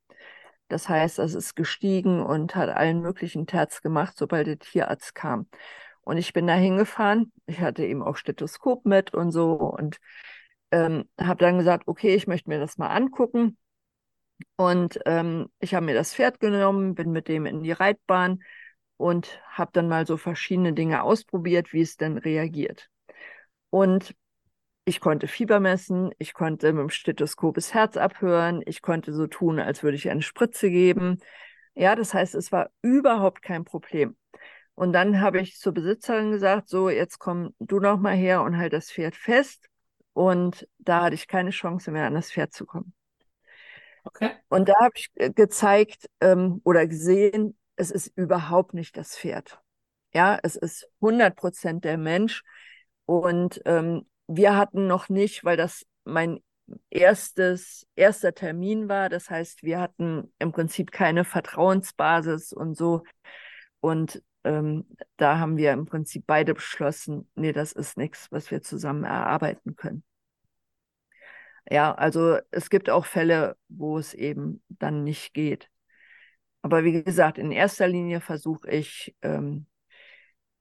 Das 0.70 0.90
heißt, 0.90 1.20
es 1.20 1.36
ist 1.36 1.56
gestiegen 1.56 2.22
und 2.24 2.56
hat 2.56 2.70
allen 2.70 3.02
möglichen 3.02 3.46
Terz 3.48 3.82
gemacht, 3.82 4.16
sobald 4.18 4.48
der 4.48 4.60
Tierarzt 4.60 5.14
kam. 5.16 5.48
Und 6.04 6.18
ich 6.18 6.34
bin 6.34 6.48
da 6.48 6.54
hingefahren. 6.56 7.32
Ich 7.46 7.60
hatte 7.60 7.86
eben 7.86 8.04
auch 8.04 8.18
Stethoskop 8.18 8.86
mit 8.86 9.14
und 9.14 9.32
so 9.32 9.54
und 9.54 10.00
ähm, 10.72 11.08
habe 11.20 11.44
dann 11.44 11.58
gesagt, 11.58 11.88
okay, 11.88 12.16
ich 12.16 12.28
möchte 12.28 12.50
mir 12.50 12.60
das 12.60 12.78
mal 12.78 12.88
angucken. 12.88 13.58
Und 14.56 15.00
ähm, 15.06 15.50
ich 15.60 15.74
habe 15.74 15.86
mir 15.86 15.94
das 15.96 16.14
Pferd 16.14 16.40
genommen, 16.40 16.96
bin 16.96 17.12
mit 17.12 17.28
dem 17.28 17.46
in 17.46 17.64
die 17.64 17.72
Reitbahn 17.72 18.44
und 18.98 19.42
habe 19.48 19.72
dann 19.74 19.88
mal 19.88 20.06
so 20.06 20.18
verschiedene 20.18 20.74
Dinge 20.74 21.04
ausprobiert, 21.04 21.74
wie 21.74 21.82
es 21.82 21.98
denn 21.98 22.18
reagiert. 22.18 22.90
Und 23.70 24.16
ich 24.86 25.00
konnte 25.00 25.28
Fieber 25.28 25.60
messen, 25.60 26.12
ich 26.18 26.34
konnte 26.34 26.74
mit 26.74 26.82
dem 26.82 26.90
Stethoskop 26.90 27.56
das 27.56 27.74
Herz 27.74 27.96
abhören, 27.98 28.62
ich 28.66 28.82
konnte 28.82 29.14
so 29.14 29.28
tun, 29.28 29.60
als 29.60 29.84
würde 29.84 29.96
ich 29.96 30.10
eine 30.10 30.22
Spritze 30.22 30.70
geben. 30.70 31.20
Ja, 31.74 31.96
das 31.96 32.14
heißt, 32.14 32.36
es 32.36 32.52
war 32.52 32.70
überhaupt 32.82 33.42
kein 33.42 33.64
Problem. 33.64 34.18
Und 34.76 34.94
dann 34.94 35.22
habe 35.22 35.40
ich 35.40 35.60
zur 35.60 35.74
Besitzerin 35.74 36.32
gesagt, 36.32 36.68
so, 36.70 36.90
jetzt 36.90 37.20
komm 37.20 37.54
du 37.60 37.80
noch 37.80 38.00
mal 38.00 38.16
her 38.16 38.42
und 38.42 38.58
halt 38.58 38.74
das 38.74 38.92
Pferd 38.92 39.16
fest. 39.16 39.70
Und 40.14 40.68
da 40.80 41.04
hatte 41.04 41.16
ich 41.16 41.28
keine 41.28 41.52
Chance 41.52 41.92
mehr, 41.92 42.06
an 42.06 42.16
das 42.16 42.32
Pferd 42.32 42.54
zu 42.54 42.66
kommen. 42.66 42.94
Okay. 44.04 44.32
Und 44.50 44.70
da 44.70 44.74
habe 44.82 44.94
ich 44.96 45.12
gezeigt 45.36 46.10
ähm, 46.20 46.62
oder 46.64 46.88
gesehen, 46.88 47.58
es 47.76 47.90
ist 47.90 48.08
überhaupt 48.16 48.74
nicht 48.74 48.98
das 48.98 49.18
Pferd. 49.18 49.60
Ja, 50.14 50.40
es 50.44 50.56
ist 50.56 50.88
100 51.02 51.36
Prozent 51.36 51.86
der 51.86 51.98
Mensch. 51.98 52.44
Und 53.06 53.62
ähm, 53.66 54.06
wir 54.28 54.56
hatten 54.56 54.88
noch 54.88 55.10
nicht, 55.10 55.44
weil 55.44 55.58
das 55.58 55.86
mein 56.04 56.40
erstes, 56.90 57.88
erster 57.96 58.34
Termin 58.34 58.90
war. 58.90 59.10
Das 59.10 59.30
heißt, 59.30 59.64
wir 59.64 59.80
hatten 59.80 60.34
im 60.40 60.52
Prinzip 60.52 60.92
keine 60.92 61.26
Vertrauensbasis 61.26 62.54
und 62.54 62.76
so. 62.76 63.04
Und 63.80 64.22
ähm, 64.44 64.86
da 65.18 65.40
haben 65.40 65.58
wir 65.58 65.72
im 65.74 65.86
Prinzip 65.86 66.26
beide 66.28 66.54
beschlossen, 66.54 67.30
nee, 67.36 67.54
das 67.54 67.72
ist 67.74 67.98
nichts, 67.98 68.32
was 68.32 68.52
wir 68.52 68.62
zusammen 68.62 69.04
erarbeiten 69.04 69.76
können. 69.76 70.04
Ja, 71.70 71.94
also 71.94 72.38
es 72.52 72.70
gibt 72.70 72.90
auch 72.90 73.06
Fälle, 73.06 73.56
wo 73.70 73.98
es 73.98 74.14
eben 74.14 74.62
dann 74.70 75.04
nicht 75.04 75.34
geht. 75.34 75.70
Aber 76.62 76.84
wie 76.84 77.04
gesagt, 77.04 77.38
in 77.38 77.52
erster 77.52 77.88
Linie 77.88 78.22
versuche 78.22 78.70
ich, 78.70 79.16
ähm, 79.22 79.68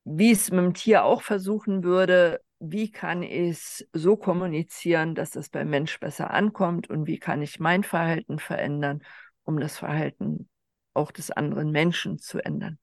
wie 0.04 0.32
es 0.32 0.50
mit 0.50 0.60
dem 0.60 0.74
Tier 0.74 1.04
auch 1.04 1.22
versuchen 1.22 1.84
würde, 1.84 2.40
wie 2.58 2.90
kann 2.90 3.22
ich 3.22 3.50
es 3.50 3.88
so 3.92 4.16
kommunizieren, 4.16 5.14
dass 5.14 5.36
es 5.36 5.48
beim 5.48 5.70
Mensch 5.70 5.98
besser 6.00 6.30
ankommt 6.30 6.88
und 6.90 7.06
wie 7.06 7.18
kann 7.18 7.42
ich 7.42 7.60
mein 7.60 7.82
Verhalten 7.84 8.38
verändern, 8.38 9.02
um 9.44 9.58
das 9.58 9.78
Verhalten 9.78 10.48
auch 10.94 11.10
des 11.10 11.30
anderen 11.30 11.70
Menschen 11.70 12.18
zu 12.18 12.44
ändern. 12.44 12.78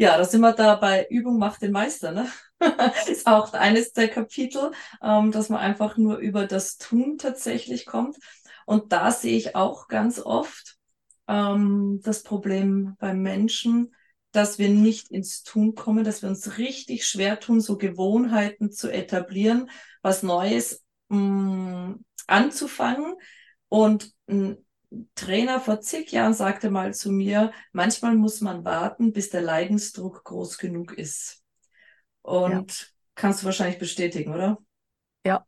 Ja, 0.00 0.16
da 0.16 0.24
sind 0.24 0.42
wir 0.42 0.52
da 0.52 0.76
bei 0.76 1.08
Übung 1.10 1.38
macht 1.38 1.60
den 1.60 1.72
Meister, 1.72 2.12
ne? 2.12 2.28
ist 3.08 3.26
auch 3.26 3.52
eines 3.52 3.92
der 3.92 4.06
Kapitel, 4.06 4.70
ähm, 5.02 5.32
dass 5.32 5.48
man 5.48 5.58
einfach 5.58 5.96
nur 5.96 6.18
über 6.18 6.46
das 6.46 6.78
Tun 6.78 7.18
tatsächlich 7.18 7.84
kommt. 7.84 8.16
Und 8.64 8.92
da 8.92 9.10
sehe 9.10 9.36
ich 9.36 9.56
auch 9.56 9.88
ganz 9.88 10.20
oft 10.20 10.76
ähm, 11.26 11.98
das 12.04 12.22
Problem 12.22 12.94
beim 13.00 13.22
Menschen, 13.22 13.92
dass 14.30 14.60
wir 14.60 14.68
nicht 14.68 15.10
ins 15.10 15.42
Tun 15.42 15.74
kommen, 15.74 16.04
dass 16.04 16.22
wir 16.22 16.28
uns 16.28 16.58
richtig 16.58 17.04
schwer 17.04 17.40
tun, 17.40 17.60
so 17.60 17.76
Gewohnheiten 17.76 18.70
zu 18.70 18.92
etablieren, 18.92 19.68
was 20.02 20.22
Neues 20.22 20.84
mh, 21.08 21.18
mm, 21.18 22.04
anzufangen. 22.28 23.14
Und 23.68 24.12
ein 24.28 24.64
Trainer 25.14 25.60
vor 25.60 25.80
zig 25.80 26.12
Jahren 26.12 26.32
sagte 26.34 26.70
mal 26.70 26.94
zu 26.94 27.12
mir, 27.12 27.52
manchmal 27.72 28.14
muss 28.14 28.40
man 28.40 28.64
warten, 28.64 29.12
bis 29.12 29.30
der 29.30 29.42
Leidensdruck 29.42 30.24
groß 30.24 30.58
genug 30.58 30.92
ist. 30.92 31.42
Und 32.22 32.80
ja. 32.80 32.86
kannst 33.14 33.42
du 33.42 33.46
wahrscheinlich 33.46 33.78
bestätigen, 33.78 34.34
oder? 34.34 34.58
Ja. 35.24 35.46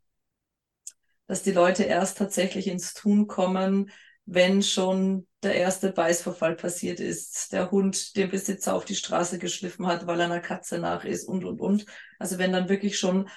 Dass 1.26 1.42
die 1.42 1.52
Leute 1.52 1.84
erst 1.84 2.18
tatsächlich 2.18 2.66
ins 2.66 2.92
Tun 2.92 3.26
kommen, 3.26 3.90
wenn 4.26 4.62
schon 4.62 5.26
der 5.42 5.54
erste 5.54 5.90
Beißverfall 5.90 6.54
passiert 6.54 7.00
ist, 7.00 7.52
der 7.52 7.70
Hund 7.70 8.16
den 8.16 8.30
Besitzer 8.30 8.74
auf 8.74 8.84
die 8.84 8.94
Straße 8.94 9.38
geschliffen 9.38 9.86
hat, 9.86 10.06
weil 10.06 10.20
er 10.20 10.26
einer 10.26 10.40
Katze 10.40 10.78
nach 10.78 11.04
ist 11.04 11.24
und, 11.24 11.44
und, 11.44 11.60
und. 11.60 11.86
Also 12.18 12.38
wenn 12.38 12.52
dann 12.52 12.68
wirklich 12.68 12.98
schon, 12.98 13.28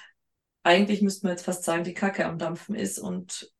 eigentlich 0.62 1.00
müsste 1.00 1.26
man 1.26 1.34
jetzt 1.34 1.44
fast 1.44 1.64
sagen, 1.64 1.84
die 1.84 1.94
Kacke 1.94 2.26
am 2.26 2.38
Dampfen 2.38 2.74
ist 2.74 2.98
und 2.98 3.50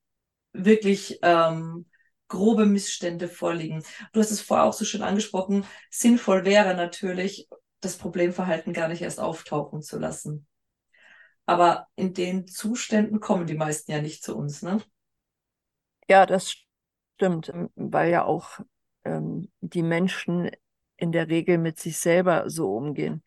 wirklich 0.52 1.18
ähm, 1.22 1.86
grobe 2.34 2.66
Missstände 2.66 3.28
vorliegen. 3.28 3.82
Du 4.12 4.20
hast 4.20 4.30
es 4.30 4.40
vorher 4.40 4.66
auch 4.66 4.72
so 4.72 4.84
schön 4.84 5.02
angesprochen, 5.02 5.64
sinnvoll 5.90 6.44
wäre 6.44 6.74
natürlich, 6.74 7.48
das 7.80 7.96
Problemverhalten 7.96 8.72
gar 8.72 8.88
nicht 8.88 9.02
erst 9.02 9.20
auftauchen 9.20 9.82
zu 9.82 9.98
lassen. 9.98 10.46
Aber 11.46 11.86
in 11.96 12.14
den 12.14 12.46
Zuständen 12.46 13.20
kommen 13.20 13.46
die 13.46 13.54
meisten 13.54 13.92
ja 13.92 14.00
nicht 14.00 14.22
zu 14.22 14.36
uns, 14.36 14.62
ne? 14.62 14.80
Ja, 16.08 16.26
das 16.26 16.54
stimmt, 17.16 17.52
weil 17.74 18.10
ja 18.10 18.24
auch 18.24 18.60
ähm, 19.04 19.50
die 19.60 19.82
Menschen 19.82 20.50
in 20.96 21.12
der 21.12 21.28
Regel 21.28 21.58
mit 21.58 21.78
sich 21.78 21.98
selber 21.98 22.48
so 22.48 22.74
umgehen. 22.74 23.22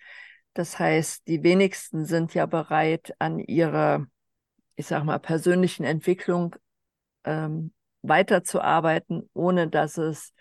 Das 0.53 0.79
heißt, 0.79 1.27
die 1.27 1.43
wenigsten 1.43 2.05
sind 2.05 2.33
ja 2.33 2.47
bereit, 2.47 3.13
an 3.19 3.39
ihrer, 3.39 4.07
ich 4.75 4.87
sag 4.87 5.03
mal, 5.03 5.19
persönlichen 5.19 5.83
Entwicklung 5.83 6.55
ähm, 7.25 7.73
weiterzuarbeiten, 8.01 9.29
ohne 9.33 9.67
dass 9.67 9.97
es 9.97 10.33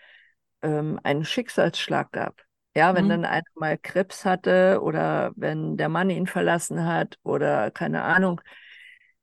ähm, 0.61 0.99
einen 1.03 1.25
Schicksalsschlag 1.25 2.11
gab. 2.11 2.41
Ja, 2.75 2.93
wenn 2.93 3.05
mhm. 3.05 3.09
dann 3.09 3.25
einer 3.25 3.43
mal 3.55 3.77
Krebs 3.77 4.23
hatte 4.23 4.81
oder 4.83 5.31
wenn 5.35 5.77
der 5.77 5.89
Mann 5.89 6.09
ihn 6.09 6.27
verlassen 6.27 6.85
hat 6.85 7.17
oder 7.23 7.71
keine 7.71 8.03
Ahnung, 8.03 8.41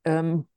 ähm, 0.05 0.49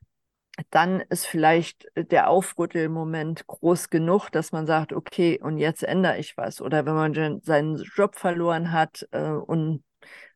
dann 0.71 1.01
ist 1.01 1.28
vielleicht 1.28 1.86
der 1.95 2.30
Aufrüttelmoment 2.30 3.45
groß 3.45 3.89
genug, 3.89 4.30
dass 4.32 4.51
man 4.51 4.65
sagt, 4.65 4.93
okay, 4.93 5.39
und 5.39 5.57
jetzt 5.59 5.84
ändere 5.84 6.17
ich 6.17 6.36
was. 6.38 6.61
Oder 6.61 6.86
wenn 6.86 6.95
man 6.95 7.41
seinen 7.43 7.75
Job 7.95 8.15
verloren 8.15 8.71
hat, 8.71 9.07
äh, 9.11 9.30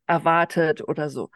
unerwartet 0.08 0.88
oder 0.88 1.10
so. 1.10 1.32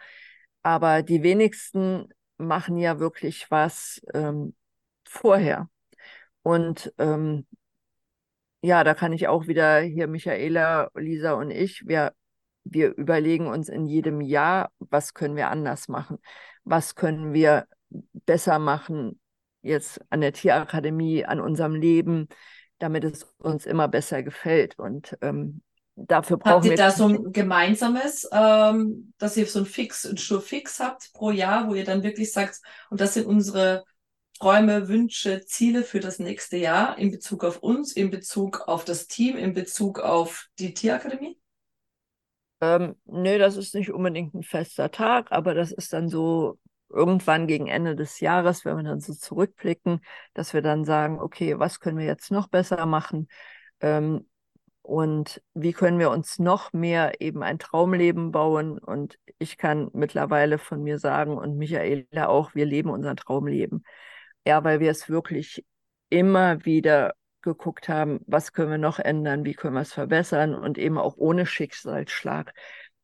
Aber 0.62 1.02
die 1.02 1.24
wenigsten 1.24 2.10
machen 2.38 2.78
ja 2.78 3.00
wirklich 3.00 3.50
was 3.50 4.02
ähm, 4.14 4.56
vorher. 5.08 5.70
Und 6.46 6.94
ähm, 7.00 7.48
ja, 8.62 8.84
da 8.84 8.94
kann 8.94 9.14
ich 9.14 9.28
auch 9.28 9.48
wieder 9.48 9.80
hier 9.80 10.06
Michaela, 10.06 10.92
Lisa 10.94 11.34
und 11.34 11.50
ich, 11.50 11.82
wir, 11.88 12.14
wir 12.64 12.96
überlegen 12.96 13.48
uns 13.48 13.68
in 13.68 13.88
jedem 13.88 14.22
Jahr, 14.22 14.70
was 14.78 15.16
können 15.16 15.36
wir 15.36 15.50
anders 15.50 15.88
machen? 15.88 16.20
Was 16.64 16.94
können 16.94 17.34
wir 17.34 17.66
besser 17.90 18.60
machen 18.60 19.20
jetzt 19.64 20.00
an 20.12 20.22
der 20.22 20.34
Tierakademie, 20.34 21.26
an 21.26 21.42
unserem 21.42 21.74
Leben, 21.74 22.28
damit 22.78 23.06
es 23.06 23.28
uns 23.40 23.66
immer 23.66 23.88
besser 23.88 24.22
gefällt. 24.22 24.78
Und 24.78 25.18
ähm, 25.22 25.64
dafür 25.96 26.38
brauchen 26.38 26.54
habt 26.58 26.66
ihr 26.66 26.72
wir. 26.74 26.78
da 26.78 26.92
so 26.92 27.08
ein 27.08 27.32
gemeinsames, 27.32 28.30
ähm, 28.32 29.14
dass 29.18 29.36
ihr 29.36 29.48
so 29.48 29.58
ein 29.58 29.66
Fix, 29.66 30.06
ein 30.06 30.18
Fix 30.18 30.80
habt 30.80 31.12
pro 31.14 31.32
Jahr, 31.32 31.68
wo 31.68 31.74
ihr 31.74 31.86
dann 31.86 32.04
wirklich 32.04 32.32
sagt, 32.32 32.62
und 32.92 33.02
das 33.02 33.16
sind 33.16 33.26
unsere 33.26 33.84
Träume, 34.40 34.88
Wünsche, 34.88 35.46
Ziele 35.46 35.84
für 35.84 36.00
das 36.00 36.20
nächste 36.20 36.58
Jahr 36.58 36.98
in 36.98 37.12
Bezug 37.12 37.44
auf 37.44 37.60
uns, 37.64 37.94
in 37.94 38.12
Bezug 38.12 38.68
auf 38.68 38.84
das 38.84 39.08
Team, 39.08 39.38
in 39.38 39.54
Bezug 39.54 40.00
auf 40.00 40.48
die 40.60 40.74
Tierakademie? 40.74 41.40
Ähm, 42.62 42.96
nö, 43.06 43.38
das 43.38 43.58
ist 43.58 43.76
nicht 43.76 43.92
unbedingt 43.92 44.34
ein 44.34 44.44
fester 44.44 44.92
Tag, 44.92 45.32
aber 45.32 45.54
das 45.54 45.72
ist 45.72 45.94
dann 45.94 46.10
so 46.10 46.58
irgendwann 46.90 47.48
gegen 47.48 47.68
Ende 47.68 47.96
des 47.96 48.20
Jahres, 48.20 48.66
wenn 48.66 48.78
wir 48.78 48.84
dann 48.84 49.00
so 49.00 49.14
zurückblicken, 49.14 50.02
dass 50.34 50.54
wir 50.54 50.62
dann 50.62 50.86
sagen, 50.86 51.20
okay, 51.20 51.60
was 51.60 51.80
können 51.80 51.98
wir 51.98 52.06
jetzt 52.06 52.32
noch 52.32 52.48
besser 52.48 52.86
machen? 52.86 53.28
Ähm, 53.80 54.28
und 54.82 55.42
wie 55.56 55.74
können 55.74 55.98
wir 55.98 56.12
uns 56.12 56.38
noch 56.38 56.72
mehr 56.72 57.20
eben 57.20 57.42
ein 57.42 57.58
Traumleben 57.58 58.32
bauen? 58.32 58.78
Und 58.78 59.18
ich 59.40 59.58
kann 59.58 59.90
mittlerweile 59.94 60.60
von 60.60 60.84
mir 60.84 61.00
sagen 61.00 61.38
und 61.38 61.58
Michaela 61.58 62.28
auch, 62.28 62.54
wir 62.54 62.66
leben 62.66 62.90
unser 62.92 63.16
Traumleben. 63.16 63.84
Ja, 64.46 64.64
weil 64.64 64.80
wir 64.80 64.92
es 64.92 65.10
wirklich 65.10 65.66
immer 66.10 66.66
wieder 66.66 67.16
geguckt 67.42 67.90
haben, 67.90 68.20
was 68.28 68.54
können 68.54 68.72
wir 68.72 68.78
noch 68.78 69.00
ändern, 69.00 69.46
wie 69.46 69.54
können 69.54 69.76
wir 69.76 69.82
es 69.82 69.94
verbessern 69.94 70.56
und 70.56 70.78
eben 70.78 70.98
auch 70.98 71.16
ohne 71.18 71.46
Schicksalsschlag. 71.46 72.54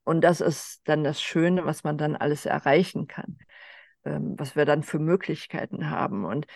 Und 0.04 0.22
das 0.22 0.42
ist 0.42 0.82
dann 0.86 1.04
das 1.04 1.22
Schöne, 1.22 1.66
was 1.66 1.84
man 1.84 1.98
dann 1.98 2.16
alles 2.16 2.46
erreichen 2.46 3.08
kann 3.08 3.38
ähm, 4.06 4.36
was 4.38 4.56
wir 4.56 4.66
dann 4.66 4.84
für 4.84 5.00
Möglichkeiten 5.00 5.90
haben. 5.90 6.26
Und 6.26 6.48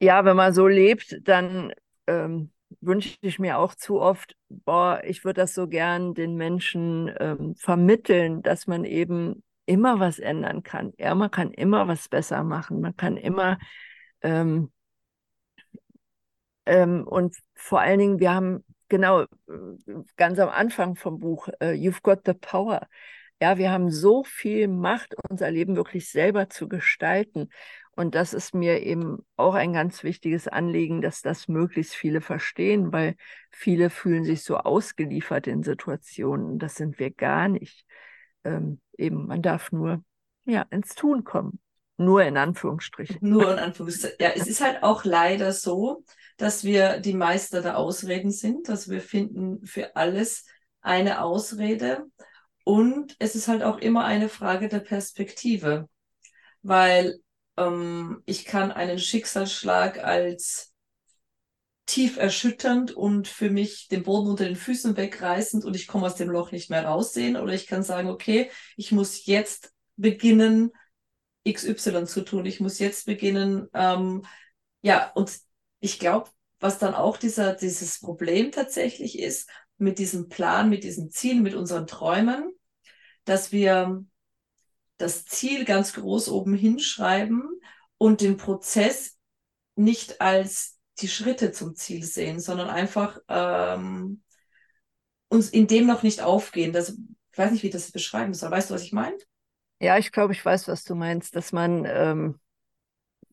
ja, 0.00 0.24
wenn 0.24 0.36
man 0.36 0.52
so 0.52 0.66
lebt, 0.66 1.16
dann 1.22 1.72
ähm, 2.06 2.52
wünsche 2.80 3.16
ich 3.20 3.38
mir 3.38 3.58
auch 3.58 3.74
zu 3.74 4.00
oft, 4.00 4.36
boah, 4.48 5.00
ich 5.04 5.24
würde 5.24 5.40
das 5.42 5.54
so 5.54 5.68
gern 5.68 6.14
den 6.14 6.36
Menschen 6.36 7.12
ähm, 7.18 7.54
vermitteln, 7.56 8.42
dass 8.42 8.66
man 8.66 8.84
eben 8.84 9.42
immer 9.68 10.00
was 10.00 10.18
ändern 10.18 10.62
kann. 10.62 10.92
Ja, 10.98 11.14
man 11.14 11.30
kann 11.30 11.52
immer 11.52 11.86
was 11.88 12.08
besser 12.08 12.42
machen. 12.42 12.80
Man 12.80 12.96
kann 12.96 13.16
immer 13.16 13.58
ähm, 14.22 14.72
ähm, 16.66 17.06
und 17.06 17.36
vor 17.54 17.80
allen 17.80 17.98
Dingen, 17.98 18.20
wir 18.20 18.34
haben 18.34 18.64
genau 18.88 19.24
ganz 20.16 20.38
am 20.38 20.48
Anfang 20.48 20.96
vom 20.96 21.18
Buch, 21.18 21.48
uh, 21.62 21.66
You've 21.66 22.02
Got 22.02 22.20
the 22.26 22.34
Power. 22.34 22.88
Ja, 23.40 23.58
wir 23.58 23.70
haben 23.70 23.90
so 23.90 24.24
viel 24.24 24.68
Macht, 24.68 25.14
unser 25.28 25.50
Leben 25.50 25.76
wirklich 25.76 26.10
selber 26.10 26.48
zu 26.48 26.68
gestalten. 26.68 27.50
Und 27.92 28.14
das 28.14 28.32
ist 28.32 28.54
mir 28.54 28.82
eben 28.82 29.18
auch 29.36 29.54
ein 29.54 29.72
ganz 29.72 30.04
wichtiges 30.04 30.48
Anliegen, 30.48 31.00
dass 31.00 31.22
das 31.22 31.48
möglichst 31.48 31.94
viele 31.94 32.20
verstehen, 32.20 32.92
weil 32.92 33.16
viele 33.50 33.90
fühlen 33.90 34.24
sich 34.24 34.42
so 34.44 34.56
ausgeliefert 34.56 35.46
in 35.46 35.62
Situationen. 35.62 36.58
Das 36.58 36.76
sind 36.76 36.98
wir 36.98 37.10
gar 37.10 37.48
nicht. 37.48 37.84
Ähm, 38.44 38.80
eben, 38.96 39.26
man 39.26 39.42
darf 39.42 39.72
nur 39.72 40.02
ja, 40.44 40.62
ins 40.70 40.94
Tun 40.94 41.24
kommen. 41.24 41.60
Nur 41.96 42.22
in 42.24 42.36
Anführungsstrichen. 42.36 43.18
Nur 43.20 43.52
in 43.52 43.58
Anführungsstrichen. 43.58 44.16
Ja, 44.20 44.30
es 44.34 44.46
ist 44.46 44.60
halt 44.60 44.82
auch 44.84 45.04
leider 45.04 45.52
so, 45.52 46.04
dass 46.36 46.62
wir 46.62 47.00
die 47.00 47.14
Meister 47.14 47.60
der 47.60 47.76
Ausreden 47.76 48.30
sind, 48.30 48.68
dass 48.68 48.88
wir 48.88 49.00
finden 49.00 49.66
für 49.66 49.96
alles 49.96 50.44
eine 50.80 51.22
Ausrede. 51.22 52.06
Und 52.64 53.16
es 53.18 53.34
ist 53.34 53.48
halt 53.48 53.62
auch 53.62 53.78
immer 53.78 54.04
eine 54.04 54.28
Frage 54.28 54.68
der 54.68 54.78
Perspektive, 54.78 55.88
weil 56.62 57.18
ähm, 57.56 58.22
ich 58.26 58.44
kann 58.44 58.70
einen 58.70 58.98
Schicksalsschlag 58.98 59.98
als 59.98 60.72
tief 61.88 62.18
erschütternd 62.18 62.92
und 62.92 63.28
für 63.28 63.50
mich 63.50 63.88
den 63.88 64.02
Boden 64.02 64.28
unter 64.28 64.44
den 64.44 64.56
Füßen 64.56 64.96
wegreißend 64.96 65.64
und 65.64 65.74
ich 65.74 65.86
komme 65.86 66.06
aus 66.06 66.16
dem 66.16 66.28
Loch 66.28 66.52
nicht 66.52 66.68
mehr 66.68 66.84
raussehen. 66.84 67.36
Oder 67.36 67.54
ich 67.54 67.66
kann 67.66 67.82
sagen, 67.82 68.10
okay, 68.10 68.50
ich 68.76 68.92
muss 68.92 69.24
jetzt 69.24 69.72
beginnen, 69.96 70.70
XY 71.50 72.04
zu 72.04 72.20
tun. 72.24 72.44
Ich 72.44 72.60
muss 72.60 72.78
jetzt 72.78 73.06
beginnen, 73.06 73.68
ähm, 73.72 74.24
ja, 74.82 75.10
und 75.14 75.32
ich 75.80 75.98
glaube, 75.98 76.28
was 76.60 76.78
dann 76.78 76.94
auch 76.94 77.16
dieser, 77.16 77.54
dieses 77.54 78.00
Problem 78.00 78.52
tatsächlich 78.52 79.18
ist, 79.18 79.48
mit 79.78 79.98
diesem 79.98 80.28
Plan, 80.28 80.68
mit 80.68 80.84
diesen 80.84 81.10
Zielen, 81.10 81.42
mit 81.42 81.54
unseren 81.54 81.86
Träumen, 81.86 82.52
dass 83.24 83.50
wir 83.50 84.04
das 84.98 85.24
Ziel 85.24 85.64
ganz 85.64 85.94
groß 85.94 86.28
oben 86.28 86.54
hinschreiben 86.54 87.48
und 87.96 88.20
den 88.20 88.36
Prozess 88.36 89.16
nicht 89.74 90.20
als 90.20 90.77
die 91.00 91.08
Schritte 91.08 91.52
zum 91.52 91.74
Ziel 91.74 92.02
sehen, 92.04 92.40
sondern 92.40 92.68
einfach 92.68 93.20
ähm, 93.28 94.22
uns 95.28 95.50
in 95.50 95.66
dem 95.66 95.86
noch 95.86 96.02
nicht 96.02 96.22
aufgehen. 96.22 96.72
Das, 96.72 96.90
ich 96.90 97.38
weiß 97.38 97.50
nicht, 97.52 97.62
wie 97.62 97.68
ich 97.68 97.72
das 97.72 97.92
beschreiben 97.92 98.34
soll. 98.34 98.50
Weißt 98.50 98.70
du, 98.70 98.74
was 98.74 98.82
ich 98.82 98.92
meine? 98.92 99.16
Ja, 99.80 99.96
ich 99.98 100.10
glaube, 100.10 100.32
ich 100.32 100.44
weiß, 100.44 100.66
was 100.68 100.84
du 100.84 100.94
meinst, 100.94 101.36
dass 101.36 101.52
man 101.52 101.84
ähm, 101.86 102.40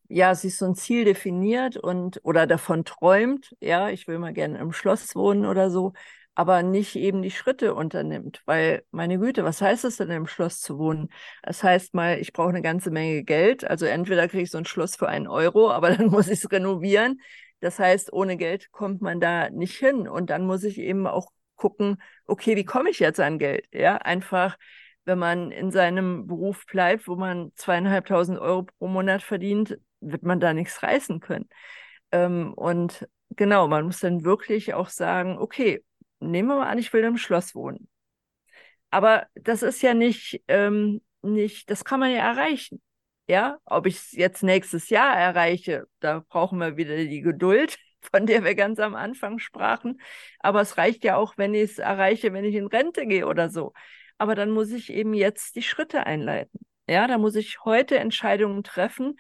ja 0.07 0.36
sich 0.36 0.57
so 0.57 0.66
ein 0.66 0.76
Ziel 0.76 1.05
definiert 1.05 1.78
und 1.78 2.20
oder 2.24 2.47
davon 2.47 2.86
träumt, 2.86 3.55
ja, 3.59 3.89
ich 3.89 4.07
will 4.07 4.20
mal 4.20 4.34
gerne 4.34 4.59
im 4.59 4.72
Schloss 4.72 5.16
wohnen 5.16 5.45
oder 5.45 5.70
so, 5.72 5.93
aber 6.36 6.61
nicht 6.63 6.95
eben 6.95 7.22
die 7.22 7.32
Schritte 7.32 7.74
unternimmt. 7.74 8.41
Weil, 8.45 8.84
meine 8.91 9.18
Güte, 9.20 9.43
was 9.43 9.61
heißt 9.61 9.86
es 9.86 9.97
denn, 9.97 10.11
im 10.11 10.28
Schloss 10.28 10.59
zu 10.61 10.78
wohnen? 10.78 11.09
Das 11.43 11.63
heißt 11.63 11.93
mal, 11.93 12.20
ich 12.20 12.34
brauche 12.34 12.49
eine 12.49 12.61
ganze 12.61 12.91
Menge 12.91 13.24
Geld. 13.24 13.63
Also 13.66 13.86
entweder 13.86 14.28
kriege 14.28 14.43
ich 14.43 14.51
so 14.51 14.57
ein 14.57 14.66
Schloss 14.66 14.95
für 14.97 15.07
einen 15.07 15.28
Euro, 15.28 15.72
aber 15.72 15.89
dann 15.95 16.07
muss 16.07 16.28
ich 16.28 16.43
es 16.43 16.51
renovieren. 16.51 17.22
Das 17.66 17.80
heißt, 17.80 18.13
ohne 18.13 18.38
Geld 18.38 18.72
kommt 18.72 19.01
man 19.01 19.20
da 19.20 19.49
nicht 19.49 19.76
hin. 19.80 20.07
Und 20.07 20.30
dann 20.30 20.45
muss 20.45 20.63
ich 20.63 20.78
eben 20.78 21.07
auch 21.07 21.32
gucken, 21.55 21.99
okay, 22.28 22.55
wie 22.55 22.63
komme 22.63 22.91
ich 22.91 22.99
jetzt 22.99 23.20
an 23.20 23.39
Geld? 23.39 23.68
Ja, 23.74 23.97
einfach, 23.97 24.55
wenn 25.05 25.18
man 25.18 25.49
in 25.49 25.72
seinem 25.72 26.28
Beruf 26.28 26.68
bleibt, 26.68 27.07
wo 27.07 27.16
man 27.16 27.51
zweieinhalbtausend 27.55 28.38
Euro 28.38 28.68
pro 28.78 28.88
Monat 28.88 29.24
verdient, 29.24 29.80
wird 29.99 30.22
man 30.22 30.39
da 30.39 30.53
nichts 30.53 30.84
reißen 30.84 31.20
können. 31.22 31.49
Ähm, 32.11 32.53
und 32.53 33.07
genau, 33.32 33.68
man 33.68 33.86
muss 33.86 33.99
dann 33.99 34.24
wirklich 34.26 34.76
auch 34.76 34.89
sagen, 34.89 35.39
okay, 35.39 35.84
nehmen 36.20 36.49
wir 36.49 36.57
mal 36.57 36.68
an, 36.70 36.78
ich 36.78 36.93
will 36.93 37.03
im 37.03 37.18
Schloss 37.18 37.55
wohnen. 37.55 37.89
Aber 38.91 39.26
das 39.34 39.63
ist 39.63 39.82
ja 39.82 39.95
nicht, 39.95 40.43
ähm, 40.47 41.01
nicht, 41.24 41.72
das 41.72 41.84
kann 41.84 41.99
man 41.99 42.11
ja 42.11 42.18
erreichen. 42.20 42.80
Ja, 43.28 43.57
ob 43.65 43.88
ich 43.88 43.95
es 43.95 44.11
jetzt 44.11 44.43
nächstes 44.43 44.89
Jahr 44.89 45.15
erreiche, 45.17 45.88
da 45.99 46.23
brauchen 46.30 46.59
wir 46.59 46.78
wieder 46.78 46.95
die 46.95 47.21
Geduld, 47.21 47.78
von 48.11 48.26
der 48.28 48.43
wir 48.43 48.53
ganz 48.55 48.80
am 48.80 48.95
Anfang 48.95 49.39
sprachen. 49.39 49.99
Aber 50.39 50.61
es 50.61 50.78
reicht 50.78 51.03
ja 51.03 51.17
auch, 51.17 51.38
wenn 51.38 51.53
ich 51.55 51.71
es 51.71 51.80
erreiche, 51.80 52.34
wenn 52.34 52.45
ich 52.45 52.55
in 52.55 52.67
Rente 52.67 53.07
gehe 53.07 53.26
oder 53.28 53.49
so. 53.49 53.73
Aber 54.17 54.36
dann 54.36 54.51
muss 54.51 54.71
ich 54.71 54.93
eben 54.93 55.13
jetzt 55.13 55.55
die 55.55 55.63
Schritte 55.63 56.05
einleiten. 56.05 56.59
Ja, 56.88 57.07
da 57.07 57.17
muss 57.17 57.36
ich 57.36 57.65
heute 57.65 57.97
Entscheidungen 57.97 58.63
treffen, 58.63 59.17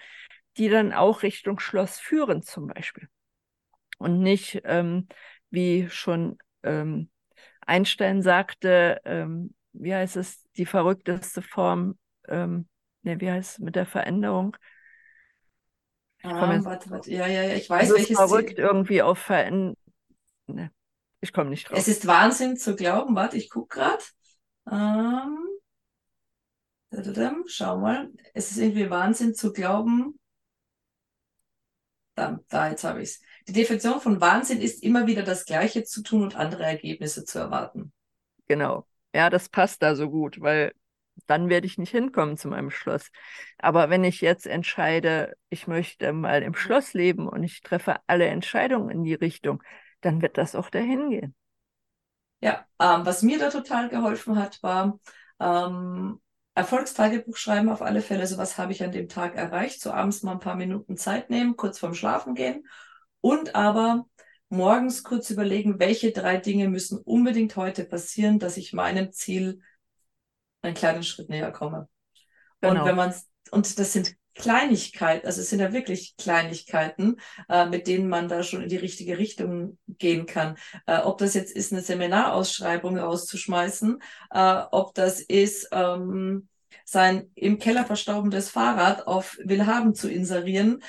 die 0.57 0.69
dann 0.69 0.93
auch 0.93 1.23
Richtung 1.23 1.59
Schloss 1.59 1.99
führen, 1.99 2.43
zum 2.43 2.67
Beispiel. 2.67 3.09
Und 3.97 4.19
nicht, 4.19 4.61
ähm, 4.65 5.07
wie 5.49 5.89
schon 5.89 6.37
ähm, 6.63 7.09
Einstein 7.61 8.21
sagte, 8.21 9.01
ähm, 9.03 9.55
wie 9.73 9.93
heißt 9.95 10.15
es, 10.15 10.43
die 10.57 10.65
verrückteste 10.65 11.41
Form, 11.41 11.97
ähm, 12.27 12.67
ne, 13.05 13.21
wie 13.21 13.31
heißt 13.31 13.53
es 13.53 13.59
mit 13.59 13.75
der 13.75 13.85
Veränderung? 13.85 14.57
Ah, 16.23 16.59
warte, 16.63 16.89
warte. 16.89 17.11
Ja, 17.11 17.27
ja, 17.27 17.43
ja, 17.43 17.55
ich 17.55 17.69
weiß, 17.69 17.89
es 17.89 17.95
welches. 17.95 18.17
verrückt 18.17 18.55
Ziel. 18.55 18.59
irgendwie 18.59 19.01
auf 19.01 19.19
Veränderung. 19.19 19.77
Ne, 20.47 20.71
ich 21.21 21.31
komme 21.31 21.49
nicht 21.49 21.69
drauf. 21.69 21.77
Es 21.77 21.87
ist 21.87 22.07
Wahnsinn 22.07 22.57
zu 22.57 22.75
glauben, 22.75 23.15
warte, 23.15 23.37
ich 23.37 23.49
gucke 23.49 23.79
gerade. 23.79 24.03
Ähm, 24.71 25.37
schau 27.47 27.77
mal, 27.77 28.11
es 28.33 28.51
ist 28.51 28.57
irgendwie 28.57 28.89
Wahnsinn 28.89 29.35
zu 29.35 29.53
glauben. 29.53 30.19
Da, 32.15 32.39
da 32.47 32.69
jetzt 32.69 32.83
habe 32.83 33.01
ich 33.01 33.09
es. 33.09 33.21
Die 33.47 33.53
Definition 33.53 33.99
von 33.99 34.21
Wahnsinn 34.21 34.61
ist 34.61 34.81
immer 34.83 35.05
wieder 35.05 35.23
das 35.23 35.45
Gleiche 35.45 35.83
zu 35.83 36.01
tun 36.01 36.23
und 36.23 36.35
andere 36.35 36.63
Ergebnisse 36.63 37.25
zu 37.25 37.39
erwarten. 37.39 37.91
Genau. 38.47 38.87
Ja, 39.13 39.29
das 39.29 39.49
passt 39.49 39.81
da 39.81 39.95
so 39.95 40.09
gut, 40.09 40.41
weil 40.41 40.73
dann 41.27 41.49
werde 41.49 41.67
ich 41.67 41.77
nicht 41.77 41.91
hinkommen 41.91 42.37
zu 42.37 42.47
meinem 42.47 42.69
Schloss. 42.69 43.11
Aber 43.57 43.89
wenn 43.89 44.03
ich 44.03 44.21
jetzt 44.21 44.47
entscheide, 44.47 45.35
ich 45.49 45.67
möchte 45.67 46.13
mal 46.13 46.41
im 46.43 46.53
Schloss 46.53 46.93
leben 46.93 47.27
und 47.27 47.43
ich 47.43 47.61
treffe 47.61 47.97
alle 48.07 48.27
Entscheidungen 48.27 48.89
in 48.89 49.03
die 49.03 49.13
Richtung, 49.13 49.63
dann 50.01 50.21
wird 50.21 50.37
das 50.37 50.55
auch 50.55 50.69
dahin 50.69 51.09
gehen. 51.09 51.35
Ja, 52.41 52.65
ähm, 52.79 53.05
was 53.05 53.23
mir 53.23 53.39
da 53.39 53.49
total 53.49 53.89
geholfen 53.89 54.37
hat, 54.37 54.61
war 54.61 54.99
ähm, 55.39 56.21
Erfolgstagebuch 56.53 57.37
schreiben 57.37 57.69
auf 57.69 57.81
alle 57.81 58.01
Fälle. 58.01 58.27
So 58.27 58.37
was 58.37 58.57
habe 58.57 58.71
ich 58.71 58.83
an 58.83 58.91
dem 58.91 59.09
Tag 59.09 59.35
erreicht. 59.35 59.81
So 59.81 59.91
abends 59.91 60.23
mal 60.23 60.33
ein 60.33 60.39
paar 60.39 60.55
Minuten 60.55 60.97
Zeit 60.97 61.29
nehmen, 61.29 61.55
kurz 61.55 61.79
vorm 61.79 61.93
Schlafen 61.93 62.35
gehen 62.35 62.65
und 63.21 63.55
aber 63.55 64.05
morgens 64.49 65.03
kurz 65.03 65.29
überlegen, 65.29 65.79
welche 65.79 66.11
drei 66.11 66.37
Dinge 66.37 66.69
müssen 66.69 66.99
unbedingt 66.99 67.55
heute 67.55 67.83
passieren, 67.83 68.39
dass 68.39 68.57
ich 68.57 68.73
meinem 68.73 69.11
Ziel 69.11 69.61
einen 70.65 70.75
kleinen 70.75 71.03
Schritt 71.03 71.29
näher 71.29 71.51
komme. 71.51 71.87
Genau. 72.61 72.81
Und 72.81 72.87
wenn 72.87 72.95
man 72.95 73.13
und 73.51 73.79
das 73.79 73.93
sind 73.93 74.15
Kleinigkeiten, 74.33 75.25
also 75.25 75.39
es 75.41 75.49
sind 75.49 75.59
ja 75.61 75.71
wirklich 75.71 76.17
Kleinigkeiten, 76.17 77.17
äh, 77.47 77.65
mit 77.67 77.87
denen 77.87 78.09
man 78.09 78.27
da 78.27 78.43
schon 78.43 78.61
in 78.61 78.69
die 78.69 78.75
richtige 78.75 79.17
Richtung 79.17 79.77
gehen 79.87 80.25
kann. 80.25 80.57
Äh, 80.87 80.99
ob 80.99 81.19
das 81.19 81.35
jetzt 81.35 81.55
ist, 81.55 81.71
eine 81.71 81.81
Seminarausschreibung 81.81 82.97
rauszuschmeißen, 82.97 84.01
äh, 84.31 84.61
ob 84.71 84.93
das 84.93 85.21
ist, 85.21 85.69
ähm, 85.71 86.49
sein 86.83 87.31
im 87.35 87.59
Keller 87.59 87.85
verstaubendes 87.85 88.49
Fahrrad 88.49 89.07
auf 89.07 89.37
Willhaben 89.43 89.95
zu 89.95 90.09
inserieren, 90.09 90.83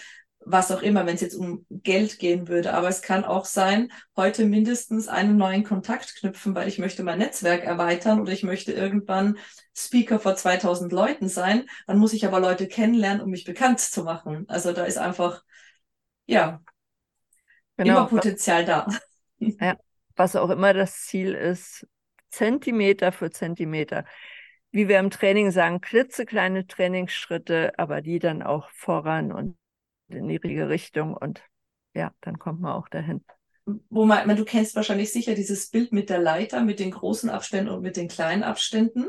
was 0.49 0.71
auch 0.71 0.81
immer, 0.81 1.07
wenn 1.07 1.17
es 1.17 1.21
jetzt 1.21 1.35
um 1.35 1.67
Geld 1.69 2.21
gehen 2.21 2.47
würde. 2.47 2.73
Aber 2.73 2.89
es 2.89 3.03
kann 3.03 3.25
auch 3.25 3.45
sein, 3.45 3.91
heute 4.17 4.47
mindestens 4.47 5.09
einen 5.09 5.37
neuen 5.37 5.65
Kontakt 5.65 6.15
knüpfen, 6.15 6.55
weil 6.55 6.69
ich 6.69 6.79
möchte 6.79 7.03
mein 7.03 7.19
Netzwerk 7.19 7.65
erweitern 7.65 8.21
oder 8.21 8.33
ich 8.33 8.45
möchte 8.45 8.73
irgendwann 8.73 9.39
Speaker 9.77 10.21
vor 10.21 10.37
2000 10.37 10.93
Leuten 10.93 11.29
sein. 11.29 11.67
Dann 11.89 11.99
muss 11.99 12.13
ich 12.13 12.25
aber 12.27 12.39
Leute 12.39 12.69
kennenlernen, 12.69 13.21
um 13.23 13.31
mich 13.31 13.45
bekannt 13.45 13.81
zu 13.81 14.05
machen. 14.05 14.45
Also 14.47 14.73
da 14.73 14.85
ist 14.85 14.99
einfach, 14.99 15.43
ja, 16.27 16.63
genau. 17.77 17.99
immer 17.99 18.07
Potenzial 18.07 18.65
da. 18.65 18.87
Ja, 19.39 19.77
was 20.15 20.35
auch 20.35 20.49
immer 20.49 20.73
das 20.73 21.03
Ziel 21.03 21.35
ist, 21.35 21.87
Zentimeter 22.31 23.13
für 23.13 23.31
Zentimeter. 23.31 24.07
Wie 24.71 24.89
wir 24.89 24.99
im 24.99 25.11
Training 25.11 25.51
sagen, 25.51 25.83
klitzekleine 25.83 26.67
Trainingsschritte, 26.67 27.73
aber 27.77 28.01
die 28.01 28.19
dann 28.19 28.43
auch 28.43 28.71
voran 28.71 29.33
und 29.33 29.59
in 30.09 30.29
die 30.29 30.37
richtige 30.37 30.69
Richtung 30.69 31.15
und 31.15 31.43
ja, 31.95 32.13
dann 32.21 32.39
kommt 32.39 32.61
man 32.61 32.73
auch 32.73 32.89
dahin. 32.89 33.25
Wo 33.89 34.05
man, 34.05 34.37
du 34.37 34.45
kennst 34.45 34.77
wahrscheinlich 34.77 35.13
sicher 35.13 35.35
dieses 35.35 35.71
Bild 35.71 35.93
mit 35.93 36.09
der 36.11 36.19
Leiter, 36.19 36.63
mit 36.63 36.79
den 36.79 36.93
großen 36.93 37.31
Abständen 37.31 37.71
und 37.71 37.83
mit 37.83 37.97
den 37.97 38.09
kleinen 38.09 38.45
Abständen. 38.45 39.07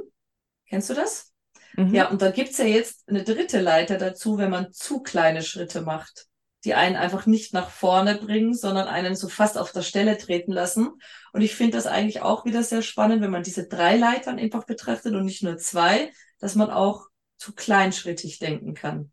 Kennst 0.68 0.90
du 0.90 0.94
das? 0.94 1.34
Mhm. 1.76 1.94
Ja, 1.94 2.10
und 2.10 2.22
da 2.22 2.32
gibt's 2.32 2.58
ja 2.58 2.66
jetzt 2.66 3.08
eine 3.08 3.24
dritte 3.24 3.62
Leiter 3.62 3.98
dazu, 3.98 4.38
wenn 4.38 4.50
man 4.50 4.72
zu 4.72 5.04
kleine 5.04 5.44
Schritte 5.44 5.82
macht. 5.82 6.28
die 6.64 6.74
einen 6.74 6.96
einfach 6.96 7.26
nicht 7.26 7.54
nach 7.54 7.70
vorne 7.70 8.16
bringen, 8.16 8.54
sondern 8.54 8.88
einen 8.88 9.16
so 9.16 9.30
fast 9.30 9.58
auf 9.58 9.72
der 9.72 9.84
Stelle 9.84 10.18
treten 10.18 10.52
lassen. 10.52 10.90
Und 11.32 11.42
ich 11.42 11.56
finde 11.56 11.78
das 11.78 11.88
eigentlich 11.88 12.22
auch 12.22 12.46
wieder 12.46 12.64
sehr 12.64 12.82
spannend, 12.82 13.22
wenn 13.22 13.32
man 13.32 13.44
diese 13.44 13.68
drei 13.68 13.96
Leitern 13.96 14.40
einfach 14.40 14.66
betrachtet 14.66 15.14
und 15.14 15.26
nicht 15.26 15.44
nur 15.44 15.58
zwei, 15.58 16.12
dass 16.40 16.56
man 16.56 16.70
auch 16.70 17.08
zu 17.38 17.54
kleinschrittig 17.54 18.40
denken 18.40 18.74
kann. 18.74 19.12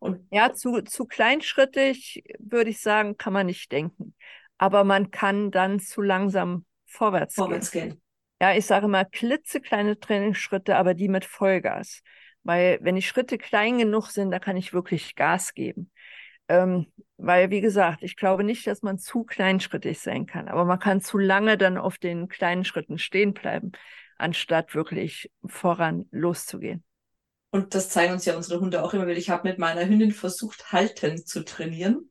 Und 0.00 0.26
ja, 0.30 0.52
zu, 0.52 0.80
zu 0.82 1.04
kleinschrittig 1.04 2.24
würde 2.38 2.70
ich 2.70 2.80
sagen, 2.80 3.16
kann 3.16 3.32
man 3.32 3.46
nicht 3.46 3.70
denken. 3.70 4.14
Aber 4.58 4.82
man 4.82 5.10
kann 5.10 5.50
dann 5.50 5.78
zu 5.78 6.02
langsam 6.02 6.64
vorwärts, 6.86 7.34
vorwärts 7.34 7.70
gehen. 7.70 7.90
gehen. 7.90 8.02
Ja, 8.42 8.54
ich 8.54 8.64
sage 8.64 8.88
mal 8.88 9.04
klitzekleine 9.04 10.00
Trainingsschritte, 10.00 10.76
aber 10.76 10.94
die 10.94 11.08
mit 11.08 11.26
Vollgas. 11.26 12.02
Weil 12.42 12.78
wenn 12.80 12.96
die 12.96 13.02
Schritte 13.02 13.36
klein 13.36 13.78
genug 13.78 14.06
sind, 14.06 14.30
da 14.30 14.38
kann 14.38 14.56
ich 14.56 14.72
wirklich 14.72 15.14
Gas 15.14 15.52
geben. 15.52 15.90
Ähm, 16.48 16.86
weil, 17.18 17.50
wie 17.50 17.60
gesagt, 17.60 18.02
ich 18.02 18.16
glaube 18.16 18.42
nicht, 18.42 18.66
dass 18.66 18.82
man 18.82 18.98
zu 18.98 19.24
kleinschrittig 19.24 20.00
sein 20.00 20.24
kann, 20.26 20.48
aber 20.48 20.64
man 20.64 20.78
kann 20.78 21.02
zu 21.02 21.18
lange 21.18 21.58
dann 21.58 21.76
auf 21.76 21.98
den 21.98 22.28
kleinen 22.28 22.64
Schritten 22.64 22.98
stehen 22.98 23.34
bleiben, 23.34 23.72
anstatt 24.16 24.74
wirklich 24.74 25.30
voran 25.44 26.06
loszugehen. 26.10 26.82
Und 27.50 27.74
das 27.74 27.88
zeigen 27.88 28.12
uns 28.12 28.24
ja 28.24 28.36
unsere 28.36 28.60
Hunde 28.60 28.82
auch 28.82 28.94
immer 28.94 29.06
wieder. 29.06 29.18
Ich 29.18 29.30
habe 29.30 29.48
mit 29.48 29.58
meiner 29.58 29.86
Hündin 29.86 30.12
versucht, 30.12 30.72
halten 30.72 31.24
zu 31.26 31.44
trainieren 31.44 32.10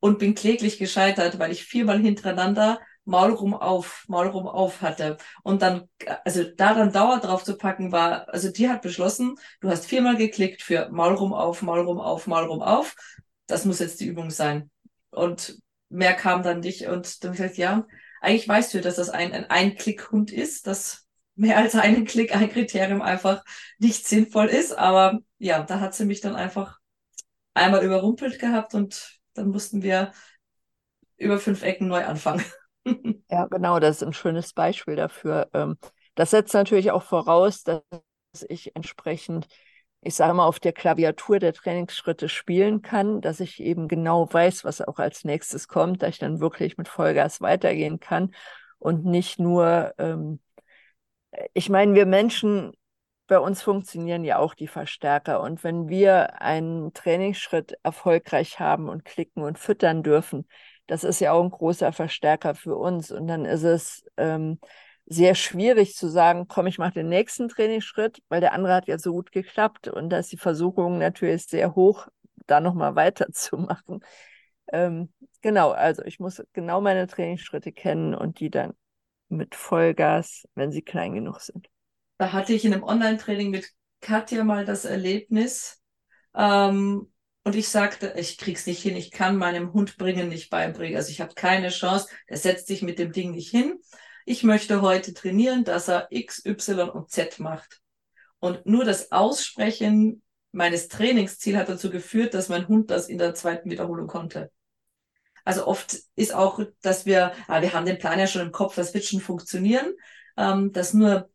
und 0.00 0.18
bin 0.18 0.34
kläglich 0.34 0.78
gescheitert, 0.78 1.38
weil 1.38 1.52
ich 1.52 1.64
viermal 1.64 2.00
hintereinander 2.00 2.80
Maulrum 3.04 3.54
auf, 3.54 4.04
Maulrum 4.08 4.46
auf 4.46 4.80
hatte. 4.80 5.16
Und 5.42 5.62
dann, 5.62 5.88
also 6.24 6.44
da 6.44 6.74
dann 6.74 6.92
Dauer 6.92 7.20
drauf 7.20 7.44
zu 7.44 7.56
packen 7.56 7.92
war, 7.92 8.28
also 8.28 8.50
die 8.50 8.68
hat 8.68 8.82
beschlossen, 8.82 9.36
du 9.60 9.68
hast 9.68 9.86
viermal 9.86 10.16
geklickt 10.16 10.62
für 10.62 10.88
Maulrum 10.90 11.32
auf, 11.32 11.62
Maulrum 11.62 12.00
auf, 12.00 12.26
Maulrum 12.26 12.62
auf. 12.62 12.94
Das 13.46 13.64
muss 13.64 13.80
jetzt 13.80 14.00
die 14.00 14.06
Übung 14.06 14.30
sein. 14.30 14.70
Und 15.10 15.58
mehr 15.88 16.14
kam 16.14 16.42
dann 16.42 16.60
nicht. 16.60 16.86
Und 16.86 17.22
dann 17.22 17.32
gesagt, 17.32 17.56
ja, 17.56 17.86
eigentlich 18.20 18.48
weißt 18.48 18.74
du, 18.74 18.80
dass 18.80 18.96
das 18.96 19.10
ein, 19.10 19.32
ein 19.32 19.50
Ein-Klick-Hund 19.50 20.32
ist, 20.32 20.66
dass 20.66 21.01
mehr 21.34 21.56
als 21.58 21.74
einen 21.74 22.04
Klick 22.04 22.34
ein 22.36 22.50
Kriterium 22.50 23.02
einfach 23.02 23.44
nicht 23.78 24.06
sinnvoll 24.06 24.46
ist. 24.46 24.76
Aber 24.76 25.20
ja, 25.38 25.62
da 25.62 25.80
hat 25.80 25.94
sie 25.94 26.04
mich 26.04 26.20
dann 26.20 26.36
einfach 26.36 26.78
einmal 27.54 27.84
überrumpelt 27.84 28.38
gehabt 28.38 28.74
und 28.74 29.20
dann 29.34 29.48
mussten 29.48 29.82
wir 29.82 30.12
über 31.16 31.38
fünf 31.38 31.62
Ecken 31.62 31.88
neu 31.88 32.04
anfangen. 32.04 32.44
Ja, 33.30 33.46
genau, 33.46 33.78
das 33.80 33.96
ist 33.96 34.02
ein 34.02 34.12
schönes 34.12 34.52
Beispiel 34.52 34.96
dafür. 34.96 35.48
Ähm, 35.54 35.78
das 36.14 36.30
setzt 36.30 36.52
natürlich 36.52 36.90
auch 36.90 37.02
voraus, 37.02 37.62
dass 37.62 37.82
ich 38.48 38.76
entsprechend, 38.76 39.46
ich 40.02 40.14
sage 40.14 40.34
mal, 40.34 40.44
auf 40.46 40.60
der 40.60 40.72
Klaviatur 40.72 41.38
der 41.38 41.54
Trainingsschritte 41.54 42.28
spielen 42.28 42.82
kann, 42.82 43.22
dass 43.22 43.40
ich 43.40 43.60
eben 43.60 43.88
genau 43.88 44.30
weiß, 44.30 44.64
was 44.64 44.82
auch 44.82 44.98
als 44.98 45.24
nächstes 45.24 45.66
kommt, 45.68 46.02
dass 46.02 46.10
ich 46.10 46.18
dann 46.18 46.40
wirklich 46.40 46.76
mit 46.76 46.88
Vollgas 46.88 47.40
weitergehen 47.40 48.00
kann 48.00 48.34
und 48.78 49.04
nicht 49.06 49.38
nur, 49.38 49.94
ähm, 49.98 50.40
ich 51.54 51.68
meine, 51.68 51.94
wir 51.94 52.06
Menschen, 52.06 52.72
bei 53.26 53.38
uns 53.38 53.62
funktionieren 53.62 54.24
ja 54.24 54.38
auch 54.38 54.54
die 54.54 54.68
Verstärker. 54.68 55.40
Und 55.40 55.64
wenn 55.64 55.88
wir 55.88 56.40
einen 56.42 56.92
Trainingsschritt 56.92 57.74
erfolgreich 57.82 58.60
haben 58.60 58.88
und 58.88 59.04
klicken 59.04 59.42
und 59.42 59.58
füttern 59.58 60.02
dürfen, 60.02 60.46
das 60.86 61.04
ist 61.04 61.20
ja 61.20 61.32
auch 61.32 61.42
ein 61.42 61.50
großer 61.50 61.92
Verstärker 61.92 62.54
für 62.54 62.76
uns. 62.76 63.10
Und 63.10 63.26
dann 63.28 63.44
ist 63.44 63.62
es 63.62 64.04
ähm, 64.16 64.58
sehr 65.06 65.34
schwierig 65.34 65.96
zu 65.96 66.08
sagen, 66.08 66.46
komm, 66.48 66.66
ich 66.66 66.78
mache 66.78 66.94
den 66.94 67.08
nächsten 67.08 67.48
Trainingsschritt, 67.48 68.22
weil 68.28 68.40
der 68.40 68.52
andere 68.52 68.74
hat 68.74 68.88
ja 68.88 68.98
so 68.98 69.12
gut 69.12 69.32
geklappt. 69.32 69.88
Und 69.88 70.10
da 70.10 70.18
ist 70.18 70.32
die 70.32 70.36
Versuchung 70.36 70.98
natürlich 70.98 71.46
sehr 71.46 71.74
hoch, 71.74 72.08
da 72.46 72.60
nochmal 72.60 72.94
weiterzumachen. 72.96 74.04
Ähm, 74.72 75.12
genau, 75.40 75.70
also 75.70 76.02
ich 76.04 76.18
muss 76.20 76.42
genau 76.52 76.80
meine 76.80 77.06
Trainingsschritte 77.06 77.72
kennen 77.72 78.14
und 78.14 78.40
die 78.40 78.50
dann 78.50 78.74
mit 79.32 79.54
Vollgas, 79.54 80.46
wenn 80.54 80.70
sie 80.70 80.82
klein 80.82 81.14
genug 81.14 81.40
sind. 81.40 81.68
Da 82.18 82.32
hatte 82.32 82.52
ich 82.52 82.64
in 82.64 82.72
einem 82.72 82.84
Online-Training 82.84 83.50
mit 83.50 83.70
Katja 84.00 84.44
mal 84.44 84.64
das 84.64 84.84
Erlebnis, 84.84 85.82
ähm, 86.34 87.12
und 87.44 87.56
ich 87.56 87.68
sagte, 87.68 88.14
ich 88.16 88.38
krieg's 88.38 88.66
nicht 88.66 88.82
hin, 88.82 88.96
ich 88.96 89.10
kann 89.10 89.36
meinem 89.36 89.72
Hund 89.72 89.96
bringen 89.96 90.28
nicht 90.28 90.48
beibringen. 90.48 90.96
Also 90.96 91.10
ich 91.10 91.20
habe 91.20 91.34
keine 91.34 91.70
Chance, 91.70 92.08
er 92.26 92.36
setzt 92.36 92.68
sich 92.68 92.82
mit 92.82 92.98
dem 92.98 93.12
Ding 93.12 93.32
nicht 93.32 93.50
hin. 93.50 93.80
Ich 94.24 94.44
möchte 94.44 94.80
heute 94.80 95.12
trainieren, 95.12 95.64
dass 95.64 95.88
er 95.88 96.06
X, 96.10 96.44
Y 96.46 96.88
und 96.88 97.10
Z 97.10 97.40
macht. 97.40 97.80
Und 98.38 98.64
nur 98.64 98.84
das 98.84 99.10
Aussprechen 99.10 100.22
meines 100.52 100.86
Trainingsziels 100.86 101.58
hat 101.58 101.68
dazu 101.68 101.90
geführt, 101.90 102.34
dass 102.34 102.48
mein 102.48 102.68
Hund 102.68 102.90
das 102.90 103.08
in 103.08 103.18
der 103.18 103.34
zweiten 103.34 103.70
Wiederholung 103.70 104.06
konnte. 104.06 104.52
Also 105.44 105.66
oft 105.66 105.96
ist 106.14 106.34
auch, 106.34 106.60
dass 106.82 107.06
wir, 107.06 107.32
ah, 107.48 107.62
wir 107.62 107.72
haben 107.72 107.86
den 107.86 107.98
Plan 107.98 108.18
ja 108.18 108.26
schon 108.26 108.42
im 108.42 108.52
Kopf, 108.52 108.74
das 108.76 108.94
wird 108.94 109.04
schon 109.04 109.20
funktionieren, 109.20 109.92
ähm, 110.36 110.72
dass 110.72 110.94
nur 110.94 111.28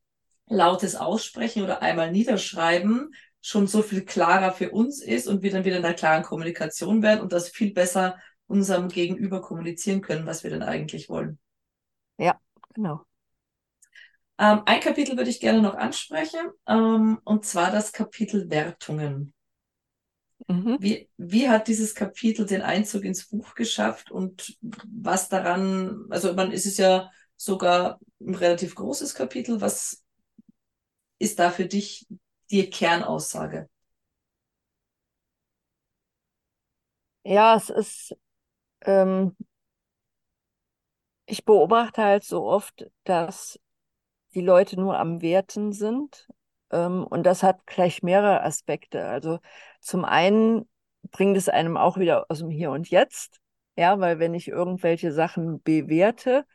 lautes 0.47 0.95
Aussprechen 0.95 1.63
oder 1.63 1.81
einmal 1.81 2.11
niederschreiben 2.11 3.13
schon 3.41 3.67
so 3.67 3.81
viel 3.81 4.03
klarer 4.03 4.51
für 4.51 4.71
uns 4.71 5.01
ist 5.01 5.27
und 5.27 5.41
wir 5.41 5.51
dann 5.51 5.65
wieder 5.65 5.77
in 5.77 5.85
einer 5.85 5.93
klaren 5.93 6.23
Kommunikation 6.23 7.01
werden 7.01 7.21
und 7.21 7.31
das 7.33 7.49
viel 7.49 7.73
besser 7.73 8.17
unserem 8.47 8.87
Gegenüber 8.87 9.41
kommunizieren 9.41 10.01
können, 10.01 10.25
was 10.25 10.43
wir 10.43 10.49
denn 10.49 10.63
eigentlich 10.63 11.09
wollen. 11.09 11.39
Ja, 12.17 12.39
genau. 12.73 13.03
Ähm, 14.39 14.61
ein 14.65 14.79
Kapitel 14.79 15.17
würde 15.17 15.29
ich 15.29 15.39
gerne 15.39 15.61
noch 15.61 15.75
ansprechen, 15.75 16.39
ähm, 16.67 17.19
und 17.23 17.45
zwar 17.45 17.71
das 17.71 17.91
Kapitel 17.91 18.49
Wertungen. 18.49 19.33
Mhm. 20.47 20.77
Wie, 20.79 21.09
wie 21.17 21.49
hat 21.49 21.67
dieses 21.67 21.95
Kapitel 21.95 22.45
den 22.45 22.61
Einzug 22.61 23.03
ins 23.03 23.27
Buch 23.27 23.55
geschafft 23.55 24.11
und 24.11 24.57
was 24.61 25.27
daran, 25.29 26.05
also 26.09 26.33
man 26.33 26.51
ist 26.51 26.65
es 26.65 26.77
ja 26.77 27.11
sogar 27.35 27.99
ein 28.21 28.35
relativ 28.35 28.75
großes 28.75 29.15
Kapitel, 29.15 29.59
was 29.61 30.03
ist 31.19 31.39
da 31.39 31.51
für 31.51 31.65
dich 31.65 32.07
die 32.51 32.69
Kernaussage? 32.69 33.69
Ja, 37.23 37.55
es 37.55 37.69
ist, 37.69 38.15
ähm, 38.83 39.35
ich 41.25 41.45
beobachte 41.45 42.03
halt 42.03 42.23
so 42.23 42.45
oft, 42.45 42.89
dass 43.03 43.59
die 44.35 44.41
Leute 44.41 44.79
nur 44.79 44.99
am 44.99 45.21
Werten 45.21 45.73
sind. 45.73 46.27
Ähm, 46.71 47.05
und 47.07 47.23
das 47.25 47.43
hat 47.43 47.65
gleich 47.67 48.03
mehrere 48.03 48.43
Aspekte. 48.43 49.05
Also 49.07 49.39
zum 49.79 50.05
einen 50.05 50.67
bringt 51.11 51.37
es 51.37 51.49
einem 51.49 51.77
auch 51.77 51.97
wieder 51.97 52.25
aus 52.29 52.39
dem 52.39 52.49
Hier 52.49 52.71
und 52.71 52.89
Jetzt. 52.89 53.39
Ja, 53.75 53.99
weil 53.99 54.19
wenn 54.19 54.33
ich 54.33 54.47
irgendwelche 54.47 55.11
Sachen 55.11 55.61
bewerte, 55.61 56.45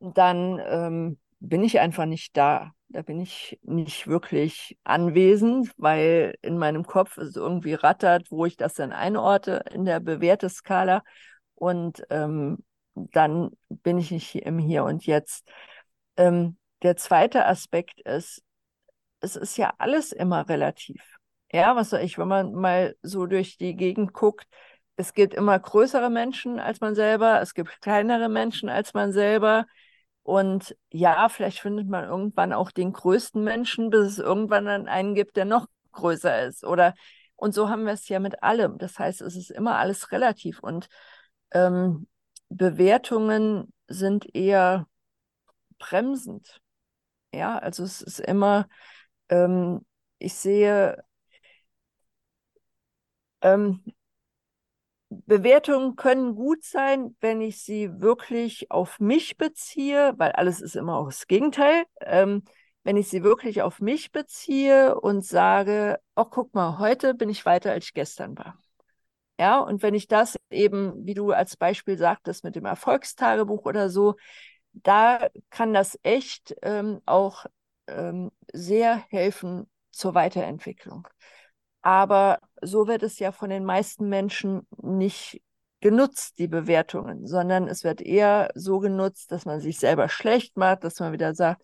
dann 0.00 0.60
ähm, 0.64 1.18
bin 1.40 1.64
ich 1.64 1.80
einfach 1.80 2.06
nicht 2.06 2.36
da. 2.36 2.72
Da 2.88 3.02
bin 3.02 3.20
ich 3.20 3.58
nicht 3.62 4.06
wirklich 4.06 4.78
anwesend, 4.84 5.72
weil 5.76 6.36
in 6.42 6.56
meinem 6.56 6.84
Kopf 6.84 7.18
es 7.18 7.34
irgendwie 7.34 7.74
rattert, 7.74 8.30
wo 8.30 8.46
ich 8.46 8.56
das 8.56 8.74
dann 8.74 8.92
einordte 8.92 9.64
in 9.72 9.84
der 9.84 9.98
Bewerteskala. 10.00 11.02
Und 11.56 12.04
ähm, 12.10 12.58
dann 12.94 13.50
bin 13.68 13.98
ich 13.98 14.10
nicht 14.10 14.36
im 14.36 14.58
Hier 14.58 14.84
und 14.84 15.04
Jetzt. 15.04 15.48
Ähm, 16.16 16.58
der 16.82 16.96
zweite 16.96 17.46
Aspekt 17.46 18.00
ist, 18.02 18.42
es 19.20 19.36
ist 19.36 19.56
ja 19.56 19.74
alles 19.78 20.12
immer 20.12 20.48
relativ. 20.48 21.15
Ja, 21.52 21.76
was 21.76 21.90
soll 21.90 22.00
ich, 22.00 22.18
wenn 22.18 22.28
man 22.28 22.52
mal 22.54 22.96
so 23.02 23.26
durch 23.26 23.56
die 23.56 23.76
Gegend 23.76 24.12
guckt, 24.12 24.46
es 24.96 25.12
gibt 25.12 25.34
immer 25.34 25.58
größere 25.58 26.10
Menschen 26.10 26.58
als 26.58 26.80
man 26.80 26.94
selber, 26.94 27.40
es 27.40 27.54
gibt 27.54 27.80
kleinere 27.80 28.28
Menschen 28.28 28.68
als 28.68 28.94
man 28.94 29.12
selber. 29.12 29.66
Und 30.22 30.76
ja, 30.90 31.28
vielleicht 31.28 31.60
findet 31.60 31.88
man 31.88 32.04
irgendwann 32.04 32.52
auch 32.52 32.70
den 32.72 32.92
größten 32.92 33.44
Menschen, 33.44 33.90
bis 33.90 34.12
es 34.12 34.18
irgendwann 34.18 34.64
dann 34.66 34.88
einen 34.88 35.14
gibt, 35.14 35.36
der 35.36 35.44
noch 35.44 35.66
größer 35.92 36.44
ist. 36.46 36.64
Oder 36.64 36.94
und 37.36 37.54
so 37.54 37.68
haben 37.68 37.84
wir 37.84 37.92
es 37.92 38.08
ja 38.08 38.18
mit 38.18 38.42
allem. 38.42 38.78
Das 38.78 38.98
heißt, 38.98 39.20
es 39.22 39.36
ist 39.36 39.50
immer 39.50 39.76
alles 39.78 40.10
relativ. 40.12 40.60
Und 40.60 40.88
ähm, 41.52 42.08
Bewertungen 42.48 43.72
sind 43.88 44.34
eher 44.34 44.88
bremsend. 45.78 46.60
Ja, 47.32 47.58
also 47.58 47.84
es 47.84 48.02
ist 48.02 48.20
immer, 48.20 48.68
ähm, 49.28 49.84
ich 50.18 50.34
sehe, 50.34 51.04
ähm, 53.42 53.82
Bewertungen 55.08 55.94
können 55.96 56.34
gut 56.34 56.64
sein, 56.64 57.16
wenn 57.20 57.40
ich 57.40 57.62
sie 57.62 58.00
wirklich 58.00 58.70
auf 58.70 58.98
mich 58.98 59.36
beziehe, 59.36 60.14
weil 60.16 60.32
alles 60.32 60.60
ist 60.60 60.74
immer 60.76 60.96
auch 60.98 61.06
das 61.06 61.26
Gegenteil. 61.28 61.84
Ähm, 62.00 62.42
wenn 62.82 62.96
ich 62.96 63.08
sie 63.08 63.22
wirklich 63.22 63.62
auf 63.62 63.80
mich 63.80 64.12
beziehe 64.12 64.98
und 65.00 65.24
sage, 65.24 65.98
oh, 66.16 66.24
guck 66.24 66.54
mal, 66.54 66.78
heute 66.78 67.14
bin 67.14 67.28
ich 67.28 67.44
weiter, 67.46 67.72
als 67.72 67.86
ich 67.86 67.94
gestern 67.94 68.36
war. 68.38 68.58
Ja, 69.40 69.60
und 69.60 69.82
wenn 69.82 69.94
ich 69.94 70.08
das 70.08 70.36
eben, 70.50 71.06
wie 71.06 71.14
du 71.14 71.32
als 71.32 71.56
Beispiel 71.56 71.98
sagtest, 71.98 72.44
mit 72.44 72.56
dem 72.56 72.64
Erfolgstagebuch 72.66 73.64
oder 73.66 73.90
so, 73.90 74.16
da 74.72 75.28
kann 75.50 75.74
das 75.74 75.98
echt 76.02 76.56
ähm, 76.62 77.00
auch 77.06 77.46
ähm, 77.88 78.30
sehr 78.52 78.96
helfen 79.10 79.70
zur 79.92 80.14
Weiterentwicklung. 80.14 81.08
Aber 81.86 82.40
so 82.62 82.88
wird 82.88 83.04
es 83.04 83.20
ja 83.20 83.30
von 83.30 83.48
den 83.48 83.64
meisten 83.64 84.08
Menschen 84.08 84.66
nicht 84.82 85.40
genutzt, 85.80 86.36
die 86.40 86.48
Bewertungen, 86.48 87.28
sondern 87.28 87.68
es 87.68 87.84
wird 87.84 88.00
eher 88.00 88.50
so 88.56 88.80
genutzt, 88.80 89.30
dass 89.30 89.44
man 89.44 89.60
sich 89.60 89.78
selber 89.78 90.08
schlecht 90.08 90.56
macht, 90.56 90.82
dass 90.82 90.98
man 90.98 91.12
wieder 91.12 91.32
sagt, 91.36 91.62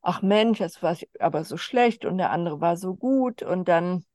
ach 0.00 0.22
Mensch, 0.22 0.60
jetzt 0.60 0.82
war 0.82 0.96
aber 1.18 1.44
so 1.44 1.58
schlecht 1.58 2.06
und 2.06 2.16
der 2.16 2.30
andere 2.30 2.62
war 2.62 2.78
so 2.78 2.94
gut 2.94 3.42
und 3.42 3.68
dann 3.68 4.06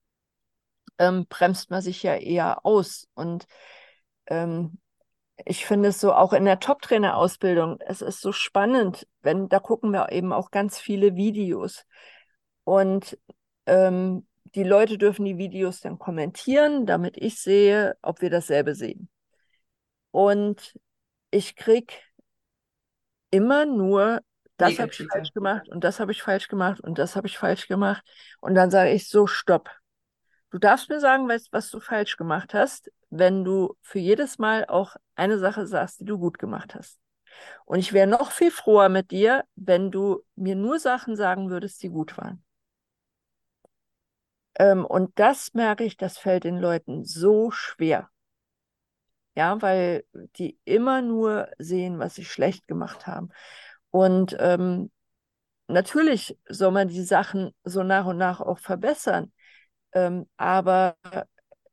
ähm, 0.97 1.27
bremst 1.29 1.69
man 1.69 1.83
sich 1.83 2.01
ja 2.01 2.15
eher 2.15 2.65
aus. 2.65 3.07
Und 3.13 3.45
ähm, 4.25 4.79
ich 5.45 5.67
finde 5.67 5.89
es 5.89 6.01
so 6.01 6.11
auch 6.11 6.33
in 6.33 6.45
der 6.45 6.59
Top-Trainer-Ausbildung, 6.59 7.77
es 7.81 8.01
ist 8.01 8.19
so 8.19 8.31
spannend, 8.31 9.05
wenn 9.21 9.47
da 9.47 9.59
gucken 9.59 9.91
wir 9.91 10.11
eben 10.11 10.33
auch 10.33 10.49
ganz 10.49 10.79
viele 10.79 11.15
Videos. 11.15 11.85
Und 12.63 13.15
ähm, 13.67 14.25
die 14.55 14.63
Leute 14.63 14.97
dürfen 14.97 15.25
die 15.25 15.37
Videos 15.37 15.81
dann 15.81 15.99
kommentieren, 15.99 16.85
damit 16.85 17.17
ich 17.17 17.39
sehe, 17.41 17.97
ob 18.01 18.21
wir 18.21 18.29
dasselbe 18.29 18.73
sehen. 18.73 19.09
Und 20.11 20.79
ich 21.29 21.55
kriege 21.57 21.93
immer 23.31 23.65
nur, 23.65 24.21
das 24.57 24.79
habe 24.79 24.91
ich 24.91 25.05
falsch 25.07 25.33
gemacht 25.33 25.67
und 25.67 25.83
das 25.83 25.99
habe 25.99 26.13
ich 26.13 26.23
falsch 26.23 26.47
gemacht 26.47 26.79
und 26.79 26.97
das 26.97 27.17
habe 27.17 27.27
ich 27.27 27.37
falsch 27.37 27.67
gemacht. 27.67 28.03
Und 28.39 28.55
dann 28.55 28.71
sage 28.71 28.91
ich 28.91 29.09
so, 29.09 29.27
stopp. 29.27 29.69
Du 30.51 30.57
darfst 30.57 30.89
mir 30.89 31.01
sagen, 31.01 31.27
was, 31.27 31.51
was 31.51 31.69
du 31.69 31.81
falsch 31.81 32.15
gemacht 32.15 32.53
hast, 32.53 32.89
wenn 33.09 33.43
du 33.43 33.75
für 33.81 33.99
jedes 33.99 34.39
Mal 34.39 34.65
auch 34.65 34.95
eine 35.15 35.37
Sache 35.37 35.67
sagst, 35.67 35.99
die 35.99 36.05
du 36.05 36.17
gut 36.17 36.39
gemacht 36.39 36.75
hast. 36.75 36.97
Und 37.65 37.79
ich 37.79 37.91
wäre 37.91 38.07
noch 38.07 38.31
viel 38.31 38.51
froher 38.51 38.87
mit 38.87 39.11
dir, 39.11 39.43
wenn 39.57 39.91
du 39.91 40.23
mir 40.37 40.55
nur 40.55 40.79
Sachen 40.79 41.17
sagen 41.17 41.49
würdest, 41.49 41.83
die 41.83 41.89
gut 41.89 42.17
waren. 42.17 42.44
Ähm, 44.57 44.85
und 44.85 45.17
das 45.19 45.53
merke 45.53 45.83
ich, 45.83 45.97
das 45.97 46.17
fällt 46.17 46.43
den 46.43 46.57
Leuten 46.57 47.05
so 47.05 47.51
schwer. 47.51 48.09
Ja, 49.35 49.61
weil 49.61 50.05
die 50.37 50.57
immer 50.63 51.01
nur 51.01 51.49
sehen, 51.57 51.99
was 51.99 52.15
sie 52.15 52.23
schlecht 52.25 52.67
gemacht 52.67 53.05
haben. 53.05 53.29
Und 53.91 54.35
ähm, 54.39 54.91
natürlich 55.67 56.37
soll 56.49 56.71
man 56.71 56.87
die 56.87 57.03
Sachen 57.03 57.51
so 57.63 57.83
nach 57.83 58.05
und 58.05 58.17
nach 58.17 58.39
auch 58.41 58.59
verbessern. 58.59 59.33
Ähm, 59.93 60.27
aber 60.37 60.95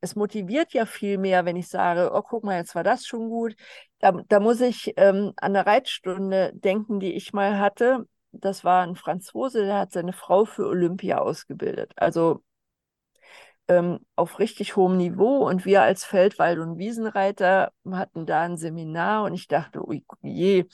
es 0.01 0.17
motiviert 0.17 0.73
ja 0.75 0.87
viel 0.87 1.19
mehr, 1.19 1.45
wenn 1.45 1.57
ich 1.57 1.69
sage, 1.69 2.11
oh, 2.13 2.23
guck 2.23 2.45
mal, 2.45 2.59
jetzt 2.59 2.75
war 2.75 2.85
das 2.85 3.07
schon 3.07 3.29
gut. 3.29 3.55
Da, 4.01 4.13
da 4.29 4.41
muss 4.41 4.61
ich 4.61 4.93
ähm, 4.97 5.33
an 5.37 5.57
eine 5.57 5.67
Reitstunde 5.67 6.53
denken, 6.55 7.01
die 7.01 7.13
ich 7.15 7.33
mal 7.33 7.59
hatte. 7.59 8.07
Das 8.33 8.65
war 8.65 8.83
ein 8.85 8.97
Franzose, 8.97 9.65
der 9.65 9.79
hat 9.79 9.93
seine 9.93 10.13
Frau 10.13 10.45
für 10.45 10.67
Olympia 10.67 11.19
ausgebildet. 11.19 11.93
Also 11.97 12.43
ähm, 13.69 14.01
auf 14.17 14.39
richtig 14.39 14.77
hohem 14.77 14.97
Niveau. 14.97 15.47
Und 15.49 15.65
wir 15.65 15.83
als 15.83 16.05
Feldwald- 16.05 16.59
und 16.59 16.79
Wiesenreiter 16.79 17.73
hatten 17.91 18.27
da 18.27 18.43
ein 18.43 18.57
Seminar 18.57 19.25
und 19.25 19.35
ich 19.35 19.49
dachte, 19.49 19.87
ui 19.87 20.05
je. 20.23 20.65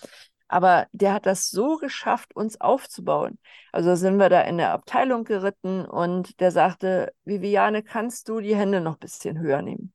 Aber 0.49 0.86
der 0.93 1.12
hat 1.12 1.26
das 1.26 1.51
so 1.51 1.76
geschafft, 1.76 2.34
uns 2.34 2.61
aufzubauen. 2.61 3.39
Also 3.70 3.95
sind 3.97 4.16
wir 4.16 4.30
da 4.30 4.41
in 4.43 4.57
der 4.57 4.72
Abteilung 4.72 5.24
geritten 5.24 5.84
und 5.84 6.41
der 6.41 6.51
sagte, 6.51 7.12
Viviane, 7.24 7.82
kannst 7.82 8.28
du 8.28 8.41
die 8.41 8.57
Hände 8.57 8.80
noch 8.80 8.95
ein 8.95 9.01
bisschen 9.01 9.39
höher 9.39 9.61
nehmen? 9.61 9.93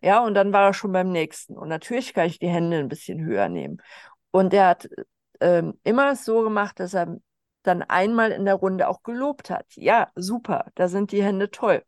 Ja, 0.00 0.22
und 0.24 0.34
dann 0.34 0.52
war 0.52 0.66
er 0.66 0.74
schon 0.74 0.92
beim 0.92 1.10
nächsten. 1.12 1.56
Und 1.56 1.68
natürlich 1.68 2.12
kann 2.12 2.26
ich 2.26 2.38
die 2.38 2.48
Hände 2.48 2.78
ein 2.78 2.88
bisschen 2.88 3.24
höher 3.24 3.48
nehmen. 3.48 3.80
Und 4.32 4.52
der 4.52 4.66
hat 4.68 4.88
ähm, 5.40 5.78
immer 5.84 6.16
so 6.16 6.42
gemacht, 6.42 6.80
dass 6.80 6.92
er 6.94 7.16
dann 7.62 7.82
einmal 7.82 8.32
in 8.32 8.44
der 8.44 8.54
Runde 8.56 8.88
auch 8.88 9.02
gelobt 9.02 9.48
hat. 9.48 9.66
Ja, 9.76 10.10
super, 10.16 10.66
da 10.74 10.88
sind 10.88 11.12
die 11.12 11.22
Hände 11.22 11.50
toll. 11.50 11.84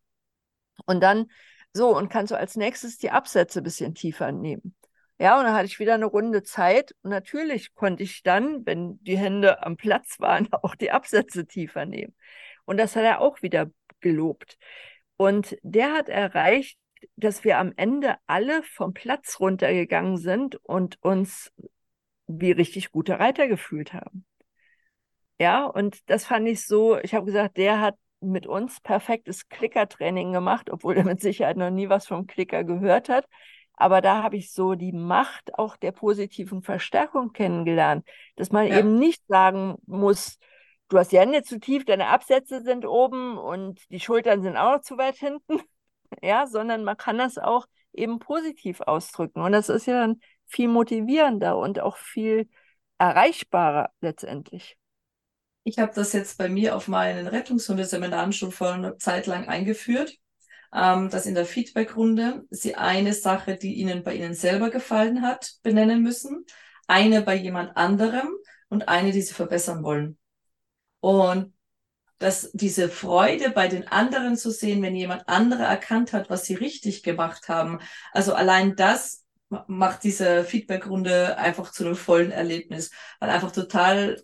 Und 0.84 1.00
dann 1.00 1.30
so, 1.72 1.96
und 1.96 2.08
kannst 2.08 2.30
du 2.32 2.36
als 2.36 2.56
nächstes 2.56 2.98
die 2.98 3.10
Absätze 3.10 3.60
ein 3.60 3.64
bisschen 3.64 3.94
tiefer 3.94 4.32
nehmen. 4.32 4.74
Ja, 5.18 5.38
und 5.38 5.44
dann 5.44 5.54
hatte 5.54 5.66
ich 5.66 5.78
wieder 5.78 5.94
eine 5.94 6.06
Runde 6.06 6.42
Zeit. 6.42 6.94
Und 7.02 7.10
natürlich 7.10 7.74
konnte 7.74 8.02
ich 8.02 8.22
dann, 8.22 8.66
wenn 8.66 9.02
die 9.02 9.18
Hände 9.18 9.64
am 9.64 9.76
Platz 9.76 10.16
waren, 10.20 10.48
auch 10.52 10.74
die 10.74 10.90
Absätze 10.90 11.46
tiefer 11.46 11.86
nehmen. 11.86 12.14
Und 12.64 12.78
das 12.78 12.96
hat 12.96 13.04
er 13.04 13.20
auch 13.20 13.42
wieder 13.42 13.70
gelobt. 14.00 14.58
Und 15.16 15.56
der 15.62 15.92
hat 15.92 16.08
erreicht, 16.08 16.78
dass 17.16 17.44
wir 17.44 17.58
am 17.58 17.72
Ende 17.76 18.16
alle 18.26 18.62
vom 18.62 18.92
Platz 18.92 19.40
runtergegangen 19.40 20.16
sind 20.16 20.56
und 20.56 21.02
uns 21.02 21.52
wie 22.26 22.52
richtig 22.52 22.90
gute 22.90 23.18
Reiter 23.18 23.48
gefühlt 23.48 23.92
haben. 23.92 24.26
Ja, 25.38 25.66
und 25.66 26.08
das 26.10 26.24
fand 26.24 26.48
ich 26.48 26.64
so, 26.66 26.98
ich 26.98 27.14
habe 27.14 27.26
gesagt, 27.26 27.56
der 27.58 27.80
hat 27.80 27.96
mit 28.20 28.46
uns 28.46 28.80
perfektes 28.80 29.48
Klickertraining 29.48 30.32
gemacht, 30.32 30.70
obwohl 30.70 30.96
er 30.96 31.04
mit 31.04 31.20
Sicherheit 31.20 31.56
noch 31.56 31.70
nie 31.70 31.88
was 31.88 32.06
vom 32.06 32.26
Klicker 32.26 32.64
gehört 32.64 33.08
hat. 33.08 33.26
Aber 33.74 34.00
da 34.00 34.22
habe 34.22 34.36
ich 34.36 34.52
so 34.52 34.74
die 34.74 34.92
Macht 34.92 35.58
auch 35.58 35.76
der 35.76 35.92
positiven 35.92 36.62
Verstärkung 36.62 37.32
kennengelernt, 37.32 38.06
dass 38.36 38.50
man 38.50 38.66
ja. 38.66 38.78
eben 38.78 38.98
nicht 38.98 39.22
sagen 39.28 39.76
muss, 39.86 40.38
du 40.88 40.98
hast 40.98 41.12
die 41.12 41.18
Hände 41.18 41.42
zu 41.42 41.60
tief, 41.60 41.84
deine 41.84 42.08
Absätze 42.08 42.62
sind 42.62 42.86
oben 42.86 43.36
und 43.36 43.80
die 43.90 44.00
Schultern 44.00 44.42
sind 44.42 44.56
auch 44.56 44.76
noch 44.76 44.80
zu 44.80 44.96
weit 44.96 45.16
hinten, 45.16 45.60
ja, 46.22 46.46
sondern 46.46 46.84
man 46.84 46.96
kann 46.96 47.18
das 47.18 47.36
auch 47.36 47.66
eben 47.92 48.18
positiv 48.18 48.80
ausdrücken. 48.80 49.40
Und 49.42 49.52
das 49.52 49.68
ist 49.68 49.86
ja 49.86 50.00
dann 50.00 50.20
viel 50.46 50.68
motivierender 50.68 51.58
und 51.58 51.80
auch 51.80 51.96
viel 51.96 52.48
erreichbarer 52.98 53.90
letztendlich. 54.00 54.76
Ich 55.68 55.80
habe 55.80 55.90
das 55.92 56.12
jetzt 56.12 56.38
bei 56.38 56.48
mir 56.48 56.76
auf 56.76 56.86
meinen 56.86 57.26
Rettungshundeseminaren 57.26 58.32
schon 58.32 58.52
vor 58.52 58.70
einer 58.70 58.98
Zeit 58.98 59.26
lang 59.26 59.48
eingeführt, 59.48 60.14
ähm, 60.72 61.10
dass 61.10 61.26
in 61.26 61.34
der 61.34 61.44
Feedbackrunde 61.44 62.44
Sie 62.50 62.76
eine 62.76 63.12
Sache, 63.12 63.56
die 63.56 63.74
Ihnen 63.74 64.04
bei 64.04 64.14
Ihnen 64.14 64.34
selber 64.34 64.70
gefallen 64.70 65.22
hat, 65.22 65.54
benennen 65.64 66.04
müssen, 66.04 66.44
eine 66.86 67.20
bei 67.20 67.34
jemand 67.34 67.76
anderem 67.76 68.28
und 68.68 68.86
eine, 68.86 69.10
die 69.10 69.22
Sie 69.22 69.34
verbessern 69.34 69.82
wollen. 69.82 70.18
Und 71.00 71.52
dass 72.18 72.52
diese 72.52 72.88
Freude 72.88 73.50
bei 73.50 73.66
den 73.66 73.88
anderen 73.88 74.36
zu 74.36 74.52
sehen, 74.52 74.80
wenn 74.82 74.94
jemand 74.94 75.28
andere 75.28 75.64
erkannt 75.64 76.12
hat, 76.12 76.30
was 76.30 76.44
sie 76.44 76.54
richtig 76.54 77.02
gemacht 77.02 77.48
haben. 77.48 77.80
Also 78.12 78.34
allein 78.34 78.76
das 78.76 79.24
macht 79.66 80.04
diese 80.04 80.44
Feedbackrunde 80.44 81.36
einfach 81.38 81.72
zu 81.72 81.84
einem 81.84 81.96
vollen 81.96 82.30
Erlebnis, 82.30 82.92
weil 83.18 83.30
einfach 83.30 83.50
total 83.50 84.22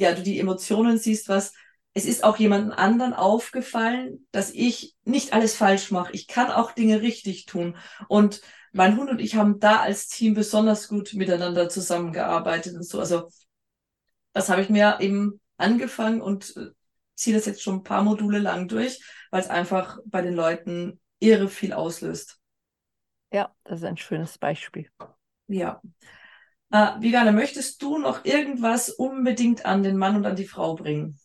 ja, 0.00 0.14
du 0.14 0.22
die 0.22 0.40
Emotionen 0.40 0.98
siehst, 0.98 1.28
was, 1.28 1.52
es 1.92 2.06
ist 2.06 2.24
auch 2.24 2.38
jemandem 2.38 2.72
anderen 2.72 3.12
aufgefallen, 3.12 4.26
dass 4.32 4.50
ich 4.50 4.96
nicht 5.04 5.34
alles 5.34 5.54
falsch 5.54 5.90
mache. 5.90 6.12
Ich 6.12 6.26
kann 6.26 6.50
auch 6.50 6.72
Dinge 6.72 7.02
richtig 7.02 7.44
tun. 7.44 7.76
Und 8.08 8.40
mein 8.72 8.96
Hund 8.96 9.10
und 9.10 9.20
ich 9.20 9.34
haben 9.34 9.60
da 9.60 9.80
als 9.80 10.08
Team 10.08 10.32
besonders 10.32 10.88
gut 10.88 11.12
miteinander 11.12 11.68
zusammengearbeitet 11.68 12.76
und 12.76 12.84
so. 12.84 12.98
Also 12.98 13.28
das 14.32 14.48
habe 14.48 14.62
ich 14.62 14.70
mir 14.70 14.98
eben 15.00 15.38
angefangen 15.58 16.22
und 16.22 16.56
äh, 16.56 16.70
ziehe 17.14 17.36
das 17.36 17.44
jetzt 17.44 17.62
schon 17.62 17.76
ein 17.76 17.82
paar 17.82 18.02
Module 18.02 18.38
lang 18.38 18.68
durch, 18.68 19.04
weil 19.30 19.42
es 19.42 19.50
einfach 19.50 19.98
bei 20.06 20.22
den 20.22 20.34
Leuten 20.34 20.98
irre 21.18 21.48
viel 21.48 21.74
auslöst. 21.74 22.38
Ja, 23.32 23.54
das 23.64 23.80
ist 23.80 23.84
ein 23.84 23.98
schönes 23.98 24.38
Beispiel. 24.38 24.88
Ja. 25.46 25.82
Äh, 26.72 27.00
Viviane, 27.00 27.32
möchtest 27.32 27.80
du 27.82 27.98
noch 27.98 28.24
irgendwas 28.24 28.90
unbedingt 28.90 29.66
an 29.66 29.82
den 29.84 29.96
Mann 29.96 30.16
und 30.16 30.26
an 30.26 30.36
die 30.36 30.46
Frau 30.46 30.74
bringen? 30.74 31.18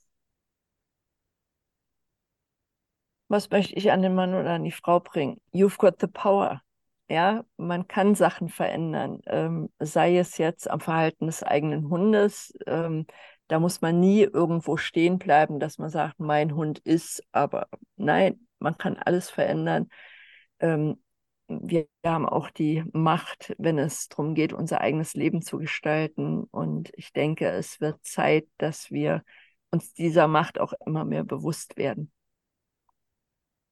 Was 3.28 3.50
möchte 3.50 3.74
ich 3.76 3.92
an 3.92 4.02
den 4.02 4.14
Mann 4.16 4.34
oder 4.36 4.52
an 4.52 4.64
die 4.64 4.72
Frau 4.72 5.00
bringen? 5.00 5.42
You've 5.54 5.78
got 5.78 6.00
the 6.00 6.08
power. 6.08 6.62
Ja, 7.10 7.44
man 7.58 7.88
kann 7.88 8.16
Sachen 8.16 8.50
verändern, 8.50 9.22
ähm, 9.28 9.70
sei 9.80 10.18
es 10.18 10.38
jetzt 10.40 10.70
am 10.70 10.80
Verhalten 10.80 11.28
des 11.28 11.44
eigenen 11.44 11.90
Hundes. 11.90 12.54
Ähm, 12.66 13.06
da 13.48 13.60
muss 13.60 13.82
man 13.82 14.00
nie 14.00 14.22
irgendwo 14.24 14.78
stehen 14.78 15.20
bleiben, 15.20 15.60
dass 15.60 15.78
man 15.78 15.90
sagt, 15.90 16.20
mein 16.20 16.56
Hund 16.56 16.80
ist, 16.80 17.24
aber 17.32 17.68
nein, 17.96 18.48
man 18.60 18.78
kann 18.78 18.98
alles 18.98 19.30
verändern. 19.30 19.90
Ähm, 20.60 20.98
wir 21.48 21.88
haben 22.04 22.28
auch 22.28 22.50
die 22.50 22.84
Macht, 22.92 23.56
wenn 23.58 23.78
es 23.78 24.08
darum 24.08 24.36
geht, 24.36 24.54
unser 24.54 24.82
eigenes 24.82 25.14
Leben 25.14 25.42
zu 25.42 25.58
gestalten. 25.58 26.44
Und 26.52 26.92
ich 26.96 27.14
denke, 27.14 27.50
es 27.50 27.80
wird 27.82 28.04
Zeit, 28.06 28.48
dass 28.58 28.92
wir 28.92 29.24
uns 29.72 29.94
dieser 29.94 30.28
Macht 30.28 30.60
auch 30.60 30.74
immer 30.86 31.06
mehr 31.06 31.24
bewusst 31.24 31.78
werden. 31.78 32.12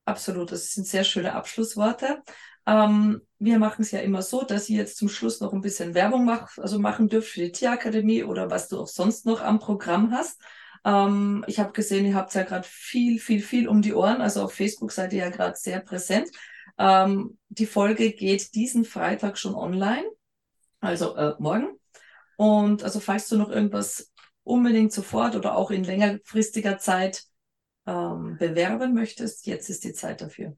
Absolut, 0.06 0.52
das 0.52 0.74
sind 0.74 0.86
sehr 0.86 1.04
schöne 1.06 1.34
Abschlussworte. 1.34 2.22
Ähm, 2.66 3.22
wir 3.40 3.60
machen 3.60 3.82
es 3.82 3.92
ja 3.92 4.00
immer 4.00 4.22
so, 4.22 4.44
dass 4.44 4.70
ihr 4.70 4.78
jetzt 4.78 4.98
zum 4.98 5.10
Schluss 5.10 5.40
noch 5.40 5.54
ein 5.54 5.62
bisschen 5.62 5.94
Werbung 5.94 6.26
mach, 6.26 6.58
also 6.58 6.80
machen 6.80 7.08
dürft 7.08 7.30
für 7.30 7.42
die 7.42 7.52
Tierakademie 7.52 8.24
oder 8.24 8.50
was 8.52 8.68
du 8.68 8.80
auch 8.80 8.88
sonst 8.88 9.26
noch 9.26 9.42
am 9.42 9.60
Programm 9.60 10.12
hast. 10.12 10.42
Ähm, 10.86 11.44
ich 11.48 11.60
habe 11.60 11.72
gesehen, 11.72 12.06
ihr 12.06 12.16
habt 12.16 12.34
ja 12.34 12.44
gerade 12.44 12.68
viel, 12.70 13.20
viel, 13.20 13.42
viel 13.42 13.68
um 13.68 13.82
die 13.82 13.94
Ohren. 13.94 14.22
Also 14.22 14.44
auf 14.44 14.54
Facebook 14.54 14.92
seid 14.92 15.14
ihr 15.14 15.20
ja 15.20 15.30
gerade 15.30 15.56
sehr 15.58 15.80
präsent. 15.80 16.30
Ähm, 16.78 17.38
die 17.50 17.66
Folge 17.66 18.12
geht 18.12 18.56
diesen 18.56 18.86
Freitag 18.86 19.38
schon 19.38 19.56
online, 19.56 20.06
also 20.80 21.16
äh, 21.16 21.36
morgen. 21.40 21.80
Und 22.38 22.84
also 22.84 23.00
falls 23.00 23.28
du 23.30 23.38
noch 23.38 23.50
irgendwas 23.50 24.12
unbedingt 24.44 24.92
sofort 24.92 25.36
oder 25.36 25.56
auch 25.56 25.72
in 25.72 25.84
längerfristiger 25.84 26.78
Zeit 26.78 27.24
ähm, 27.86 28.38
bewerben 28.40 28.94
möchtest, 28.94 29.46
jetzt 29.46 29.70
ist 29.70 29.84
die 29.84 29.94
Zeit 29.94 30.22
dafür. 30.22 30.58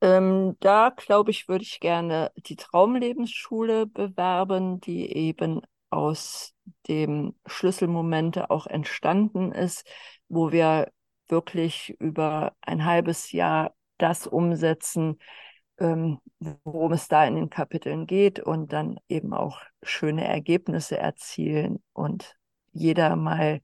Ähm, 0.00 0.56
da 0.60 0.90
glaube 0.90 1.32
ich, 1.32 1.48
würde 1.48 1.64
ich 1.64 1.80
gerne 1.80 2.30
die 2.36 2.56
Traumlebensschule 2.56 3.86
bewerben, 3.86 4.80
die 4.80 5.12
eben 5.12 5.60
aus 5.90 6.54
dem 6.86 7.34
Schlüsselmomente 7.46 8.50
auch 8.50 8.66
entstanden 8.66 9.52
ist, 9.52 9.86
wo 10.28 10.52
wir 10.52 10.92
wirklich 11.28 11.96
über 11.98 12.54
ein 12.60 12.84
halbes 12.84 13.32
Jahr 13.32 13.74
das 13.98 14.26
umsetzen, 14.26 15.18
ähm, 15.78 16.20
worum 16.38 16.92
es 16.92 17.08
da 17.08 17.24
in 17.24 17.36
den 17.36 17.50
Kapiteln 17.50 18.06
geht 18.06 18.40
und 18.40 18.72
dann 18.72 18.98
eben 19.08 19.32
auch 19.32 19.60
schöne 19.82 20.26
Ergebnisse 20.26 20.98
erzielen 20.98 21.82
und 21.92 22.36
jeder 22.72 23.16
mal 23.16 23.60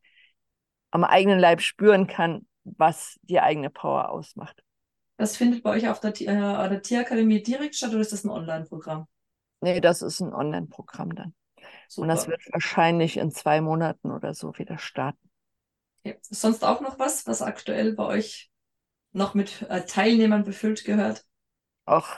am 0.91 1.05
eigenen 1.05 1.39
Leib 1.39 1.61
spüren 1.61 2.07
kann, 2.07 2.47
was 2.65 3.19
die 3.23 3.41
eigene 3.41 3.71
Power 3.71 4.11
ausmacht. 4.11 4.63
Das 5.17 5.37
findet 5.37 5.63
bei 5.63 5.71
euch 5.71 5.89
auf 5.89 6.01
der, 6.01 6.11
äh, 6.21 6.69
der 6.69 6.83
Tierakademie 6.83 7.43
direkt 7.43 7.77
statt 7.77 7.91
oder 7.91 8.01
ist 8.01 8.13
das 8.13 8.25
ein 8.25 8.31
Online-Programm? 8.31 9.07
Nee, 9.61 9.81
das 9.81 10.03
ist 10.03 10.21
ein 10.21 10.33
Online-Programm 10.33 11.15
dann. 11.15 11.35
Super. 11.89 12.03
Und 12.03 12.09
das 12.09 12.29
wird 12.29 12.43
wahrscheinlich 12.53 13.17
in 13.17 13.31
zwei 13.31 13.61
Monaten 13.61 14.11
oder 14.11 14.35
so 14.35 14.57
wieder 14.59 14.79
starten. 14.79 15.31
Ja. 16.05 16.15
Sonst 16.21 16.65
auch 16.65 16.81
noch 16.81 16.99
was, 16.99 17.27
was 17.27 17.43
aktuell 17.43 17.95
bei 17.95 18.05
euch 18.05 18.51
noch 19.15 19.35
mit 19.35 19.63
äh, 19.69 19.87
Teilnehmern 19.87 20.45
befüllt 20.45 20.85
gehört? 20.85 21.25
Auch 21.87 22.09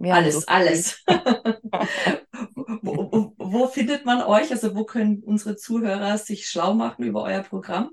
alles, 0.00 0.40
so 0.40 0.46
alles. 0.46 1.02
wo, 2.82 3.10
wo, 3.10 3.34
wo, 3.38 3.66
findet 3.68 4.04
man 4.04 4.22
euch? 4.22 4.50
Also 4.50 4.74
wo 4.74 4.84
können 4.84 5.22
unsere 5.24 5.56
Zuhörer 5.56 6.18
sich 6.18 6.48
schlau 6.48 6.74
machen 6.74 7.04
über 7.04 7.22
euer 7.22 7.42
Programm? 7.42 7.90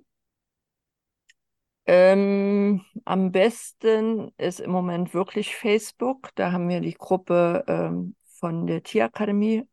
Ähm, 1.86 2.86
am 3.06 3.32
besten 3.32 4.32
ist 4.38 4.60
im 4.60 4.72
Moment 4.72 5.14
wirklich 5.14 5.56
Facebook. 5.56 6.30
Da 6.36 6.52
haben 6.52 6.70
wir 6.70 6.82
die 6.82 6.94
Gruppe 6.94 7.64
ähm, 7.68 8.16
von 8.40 8.68
der 8.68 8.84
Tierakademie, 8.84 9.64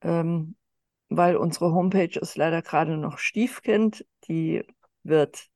ähm, 0.00 0.56
weil 1.08 1.36
unsere 1.36 1.72
Homepage 1.72 2.18
ist 2.18 2.36
leider 2.36 2.62
gerade 2.62 2.96
noch 2.96 3.18
Stiefkind. 3.18 4.06
Die 4.28 4.64
wird 5.04 5.51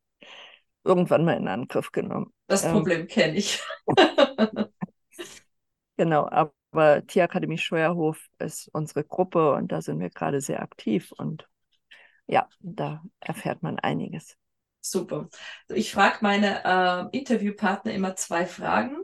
irgendwann 0.87 1.25
mal 1.25 1.37
in 1.37 1.49
Angriff 1.49 1.93
genommen. 1.93 2.33
Das 2.47 2.65
ähm, 2.65 2.73
Problem 2.73 3.07
kenne 3.07 3.37
ich. 3.37 3.63
genau, 5.97 6.29
aber 6.29 7.07
Tierakademie 7.07 7.59
Scheuerhof 7.59 8.27
ist 8.39 8.69
unsere 8.73 9.05
Gruppe 9.05 9.53
und 9.53 9.73
da 9.73 9.83
sind 9.83 10.01
wir 10.01 10.11
gerade 10.11 10.41
sehr 10.41 10.63
aktiv 10.63 11.13
und 11.13 11.49
ja, 12.27 12.49
da 12.61 13.05
erfährt 13.21 13.63
man 13.63 13.79
einiges. 13.79 14.37
Super. 14.81 15.29
Ich 15.69 15.93
frage 15.93 16.19
meine 16.21 16.65
äh, 17.13 17.19
Interviewpartner 17.19 17.93
immer 17.93 18.15
zwei 18.17 18.47
Fragen. 18.47 18.99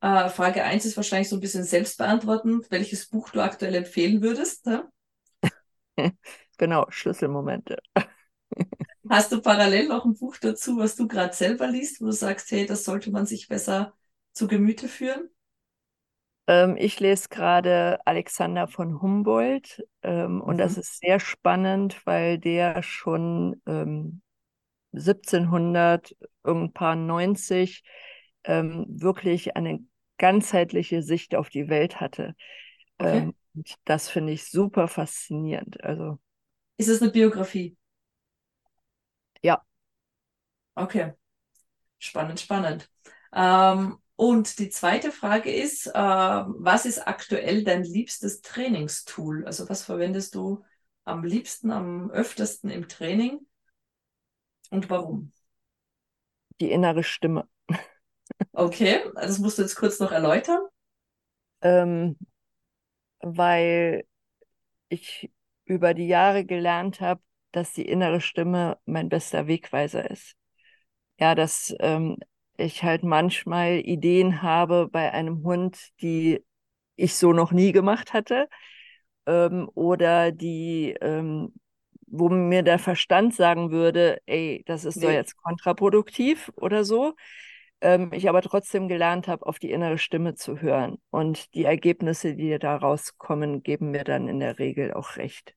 Äh, 0.00 0.28
Frage 0.28 0.64
1 0.64 0.84
ist 0.84 0.96
wahrscheinlich 0.96 1.30
so 1.30 1.36
ein 1.36 1.40
bisschen 1.40 1.64
selbst 1.64 1.96
beantworten, 1.96 2.62
welches 2.68 3.08
Buch 3.08 3.30
du 3.30 3.40
aktuell 3.40 3.74
empfehlen 3.74 4.20
würdest. 4.20 4.66
Ne? 4.66 4.86
genau, 6.58 6.86
Schlüsselmomente. 6.90 7.78
Hast 9.08 9.32
du 9.32 9.40
parallel 9.40 9.88
noch 9.88 10.04
ein 10.04 10.14
Buch 10.14 10.36
dazu, 10.38 10.78
was 10.78 10.96
du 10.96 11.06
gerade 11.06 11.34
selber 11.34 11.66
liest, 11.66 12.00
wo 12.00 12.06
du 12.06 12.12
sagst, 12.12 12.50
hey, 12.50 12.66
das 12.66 12.84
sollte 12.84 13.10
man 13.10 13.26
sich 13.26 13.48
besser 13.48 13.94
zu 14.32 14.48
Gemüte 14.48 14.88
führen? 14.88 15.28
Ähm, 16.46 16.76
ich 16.78 17.00
lese 17.00 17.28
gerade 17.28 17.98
Alexander 18.06 18.66
von 18.68 19.00
Humboldt 19.00 19.82
ähm, 20.02 20.36
mhm. 20.36 20.40
und 20.40 20.58
das 20.58 20.76
mhm. 20.76 20.80
ist 20.80 21.00
sehr 21.00 21.20
spannend, 21.20 22.04
weil 22.06 22.38
der 22.38 22.82
schon 22.82 23.60
ähm, 23.66 24.22
1700 24.92 26.16
irgendwann 26.44 27.06
90 27.06 27.82
ähm, 28.44 28.86
wirklich 28.88 29.56
eine 29.56 29.80
ganzheitliche 30.18 31.02
Sicht 31.02 31.34
auf 31.34 31.48
die 31.48 31.68
Welt 31.68 32.00
hatte. 32.00 32.34
Okay. 32.98 33.18
Ähm, 33.18 33.34
das 33.84 34.08
finde 34.08 34.32
ich 34.32 34.44
super 34.50 34.88
faszinierend. 34.88 35.82
Also 35.82 36.18
ist 36.76 36.88
es 36.88 37.00
eine 37.00 37.10
Biografie? 37.10 37.76
Ja. 39.44 39.62
Okay. 40.76 41.12
Spannend, 41.98 42.40
spannend. 42.40 42.90
Ähm, 43.34 43.98
und 44.16 44.58
die 44.58 44.70
zweite 44.70 45.12
Frage 45.12 45.52
ist, 45.52 45.86
äh, 45.88 45.92
was 45.94 46.86
ist 46.86 47.06
aktuell 47.06 47.64
dein 47.64 47.84
liebstes 47.84 48.42
Trainingstool? 48.42 49.46
Also 49.46 49.68
was 49.68 49.84
verwendest 49.84 50.34
du 50.34 50.64
am 51.04 51.24
liebsten, 51.24 51.72
am 51.72 52.10
öftesten 52.10 52.70
im 52.70 52.88
Training? 52.88 53.40
Und 54.70 54.90
warum? 54.90 55.32
Die 56.60 56.70
innere 56.70 57.02
Stimme. 57.04 57.48
Okay, 58.52 59.00
das 59.14 59.38
musst 59.38 59.58
du 59.58 59.62
jetzt 59.62 59.76
kurz 59.76 59.98
noch 60.00 60.12
erläutern. 60.12 60.60
Ähm, 61.62 62.16
weil 63.20 64.06
ich 64.88 65.30
über 65.64 65.94
die 65.94 66.08
Jahre 66.08 66.44
gelernt 66.44 67.00
habe, 67.00 67.22
dass 67.56 67.72
die 67.72 67.86
innere 67.86 68.20
Stimme 68.20 68.78
mein 68.86 69.08
bester 69.08 69.46
Wegweiser 69.46 70.10
ist. 70.10 70.34
Ja, 71.18 71.34
dass 71.34 71.74
ähm, 71.80 72.18
ich 72.56 72.82
halt 72.82 73.04
manchmal 73.04 73.80
Ideen 73.80 74.42
habe 74.42 74.88
bei 74.90 75.12
einem 75.12 75.42
Hund, 75.44 75.78
die 76.00 76.44
ich 76.96 77.14
so 77.14 77.32
noch 77.32 77.52
nie 77.52 77.72
gemacht 77.72 78.12
hatte 78.12 78.48
ähm, 79.26 79.68
oder 79.74 80.32
die 80.32 80.96
ähm, 81.00 81.52
wo 82.16 82.28
mir 82.28 82.62
der 82.62 82.78
Verstand 82.78 83.34
sagen 83.34 83.70
würde, 83.70 84.20
ey, 84.26 84.62
das 84.66 84.84
ist 84.84 84.96
nee. 84.96 85.06
doch 85.06 85.12
jetzt 85.12 85.36
kontraproduktiv 85.36 86.52
oder 86.56 86.84
so. 86.84 87.14
Ähm, 87.80 88.10
ich 88.12 88.28
aber 88.28 88.40
trotzdem 88.40 88.88
gelernt 88.88 89.26
habe, 89.26 89.44
auf 89.46 89.58
die 89.58 89.70
innere 89.70 89.98
Stimme 89.98 90.34
zu 90.34 90.60
hören. 90.60 90.98
Und 91.10 91.52
die 91.54 91.64
Ergebnisse, 91.64 92.34
die 92.34 92.58
da 92.58 92.76
rauskommen, 92.76 93.62
geben 93.62 93.90
mir 93.90 94.04
dann 94.04 94.28
in 94.28 94.38
der 94.38 94.58
Regel 94.58 94.94
auch 94.94 95.16
recht. 95.16 95.54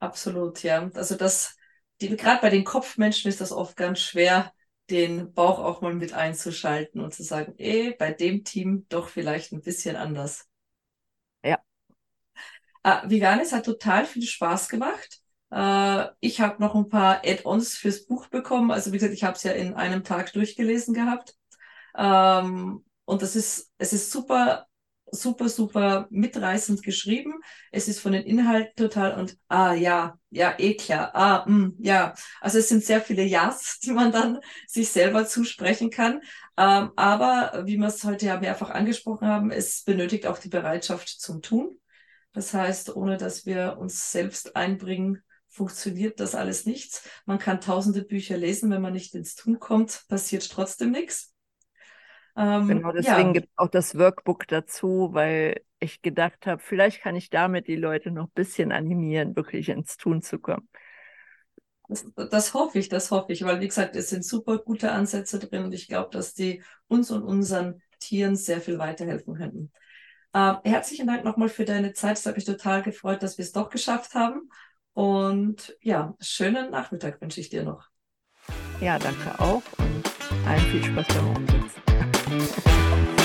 Absolut, 0.00 0.62
ja. 0.62 0.90
Also 0.94 1.16
das, 1.16 1.56
gerade 1.98 2.40
bei 2.40 2.50
den 2.50 2.64
Kopfmenschen 2.64 3.28
ist 3.28 3.40
das 3.40 3.52
oft 3.52 3.76
ganz 3.76 4.00
schwer, 4.00 4.52
den 4.90 5.32
Bauch 5.34 5.58
auch 5.58 5.80
mal 5.82 5.94
mit 5.94 6.12
einzuschalten 6.14 7.00
und 7.00 7.12
zu 7.14 7.22
sagen, 7.22 7.54
ey, 7.58 7.94
bei 7.98 8.12
dem 8.12 8.44
Team 8.44 8.86
doch 8.88 9.08
vielleicht 9.08 9.52
ein 9.52 9.60
bisschen 9.62 9.96
anders. 9.96 10.46
Äh, 12.82 13.08
Veganes 13.08 13.52
hat 13.52 13.64
total 13.66 14.06
viel 14.06 14.22
Spaß 14.24 14.68
gemacht. 14.68 15.20
Äh, 15.50 16.06
ich 16.20 16.40
habe 16.40 16.62
noch 16.62 16.74
ein 16.74 16.88
paar 16.88 17.22
Add-ons 17.24 17.74
fürs 17.76 18.06
Buch 18.06 18.26
bekommen. 18.28 18.70
Also 18.70 18.92
wie 18.92 18.96
gesagt, 18.98 19.14
ich 19.14 19.24
habe 19.24 19.36
es 19.36 19.42
ja 19.42 19.52
in 19.52 19.74
einem 19.74 20.04
Tag 20.04 20.32
durchgelesen 20.32 20.94
gehabt. 20.94 21.34
Ähm, 21.96 22.84
und 23.06 23.22
das 23.22 23.36
ist, 23.36 23.72
es 23.78 23.94
ist 23.94 24.12
super, 24.12 24.67
super, 25.12 25.48
super 25.48 26.06
mitreißend 26.10 26.82
geschrieben. 26.82 27.34
Es 27.72 27.88
ist 27.88 28.00
von 28.00 28.12
den 28.12 28.24
Inhalten 28.24 28.74
total 28.76 29.18
und 29.18 29.36
ah 29.48 29.72
ja, 29.74 30.18
ja, 30.30 30.54
eh 30.58 30.74
klar, 30.74 31.14
ah, 31.14 31.44
mh, 31.46 31.66
mm, 31.68 31.76
ja. 31.80 32.14
Also 32.40 32.58
es 32.58 32.68
sind 32.68 32.84
sehr 32.84 33.00
viele 33.00 33.24
Ja's, 33.24 33.78
die 33.82 33.92
man 33.92 34.12
dann 34.12 34.40
sich 34.66 34.88
selber 34.90 35.26
zusprechen 35.26 35.90
kann. 35.90 36.20
Ähm, 36.56 36.90
aber 36.96 37.62
wie 37.66 37.76
wir 37.76 37.86
es 37.88 38.04
heute 38.04 38.26
ja 38.26 38.38
mehrfach 38.38 38.70
angesprochen 38.70 39.28
haben, 39.28 39.50
es 39.50 39.84
benötigt 39.84 40.26
auch 40.26 40.38
die 40.38 40.48
Bereitschaft 40.48 41.08
zum 41.08 41.42
Tun. 41.42 41.78
Das 42.32 42.54
heißt, 42.54 42.94
ohne 42.94 43.16
dass 43.16 43.46
wir 43.46 43.78
uns 43.78 44.12
selbst 44.12 44.56
einbringen, 44.56 45.22
funktioniert 45.48 46.20
das 46.20 46.34
alles 46.34 46.66
nichts. 46.66 47.08
Man 47.26 47.38
kann 47.38 47.60
tausende 47.60 48.02
Bücher 48.02 48.36
lesen, 48.36 48.70
wenn 48.70 48.82
man 48.82 48.92
nicht 48.92 49.14
ins 49.14 49.34
Tun 49.34 49.58
kommt, 49.58 50.04
passiert 50.08 50.48
trotzdem 50.50 50.92
nichts. 50.92 51.34
Ähm, 52.38 52.68
genau, 52.68 52.92
deswegen 52.92 53.28
ja. 53.28 53.32
gibt 53.32 53.48
es 53.48 53.58
auch 53.58 53.68
das 53.68 53.98
Workbook 53.98 54.46
dazu, 54.46 55.08
weil 55.12 55.60
ich 55.80 56.02
gedacht 56.02 56.46
habe, 56.46 56.62
vielleicht 56.62 57.02
kann 57.02 57.16
ich 57.16 57.30
damit 57.30 57.66
die 57.66 57.76
Leute 57.76 58.12
noch 58.12 58.26
ein 58.26 58.32
bisschen 58.34 58.70
animieren, 58.70 59.34
wirklich 59.34 59.68
ins 59.68 59.96
Tun 59.96 60.22
zu 60.22 60.38
kommen. 60.38 60.68
Das, 61.88 62.06
das, 62.30 62.54
hoffe 62.54 62.78
ich, 62.78 62.88
das 62.88 63.10
hoffe 63.10 63.32
ich, 63.32 63.44
weil 63.44 63.60
wie 63.60 63.66
gesagt, 63.66 63.96
es 63.96 64.10
sind 64.10 64.24
super 64.24 64.58
gute 64.58 64.92
Ansätze 64.92 65.40
drin 65.40 65.64
und 65.64 65.72
ich 65.72 65.88
glaube, 65.88 66.10
dass 66.12 66.34
die 66.34 66.62
uns 66.86 67.10
und 67.10 67.24
unseren 67.24 67.82
Tieren 67.98 68.36
sehr 68.36 68.60
viel 68.60 68.78
weiterhelfen 68.78 69.34
könnten. 69.34 69.72
Äh, 70.32 70.54
herzlichen 70.62 71.08
Dank 71.08 71.24
nochmal 71.24 71.48
für 71.48 71.64
deine 71.64 71.92
Zeit. 71.92 72.18
Es 72.18 72.26
hat 72.26 72.36
mich 72.36 72.44
total 72.44 72.82
gefreut, 72.82 73.22
dass 73.22 73.38
wir 73.38 73.44
es 73.44 73.52
doch 73.52 73.68
geschafft 73.68 74.14
haben. 74.14 74.48
Und 74.92 75.76
ja, 75.80 76.14
schönen 76.20 76.70
Nachmittag 76.70 77.20
wünsche 77.20 77.40
ich 77.40 77.48
dir 77.48 77.64
noch. 77.64 77.88
Ja, 78.80 78.98
danke 78.98 79.40
auch 79.40 79.62
und 79.78 80.46
allen 80.46 80.60
viel 80.70 80.84
Spaß 80.84 81.06
beim 81.08 81.36
Umsetzen. 81.36 81.82
Mm-hmm. 82.28 83.17